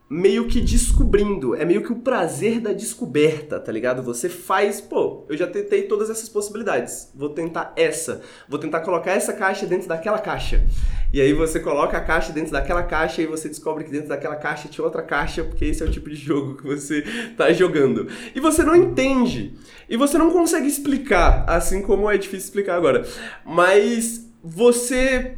[0.10, 1.54] meio que descobrindo.
[1.56, 4.02] É meio que o prazer da descoberta, tá ligado?
[4.04, 7.12] Você faz, pô, eu já tentei todas essas possibilidades.
[7.14, 8.22] Vou tentar essa.
[8.48, 10.66] Vou tentar colocar essa caixa dentro daquela caixa.
[11.12, 14.36] E aí você coloca a caixa dentro daquela caixa e você descobre que dentro daquela
[14.36, 17.04] caixa tinha outra caixa, porque esse é o tipo de jogo que você
[17.36, 18.08] tá jogando.
[18.34, 19.56] E você não entende.
[19.90, 23.06] E você não consegue explicar, assim como é difícil explicar agora.
[23.46, 25.38] Mas você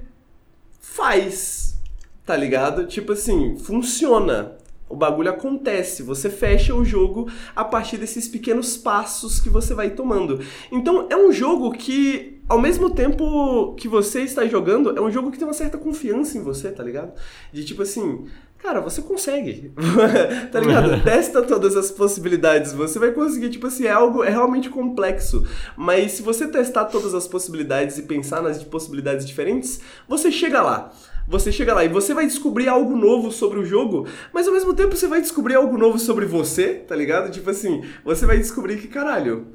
[0.80, 1.80] faz,
[2.26, 2.86] tá ligado?
[2.86, 4.59] Tipo assim, funciona.
[4.90, 9.92] O bagulho acontece, você fecha o jogo a partir desses pequenos passos que você vai
[9.92, 10.40] tomando.
[10.72, 15.30] Então é um jogo que, ao mesmo tempo que você está jogando, é um jogo
[15.30, 17.14] que tem uma certa confiança em você, tá ligado?
[17.54, 18.26] De tipo assim,
[18.58, 19.72] cara, você consegue,
[20.52, 21.02] tá ligado?
[21.06, 25.46] Testa todas as possibilidades, você vai conseguir, tipo assim, é algo, é realmente complexo.
[25.78, 30.92] Mas se você testar todas as possibilidades e pensar nas possibilidades diferentes, você chega lá
[31.30, 34.74] você chega lá e você vai descobrir algo novo sobre o jogo, mas ao mesmo
[34.74, 37.32] tempo você vai descobrir algo novo sobre você, tá ligado?
[37.32, 39.48] Tipo assim, você vai descobrir que, caralho,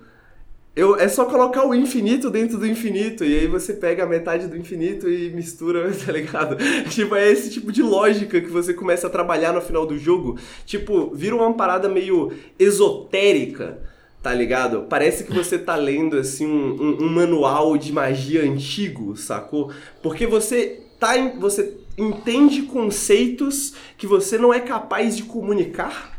[0.76, 4.48] eu, é só colocar o infinito dentro do infinito, e aí você pega a metade
[4.48, 6.56] do infinito e mistura, tá ligado?
[6.90, 10.36] Tipo, é esse tipo de lógica que você começa a trabalhar no final do jogo.
[10.66, 13.78] Tipo, vira uma parada meio esotérica,
[14.22, 14.86] tá ligado?
[14.88, 19.70] Parece que você tá lendo, assim, um, um- um manual de magia antigo, sacou?
[20.02, 26.18] Porque você tá você entende conceitos que você não é capaz de comunicar,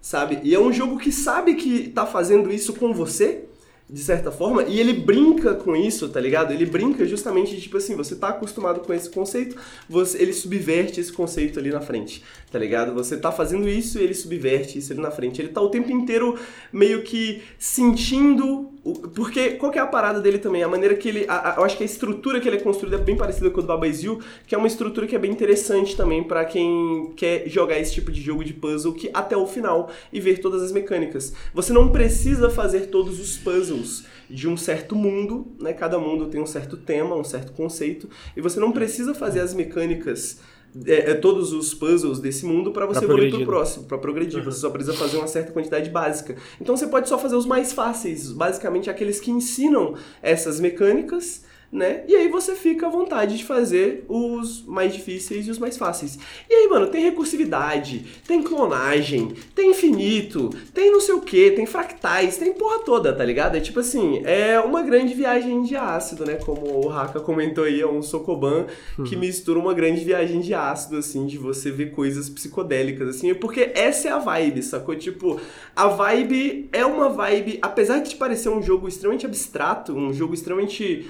[0.00, 0.40] sabe?
[0.42, 3.44] E é um jogo que sabe que tá fazendo isso com você,
[3.88, 6.52] de certa forma, e ele brinca com isso, tá ligado?
[6.52, 9.56] Ele brinca justamente de tipo assim, você tá acostumado com esse conceito,
[9.88, 12.22] você, ele subverte esse conceito ali na frente,
[12.52, 12.94] tá ligado?
[12.94, 15.42] Você tá fazendo isso e ele subverte isso ali na frente.
[15.42, 16.38] Ele tá o tempo inteiro
[16.72, 18.70] meio que sentindo.
[19.14, 20.62] Porque qual que é a parada dele também?
[20.62, 21.26] A maneira que ele.
[21.28, 23.58] a- a- eu acho que a estrutura que ele é construída é bem parecida com
[23.60, 26.44] a do Baba Is You, que é uma estrutura que é bem interessante também pra
[26.46, 30.38] quem quer jogar esse tipo de jogo de puzzle que até o final e ver
[30.38, 31.34] todas as mecânicas.
[31.52, 35.72] Você não precisa fazer todos os puzzles de um certo mundo, né?
[35.74, 39.52] Cada mundo tem um certo tema, um certo conceito, e você não precisa fazer as
[39.52, 40.40] mecânicas
[40.86, 43.58] é, é, todos os puzzles desse mundo para você Pra evoluir progredir, pro né?
[43.60, 44.44] próximo, para progredir.
[44.44, 46.36] Você só precisa fazer uma certa quantidade básica.
[46.60, 52.02] Então você pode só fazer os mais fáceis, basicamente aqueles que ensinam essas mecânicas, né?
[52.08, 56.18] E aí você fica à vontade de fazer os mais difíceis e os mais fáceis.
[56.48, 61.66] E aí, mano, tem recursividade, tem clonagem, tem infinito, tem não sei o que, tem
[61.66, 63.56] fractais, tem porra toda, tá ligado?
[63.56, 66.34] É tipo assim, é uma grande viagem de ácido, né?
[66.34, 68.66] Como o Haka comentou aí, é um Sokoban
[69.06, 73.70] que mistura uma grande viagem de ácido, assim, de você ver coisas psicodélicas, assim, porque
[73.74, 74.96] essa é a vibe, sacou?
[74.96, 75.40] Tipo,
[75.76, 80.34] a vibe é uma vibe, apesar de te parecer um jogo extremamente abstrato, um jogo
[80.34, 81.08] extremamente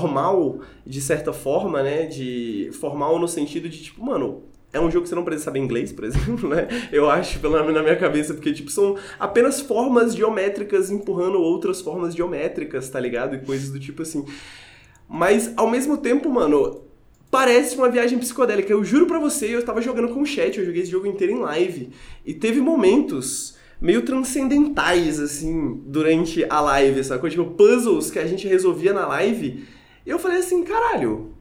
[0.00, 2.06] formal, de certa forma, né?
[2.06, 4.42] De formal no sentido de, tipo, mano,
[4.72, 6.68] é um jogo que você não precisa saber inglês, por exemplo, né?
[6.92, 11.80] Eu acho, pelo menos na minha cabeça, porque, tipo, são apenas formas geométricas empurrando outras
[11.80, 13.36] formas geométricas, tá ligado?
[13.36, 14.24] E coisas do tipo assim.
[15.08, 16.82] Mas, ao mesmo tempo, mano,
[17.30, 18.72] parece uma viagem psicodélica.
[18.72, 21.32] Eu juro pra você, eu tava jogando com o chat, eu joguei esse jogo inteiro
[21.32, 21.90] em live.
[22.24, 27.28] E teve momentos meio transcendentais, assim, durante a live, sacou?
[27.28, 29.64] Tipo, puzzles que a gente resolvia na live.
[30.06, 31.34] Eu falei assim, caralho,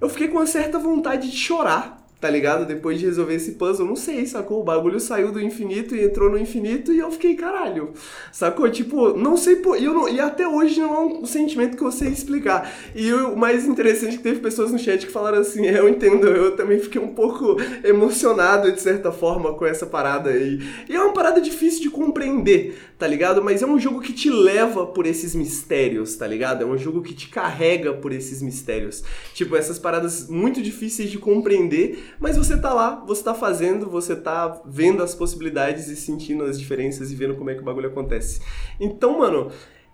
[0.00, 2.64] eu fiquei com uma certa vontade de chorar tá ligado?
[2.64, 4.60] Depois de resolver esse puzzle, não sei, sacou?
[4.60, 7.92] O bagulho saiu do infinito e entrou no infinito e eu fiquei, caralho,
[8.32, 8.70] sacou?
[8.70, 9.78] Tipo, não sei por.
[9.78, 12.72] E, eu não, e até hoje não é um sentimento que eu sei explicar.
[12.94, 15.88] E o mais interessante é que teve pessoas no chat que falaram assim: é, eu
[15.88, 20.60] entendo, eu também fiquei um pouco emocionado de certa forma com essa parada aí.
[20.88, 23.42] E é uma parada difícil de compreender, tá ligado?
[23.44, 26.62] Mas é um jogo que te leva por esses mistérios, tá ligado?
[26.62, 29.04] É um jogo que te carrega por esses mistérios.
[29.34, 34.16] Tipo, essas paradas muito difíceis de compreender mas você tá lá, você tá fazendo, você
[34.16, 37.88] tá vendo as possibilidades e sentindo as diferenças e vendo como é que o bagulho
[37.88, 38.40] acontece.
[38.80, 39.50] Então, mano,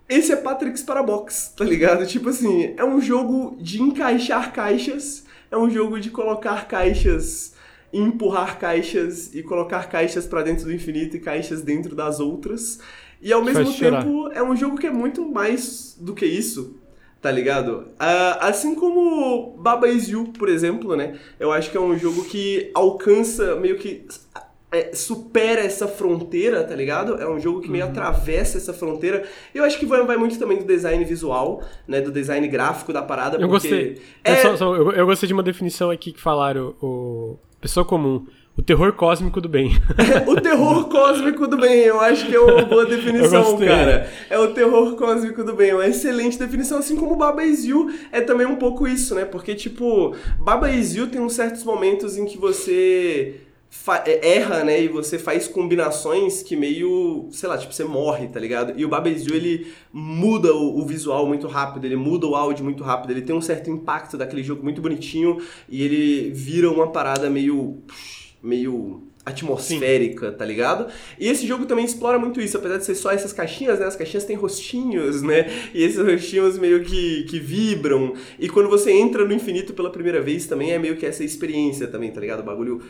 [0.09, 2.07] esse é Patrick's Parabox, tá ligado?
[2.07, 7.55] Tipo assim, é um jogo de encaixar caixas, é um jogo de colocar caixas,
[7.93, 12.79] empurrar caixas e colocar caixas para dentro do infinito e caixas dentro das outras.
[13.21, 16.82] E ao mesmo tempo é um jogo que é muito mais do que isso
[17.23, 17.87] tá ligado?
[17.93, 21.17] Uh, assim como Baba Is You, por exemplo, né?
[21.39, 24.05] Eu acho que é um jogo que alcança meio que.
[24.75, 27.21] É, supera essa fronteira, tá ligado?
[27.21, 27.91] É um jogo que meio uhum.
[27.91, 29.23] atravessa essa fronteira.
[29.55, 32.01] Eu acho que vai, vai, muito também do design visual, né?
[32.01, 33.37] Do design gráfico da parada.
[33.37, 34.01] Eu gostei.
[34.25, 34.33] É...
[34.33, 38.27] é só, só, eu, eu, gostei de uma definição aqui que falaram, o pessoa comum.
[38.55, 39.71] O terror cósmico do bem.
[40.29, 44.11] o terror cósmico do bem, eu acho que é uma boa definição, cara.
[44.29, 47.91] É o terror cósmico do bem, é uma excelente definição, assim como Baba Is You
[48.13, 49.25] é também um pouco isso, né?
[49.25, 53.41] Porque, tipo, Baba Is You tem uns certos momentos em que você
[54.05, 54.83] é, erra, né?
[54.83, 58.79] E você faz combinações que meio, sei lá, tipo, você morre, tá ligado?
[58.79, 62.65] E o Baba You, ele muda o, o, visual muito rápido, ele muda o áudio
[62.65, 65.39] muito rápido, ele tem um certo impacto daquele jogo muito bonitinho
[65.71, 67.83] e ele vira uma parada meio
[68.43, 70.37] meio atmosférica, Sim.
[70.37, 70.93] tá ligado?
[71.19, 73.87] E esse jogo também explora muito isso, apesar de ser só essas caixinhas, né?
[73.87, 75.47] As caixinhas têm rostinhos, né?
[75.73, 78.15] E esses rostinhos meio que, que vibram.
[78.39, 81.87] E quando você entra no infinito pela primeira vez, também é meio que essa experiência
[81.87, 82.41] também, tá ligado?
[82.41, 82.83] O bagulho.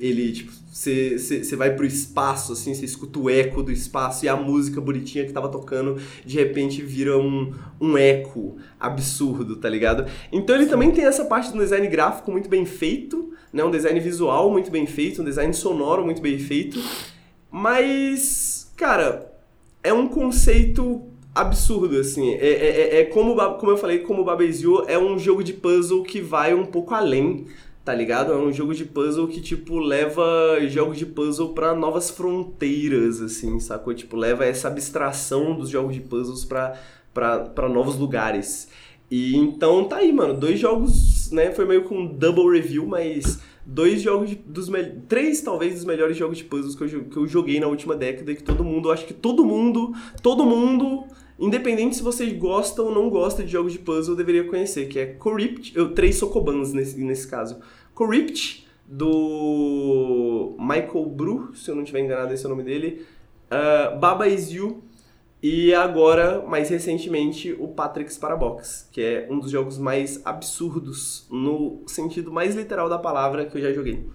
[0.00, 4.36] Ele, tipo, você vai pro espaço, assim, você escuta o eco do espaço e a
[4.36, 10.06] música bonitinha que tava tocando, de repente vira um, um eco absurdo, tá ligado?
[10.30, 13.64] Então ele também tem essa parte do design gráfico muito bem feito né?
[13.64, 16.80] Um design visual muito bem feito, um design sonoro muito bem feito.
[17.50, 19.32] Mas, cara,
[19.82, 21.02] é um conceito
[21.34, 22.34] absurdo, assim.
[22.34, 25.52] É, é, é, é como, como eu falei, como o Babezio é um jogo de
[25.52, 27.46] puzzle que vai um pouco além,
[27.88, 28.34] tá ligado?
[28.34, 30.22] É um jogo de puzzle que, tipo, leva
[30.68, 33.94] jogos de puzzle para novas fronteiras, assim, sacou?
[33.94, 38.68] Tipo, leva essa abstração dos jogos de puzzles para novos lugares.
[39.10, 40.34] E então tá aí, mano.
[40.34, 41.50] Dois jogos, né?
[41.50, 44.68] Foi meio com um double review, mas dois jogos de, dos
[45.08, 48.30] três talvez dos melhores jogos de puzzles que eu, que eu joguei na última década
[48.30, 51.06] e que todo mundo, acho que todo mundo, todo mundo,
[51.38, 55.06] independente se você gosta ou não gosta de jogos de puzzle, deveria conhecer, que é
[55.06, 57.56] Corrupt, eu três Sokobans nesse, nesse caso.
[57.98, 63.04] Corrupt do Michael Bru, se eu não estiver enganado esse é o nome dele.
[63.50, 64.84] Uh, Baba Is You
[65.42, 71.82] e agora, mais recentemente, o Patrick's Parabox, que é um dos jogos mais absurdos, no
[71.88, 74.08] sentido mais literal da palavra, que eu já joguei.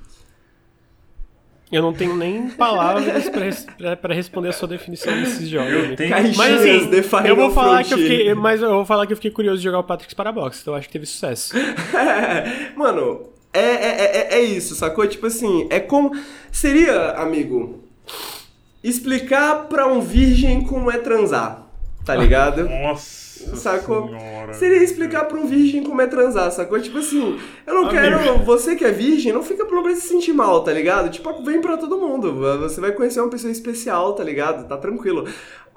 [1.69, 3.29] Eu não tenho nem palavras
[3.99, 5.73] para responder a sua definição desses jogos.
[5.73, 9.11] Eu tenho mas assim, eu vou falar que eu fiquei, mas eu vou falar que
[9.11, 11.53] eu fiquei curioso de jogar o Patrick's Parabox, então eu acho que teve sucesso.
[12.77, 15.07] Mano, é, é, é, é isso, sacou?
[15.07, 16.11] Tipo assim, é como
[16.51, 17.83] seria, amigo,
[18.83, 21.67] explicar pra um virgem como é transar,
[22.05, 22.67] tá ligado?
[22.69, 23.23] Nossa.
[23.55, 24.07] Sacou?
[24.07, 26.79] Senhora, Seria explicar pra um virgem como é transar, sacou?
[26.79, 28.39] Tipo assim, eu não quero.
[28.39, 31.09] Você que é virgem, não fica pra se sentir mal, tá ligado?
[31.09, 32.33] Tipo, vem pra todo mundo.
[32.59, 34.67] Você vai conhecer uma pessoa especial, tá ligado?
[34.67, 35.27] Tá tranquilo.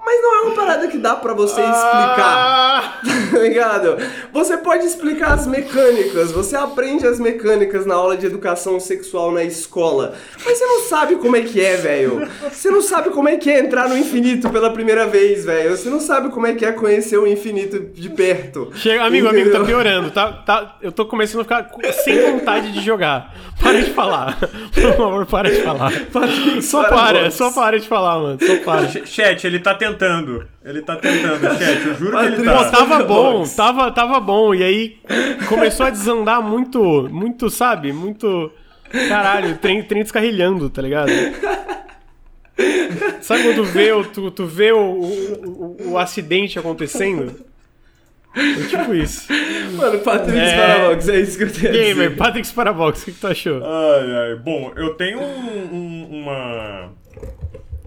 [0.07, 2.21] Mas não é uma parada que dá para você explicar.
[2.23, 2.93] Ah.
[3.29, 3.97] tá ligado?
[4.31, 9.43] Você pode explicar as mecânicas, você aprende as mecânicas na aula de educação sexual na
[9.43, 10.15] escola.
[10.45, 12.25] Mas você não sabe como é que é, velho.
[12.49, 15.75] Você não sabe como é que é entrar no infinito pela primeira vez, velho.
[15.75, 18.71] Você não sabe como é que é conhecer o infinito de perto.
[18.75, 19.43] Chega, amigo, Entendeu?
[19.47, 20.11] amigo, tá piorando.
[20.11, 23.35] Tá, tá, eu tô começando a ficar sem vontade de jogar.
[23.61, 24.37] para de falar.
[24.73, 25.91] Por favor, para de falar.
[26.61, 28.39] Só para, só para de falar, mano.
[28.41, 28.87] Só para.
[28.87, 29.96] Ch- Chat, ele tá tentando.
[30.63, 31.85] Ele tá tentando, chat.
[31.87, 32.53] Eu juro que ele Patrícia.
[32.53, 32.71] Pô, tá.
[32.71, 34.53] tava bom, tava, tava bom.
[34.53, 34.97] E aí
[35.47, 37.91] começou a desandar muito, muito, sabe?
[37.91, 38.51] Muito.
[39.09, 41.11] Caralho, trem, trem descarrilhando, tá ligado?
[43.21, 47.45] Sabe quando tu vê, o- tu, tu vê o, o, o- o acidente acontecendo?
[48.35, 49.27] É tipo isso.
[49.75, 50.57] Mano, Patrícia É.
[50.77, 52.15] Parabox, é isso que eu tenho a Gamer, dizer.
[52.17, 53.61] Patrick Sparabox, o que, que tu achou?
[53.63, 54.35] Ai, ai.
[54.35, 56.91] Bom, eu tenho um- um- uma.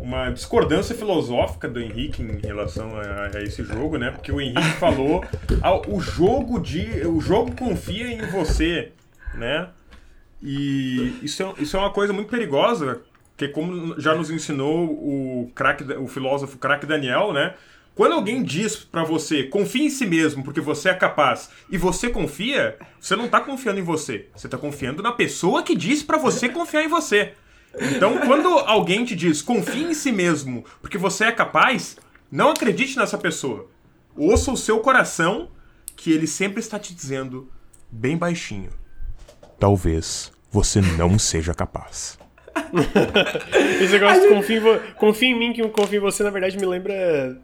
[0.00, 4.10] Uma discordância filosófica do Henrique em relação a, a esse jogo, né?
[4.10, 5.24] Porque o Henrique falou.
[5.62, 7.06] ah, o jogo de.
[7.06, 8.92] O jogo confia em você,
[9.34, 9.68] né?
[10.42, 15.50] E isso é, isso é uma coisa muito perigosa, porque como já nos ensinou o,
[15.54, 17.54] craque, o filósofo craque Daniel, né?
[17.94, 22.08] Quando alguém diz pra você, confie em si mesmo porque você é capaz, e você
[22.08, 24.28] confia, você não tá confiando em você.
[24.34, 27.34] Você tá confiando na pessoa que disse pra você confiar em você.
[27.78, 31.96] Então, quando alguém te diz, confie em si mesmo porque você é capaz,
[32.30, 33.68] não acredite nessa pessoa.
[34.16, 35.50] Ouça o seu coração,
[35.96, 37.50] que ele sempre está te dizendo,
[37.90, 38.70] bem baixinho.
[39.58, 42.18] Talvez você não seja capaz.
[43.80, 46.66] Esse negócio de confia confia em mim que eu confio em você, na verdade, me
[46.66, 47.40] lembra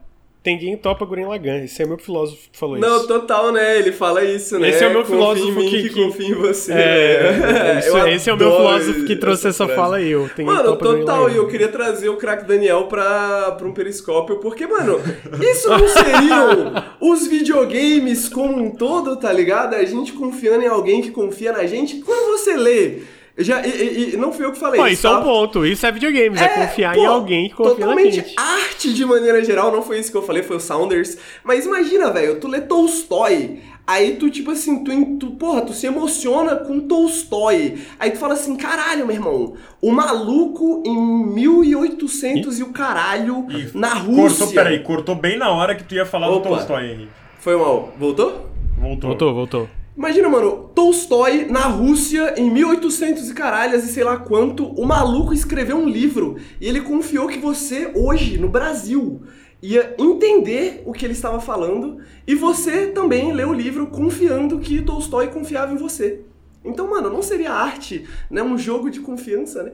[0.46, 1.64] Tenguém Topa Guren Lagan.
[1.64, 3.08] Esse é meu filósofo que falou Não, isso.
[3.08, 3.78] total, né?
[3.80, 4.68] Ele fala isso, né?
[4.68, 6.72] Esse é o meu Confia filósofo mim que- que, que- confia em você.
[6.72, 7.78] É, né?
[7.80, 9.80] isso- Eu esse é o meu filósofo que trouxe essa frase.
[9.80, 10.08] fala aí.
[10.08, 14.36] Eu tenho Mano, total, e eu queria trazer o craque Daniel pra, pra um periscópio,
[14.36, 15.00] porque, mano,
[15.42, 19.74] isso não seriam os videogames como um todo, tá ligado?
[19.74, 21.96] A gente confiando em alguém que confia na gente.
[22.02, 22.98] Quando você lê.
[23.38, 25.66] Já, e, e- e não fui eu que falei Pô, isso é um ponto.
[25.66, 26.40] Isso é videogames.
[26.40, 28.34] É, confiar pô, em alguém que confia na totalmente gente.
[28.36, 31.18] arte de maneira geral, não foi isso que eu falei, foi o Saunders.
[31.44, 35.86] Mas imagina, velho, tu lê Tolstói, aí tu, tipo assim, tu, tu, porra, tu se
[35.86, 37.76] emociona com Tolstói.
[38.00, 43.92] Aí tu fala assim, caralho, meu irmão, o maluco em 1800 e, o caralho na
[43.94, 44.46] Rússia.
[44.46, 46.48] Cortou, peraí, cortou bem na hora que tu ia falar Opa.
[46.48, 47.10] do Tolstói, Henrique.
[47.38, 48.46] Foi mal, voltou?
[48.78, 49.10] Voltou.
[49.10, 49.68] Voltou, voltou.
[49.96, 55.32] Imagina, mano, Tolstói na Rússia em 1800 e caralhas e sei lá quanto, o maluco
[55.32, 59.22] escreveu um livro e ele confiou que você hoje no Brasil
[59.62, 64.82] ia entender o que ele estava falando e você também leu o livro confiando que
[64.82, 66.20] Tolstói confiava em você.
[66.62, 69.72] Então, mano, não seria arte, né, um jogo de confiança, né?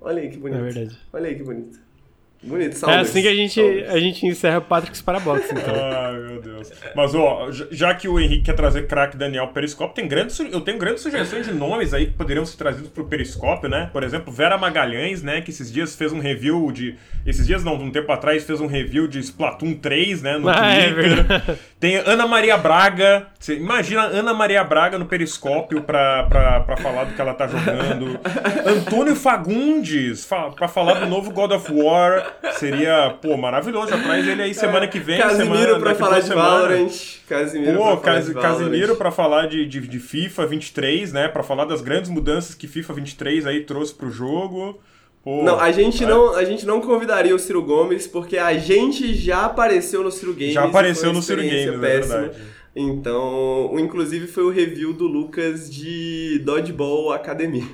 [0.00, 0.60] Olha aí que bonito.
[0.60, 0.98] É verdade.
[1.12, 1.80] Olha aí que bonito.
[2.46, 5.74] Bonito, É assim que a gente, a gente encerra o Patrick Sparabox, então.
[5.74, 6.70] Ai, meu Deus.
[6.94, 10.60] Mas, ó, já- que o Henrique quer trazer craque Daniel Periscópio, tem grandes, su- eu
[10.60, 13.88] tenho grandes sugestões de nomes aí que poderiam ser trazidos pro Periscópio, né?
[13.92, 15.40] Por exemplo, Vera Magalhães, né?
[15.40, 16.94] Que esses dias fez um review de.
[17.26, 20.38] Esses dias não, um tempo atrás fez um review de Splatoon 3, né?
[20.38, 21.14] No Ah, é Twitter.
[21.24, 21.58] verdade.
[21.80, 23.26] Tem Ana Maria Braga.
[23.38, 27.34] Você imagina a Ana Maria Braga no Periscópio pra, pra, pra falar do que ela
[27.34, 28.18] tá jogando.
[28.66, 32.35] Antônio Fagundes fa pra falar do novo God of War.
[32.58, 33.88] Seria, pô, maravilhoso.
[33.88, 35.18] Traz ele aí semana que vem.
[35.18, 36.52] Casimiro semana, pra falar de semanas.
[36.52, 36.92] Valorant.
[37.28, 38.32] Casimiro Pô, pra falar Cas.
[38.58, 41.28] Casimiro pra falar de, de, de FIFA 23, né?
[41.28, 44.80] Pra falar das grandes mudanças que FIFA 23 aí trouxe pro jogo.
[45.24, 46.06] Pô, Não, a gente é.
[46.06, 50.32] não, a gente não convidaria o Ciro Gomes porque a gente já apareceu no Ciro
[50.32, 50.52] Games.
[50.54, 52.18] Já apareceu no Ciro Games, é péssima.
[52.20, 52.42] verdade.
[52.78, 57.64] Então, o, inclusive foi o review do Lucas de Dodgeball Academia.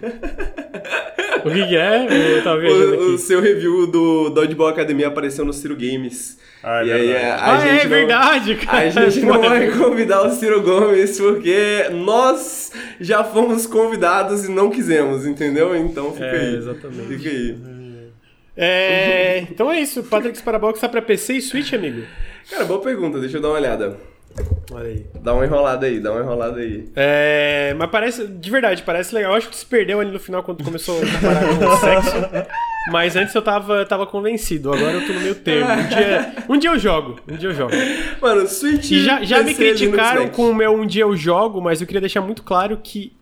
[1.45, 2.37] O que, que é?
[2.39, 3.19] Eu tava viajando O, o aqui.
[3.19, 6.39] seu review do Dodgeball Academia apareceu no Ciro Games.
[6.63, 7.27] Ah, é e aí verdade.
[7.27, 8.79] a, a Ah, gente é não- verdade, cara.
[8.87, 12.71] A gente não vai convidar o Ciro Gomes porque nós
[13.01, 15.75] já fomos convidados e não quisemos, entendeu?
[15.75, 16.57] Então fica É, aí.
[16.57, 17.09] exatamente.
[17.17, 17.59] Fica aí.
[18.57, 20.05] É, então é isso.
[20.05, 22.03] Patrick Sparabox tá pra PC e Switch, amigo?
[22.49, 23.97] Cara, boa pergunta, deixa eu dar uma olhada.
[24.71, 25.07] Olha aí.
[25.21, 26.89] Dá uma enrolada aí, dá uma enrolada aí.
[26.97, 29.33] É, mas parece, de verdade, parece legal.
[29.33, 32.49] Eu acho que se perdeu ali no final quando começou a comparar com o sexo.
[32.91, 35.71] Mas antes eu tava, tava convencido, agora eu tô no meio termo.
[35.71, 37.73] Um dia, um dia eu jogo, um dia eu jogo.
[38.21, 38.91] Mano, Switch.
[38.91, 42.01] E já, já me criticaram com o meu um dia eu jogo, mas eu queria
[42.01, 43.13] deixar muito claro que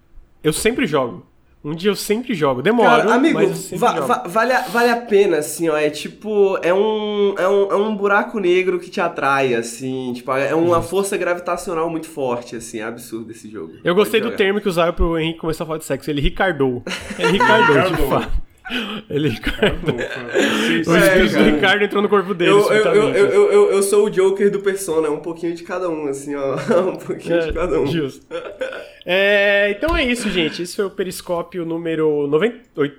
[0.42, 1.26] eu sempre jogo.
[1.62, 2.62] Um dia eu sempre jogo.
[2.62, 3.38] Demoro, Cara, amigo,
[3.76, 5.76] va- va- vale, a, vale a pena, assim, ó.
[5.76, 6.58] É tipo.
[6.62, 10.14] É um, é, um, é um buraco negro que te atrai, assim.
[10.14, 12.78] Tipo, é uma força gravitacional muito forte, assim.
[12.80, 13.74] É absurdo esse jogo.
[13.84, 16.10] Eu gostei do termo que usaram pro Henrique começar a falar de sexo.
[16.10, 16.82] Ele ricardou.
[17.18, 18.49] Ele ricardou, de fato.
[19.08, 19.94] Ele ricardou.
[20.86, 21.44] O É, espírito do.
[21.56, 24.50] Ricardo entrou no corpo dele, Eu, eu, eu, eu, eu, eu, eu sou o Joker
[24.50, 26.56] do Persona, um pouquinho de cada um, assim, ó.
[26.90, 27.86] Um pouquinho de cada um.
[27.86, 28.24] Justo.
[29.04, 30.62] É, então é isso, gente.
[30.62, 32.58] Esse foi o Periscópio número 90,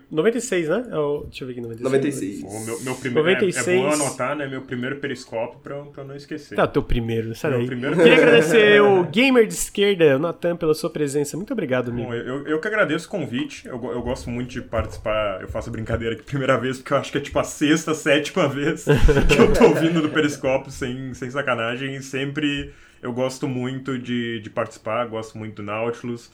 [0.10, 0.86] 96, né?
[0.92, 2.42] É o- deixa eu ver aqui, 96.
[2.42, 2.42] 96.
[2.44, 3.68] O meu, meu primeiro, 96.
[3.68, 4.48] É, é bom anotar, né?
[4.48, 6.56] Meu primeiro periscópio pra, pra não esquecer.
[6.56, 7.68] Tá, teu primeiro, sai Meu daí.
[7.68, 11.38] primeiro- Queria agradecer o gamer de esquerda, o Natan, pela sua presença.
[11.38, 12.08] Muito obrigado, amigo.
[12.10, 13.68] Bom, eu, eu que agradeço o convite.
[13.68, 15.40] Eu, eu gosto muito de participar.
[15.42, 18.48] Eu faço brincadeira aqui primeira vez, porque eu acho que é tipo a sexta, sétima
[18.48, 21.96] vez que eu tô ouvindo do Periscópio, sem, sem sacanagem.
[21.96, 26.32] E sempre eu gosto muito de, de participar, gosto muito do Nautilus.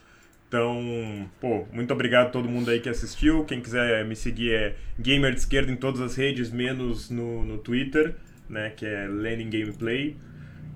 [0.48, 3.44] Então, pô, muito obrigado a todo mundo aí que assistiu.
[3.44, 7.58] Quem quiser me seguir é Gamer de Esquerda em todas as redes, menos no, no
[7.58, 8.16] Twitter,
[8.48, 8.70] né?
[8.70, 10.16] Que é Lenin Gameplay.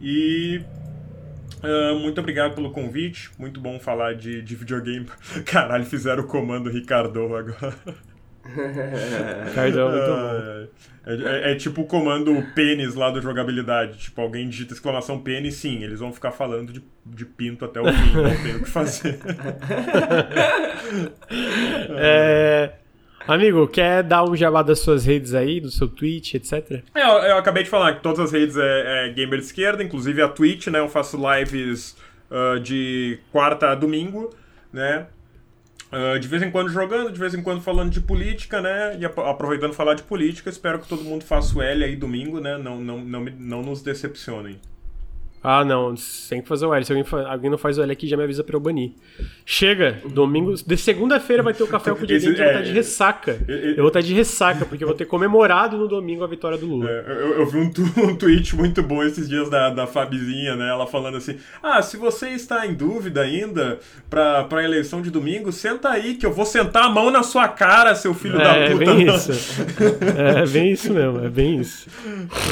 [0.02, 0.62] E
[1.64, 3.30] ah, muito obrigado pelo convite.
[3.38, 5.08] Muito bom falar de, de videogame.
[5.46, 7.76] Caralho, fizeram o comando Ricardo agora.
[9.56, 10.16] Cardão, muito bom.
[10.16, 10.66] Ah,
[11.06, 13.98] é, é- é tipo o comando pênis lá do jogabilidade.
[13.98, 17.86] Tipo, alguém digita exclamação pênis, sim, eles vão ficar falando de, de pinto até o
[17.86, 19.20] fim, não tem o que fazer.
[21.98, 22.72] É,
[23.28, 26.82] amigo, quer dar um jabá das suas redes aí, do seu Twitch, etc?
[26.94, 29.84] É, eu, eu acabei de falar que todas as redes é, é gamer de esquerda,
[29.84, 30.80] inclusive a Twitch, né?
[30.80, 31.96] Eu faço lives
[32.30, 34.34] ah, de quarta a domingo,
[34.72, 35.06] né?
[35.92, 38.98] Ah, de vez em quando jogando, de vez em quando falando de política, né?
[38.98, 42.40] E ap- aproveitando falar de política, espero que todo mundo faça o L aí domingo,
[42.40, 42.58] né?
[42.58, 44.60] Não, não, não, não nos decepcionem.
[45.44, 45.96] Ah, não,
[46.30, 46.86] tem que fazer o L.
[46.86, 48.92] Se alguém, fa- alguém não faz o L aqui, já me avisa pra eu banir.
[49.46, 50.54] Chega, domingo.
[50.56, 53.40] De segunda-feira vai ter o café com o videogame, eu vou é, estar de ressaca.
[53.48, 56.28] e- e- Eu vou estar de ressaca, porque eu vou ter comemorado no domingo a
[56.28, 56.88] vitória do Lula.
[56.90, 60.56] É, eu, eu vi um, tu- um tweet muito bom esses dias da, da Fabizinha,
[60.56, 60.70] né?
[60.70, 63.80] Ela falando assim: Ah, se você está em dúvida ainda
[64.12, 67.48] pra, pra eleição de domingo, senta aí que eu vou sentar a mão na sua
[67.48, 68.86] cara, seu filho É, da é puta.
[68.86, 69.16] bem Não.
[69.16, 69.32] isso.
[70.18, 71.88] É bem isso mesmo, é bem isso.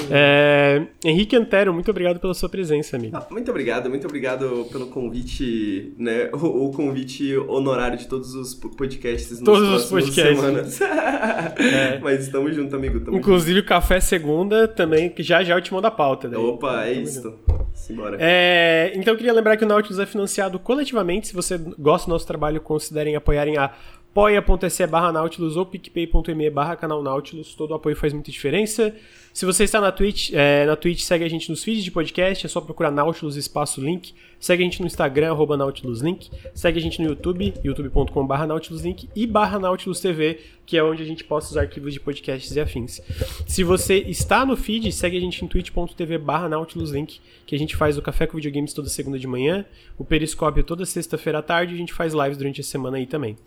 [0.09, 2.78] É, Henrique Antero, muito obrigado pela sua presença,
[3.13, 6.29] Ah, Muito obrigado, muito obrigado pelo convite, né?
[6.39, 10.37] O, o convite honorário de todos os po- podcasts Todos os podcasts.
[10.39, 10.79] semanas.
[12.01, 12.99] Mas estamos junto, amigo.
[12.99, 16.27] Tamo Inclusive o Café Segunda também, que já já eu te mando a pauta.
[16.29, 16.39] Daí.
[16.39, 16.53] junto.
[16.53, 17.33] Opa, é isso.
[17.73, 18.17] Simbora.
[18.19, 21.27] É, então eu queria lembrar que o Nautilus é financiado coletivamente.
[21.27, 23.71] Se você gosta do nosso trabalho, considerem apoiarem a
[24.11, 27.53] apoia.se barra Nautilus ou picpay.me barra canal Nautilus.
[27.53, 28.93] Todo apoio faz muita diferença.
[29.31, 32.45] Se você está na Twitch, é, na Twitch, segue a gente nos feeds de podcast,
[32.45, 34.13] é só procurar Nautilus espaço link.
[34.39, 36.29] Segue a gente no Instagram, arroba Nautilus Link.
[36.53, 40.83] Segue a gente no YouTube, youtube.com barra Nautilus Link e barra Nautilus TV, que é
[40.83, 43.01] onde a gente posta os arquivos de podcasts e afins.
[43.45, 47.59] Se você está no feed, segue a gente em twitch.tv barra Nautilus Link, que a
[47.59, 49.65] gente faz o Café com Videogames toda segunda de manhã,
[49.97, 53.05] o Periscópio toda sexta-feira à tarde, e a gente faz lives durante a semana aí
[53.05, 53.37] também.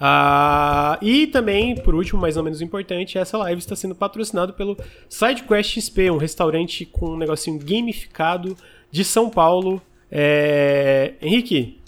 [0.00, 4.76] Ah, e também, por último, mais ou menos importante, essa live está sendo patrocinada pelo
[5.10, 8.56] SideQuest XP, um restaurante com um negocinho gamificado
[8.90, 9.80] de São Paulo.
[10.10, 11.12] É...
[11.20, 11.80] Henrique,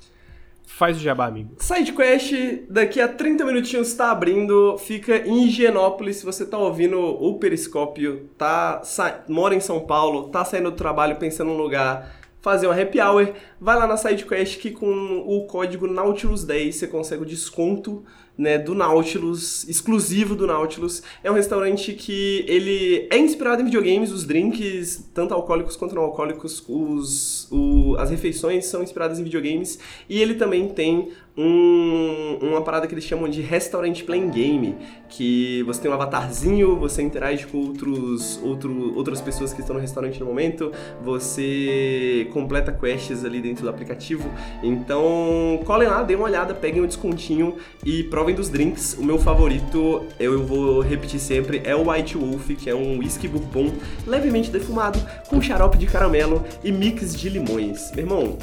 [0.66, 1.54] faz o jabá, amigo.
[1.58, 6.16] SideQuest, daqui a 30 minutinhos está abrindo, fica em Higienópolis.
[6.16, 10.76] Se você tá ouvindo o Periscópio, tá, sa- mora em São Paulo, tá saindo do
[10.76, 15.46] trabalho pensando num lugar, fazer uma happy hour, vai lá na SideQuest que com o
[15.46, 18.04] código Nautilus10 você consegue o desconto
[18.36, 21.02] né, do Nautilus, exclusivo do Nautilus.
[21.22, 26.02] É um restaurante que ele é inspirado em videogames, os drinks, tanto alcoólicos quanto não
[26.02, 29.78] alcoólicos, os, o- as refeições são inspiradas em videogames
[30.08, 34.76] e ele também tem um- uma parada que eles chamam de Restaurant Playing Game,
[35.08, 39.80] que você tem um avatarzinho, você interage com outros, outro, outras pessoas que estão no
[39.80, 40.72] restaurante no momento,
[41.02, 44.28] você completa quests ali dentro do aplicativo.
[44.62, 48.94] Então, colhem lá, dêem uma olhada, peguem um descontinho e provem dos drinks.
[48.98, 53.28] O meu favorito, eu vou repetir sempre, é o White Wolf, que é um whisky
[53.28, 53.72] bourbon
[54.06, 54.98] levemente defumado,
[55.28, 57.90] com xarope de caramelo e mix de limões.
[57.92, 58.38] Meu irmão,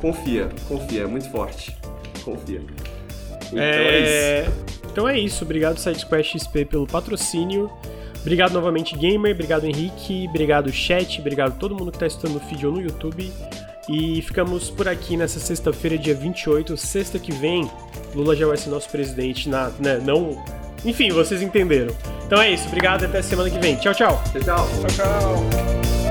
[0.00, 1.81] confia, confia, é muito forte.
[2.22, 2.60] Confia.
[3.48, 4.12] Então é, isso.
[4.12, 4.48] É,
[4.90, 5.44] Então é isso.
[5.44, 7.70] Obrigado, SideQuest XP, pelo patrocínio.
[8.20, 9.34] Obrigado novamente, Gamer.
[9.34, 10.26] Obrigado, Henrique.
[10.28, 11.20] Obrigado, chat.
[11.20, 13.30] Obrigado a todo mundo que está assistindo no feed ou no YouTube.
[13.88, 16.76] E ficamos por aqui nessa sexta-feira, dia 28.
[16.76, 17.68] Sexta que vem,
[18.14, 19.48] Lula já vai ser nosso presidente.
[19.48, 20.42] Na, né, não...
[20.84, 21.94] Enfim, vocês entenderam.
[22.26, 22.66] Então é isso.
[22.68, 23.76] Obrigado e até semana que vem.
[23.76, 24.22] Tchau, tchau.
[24.32, 24.68] Tchau, tchau.
[24.80, 26.01] Tchau, tchau.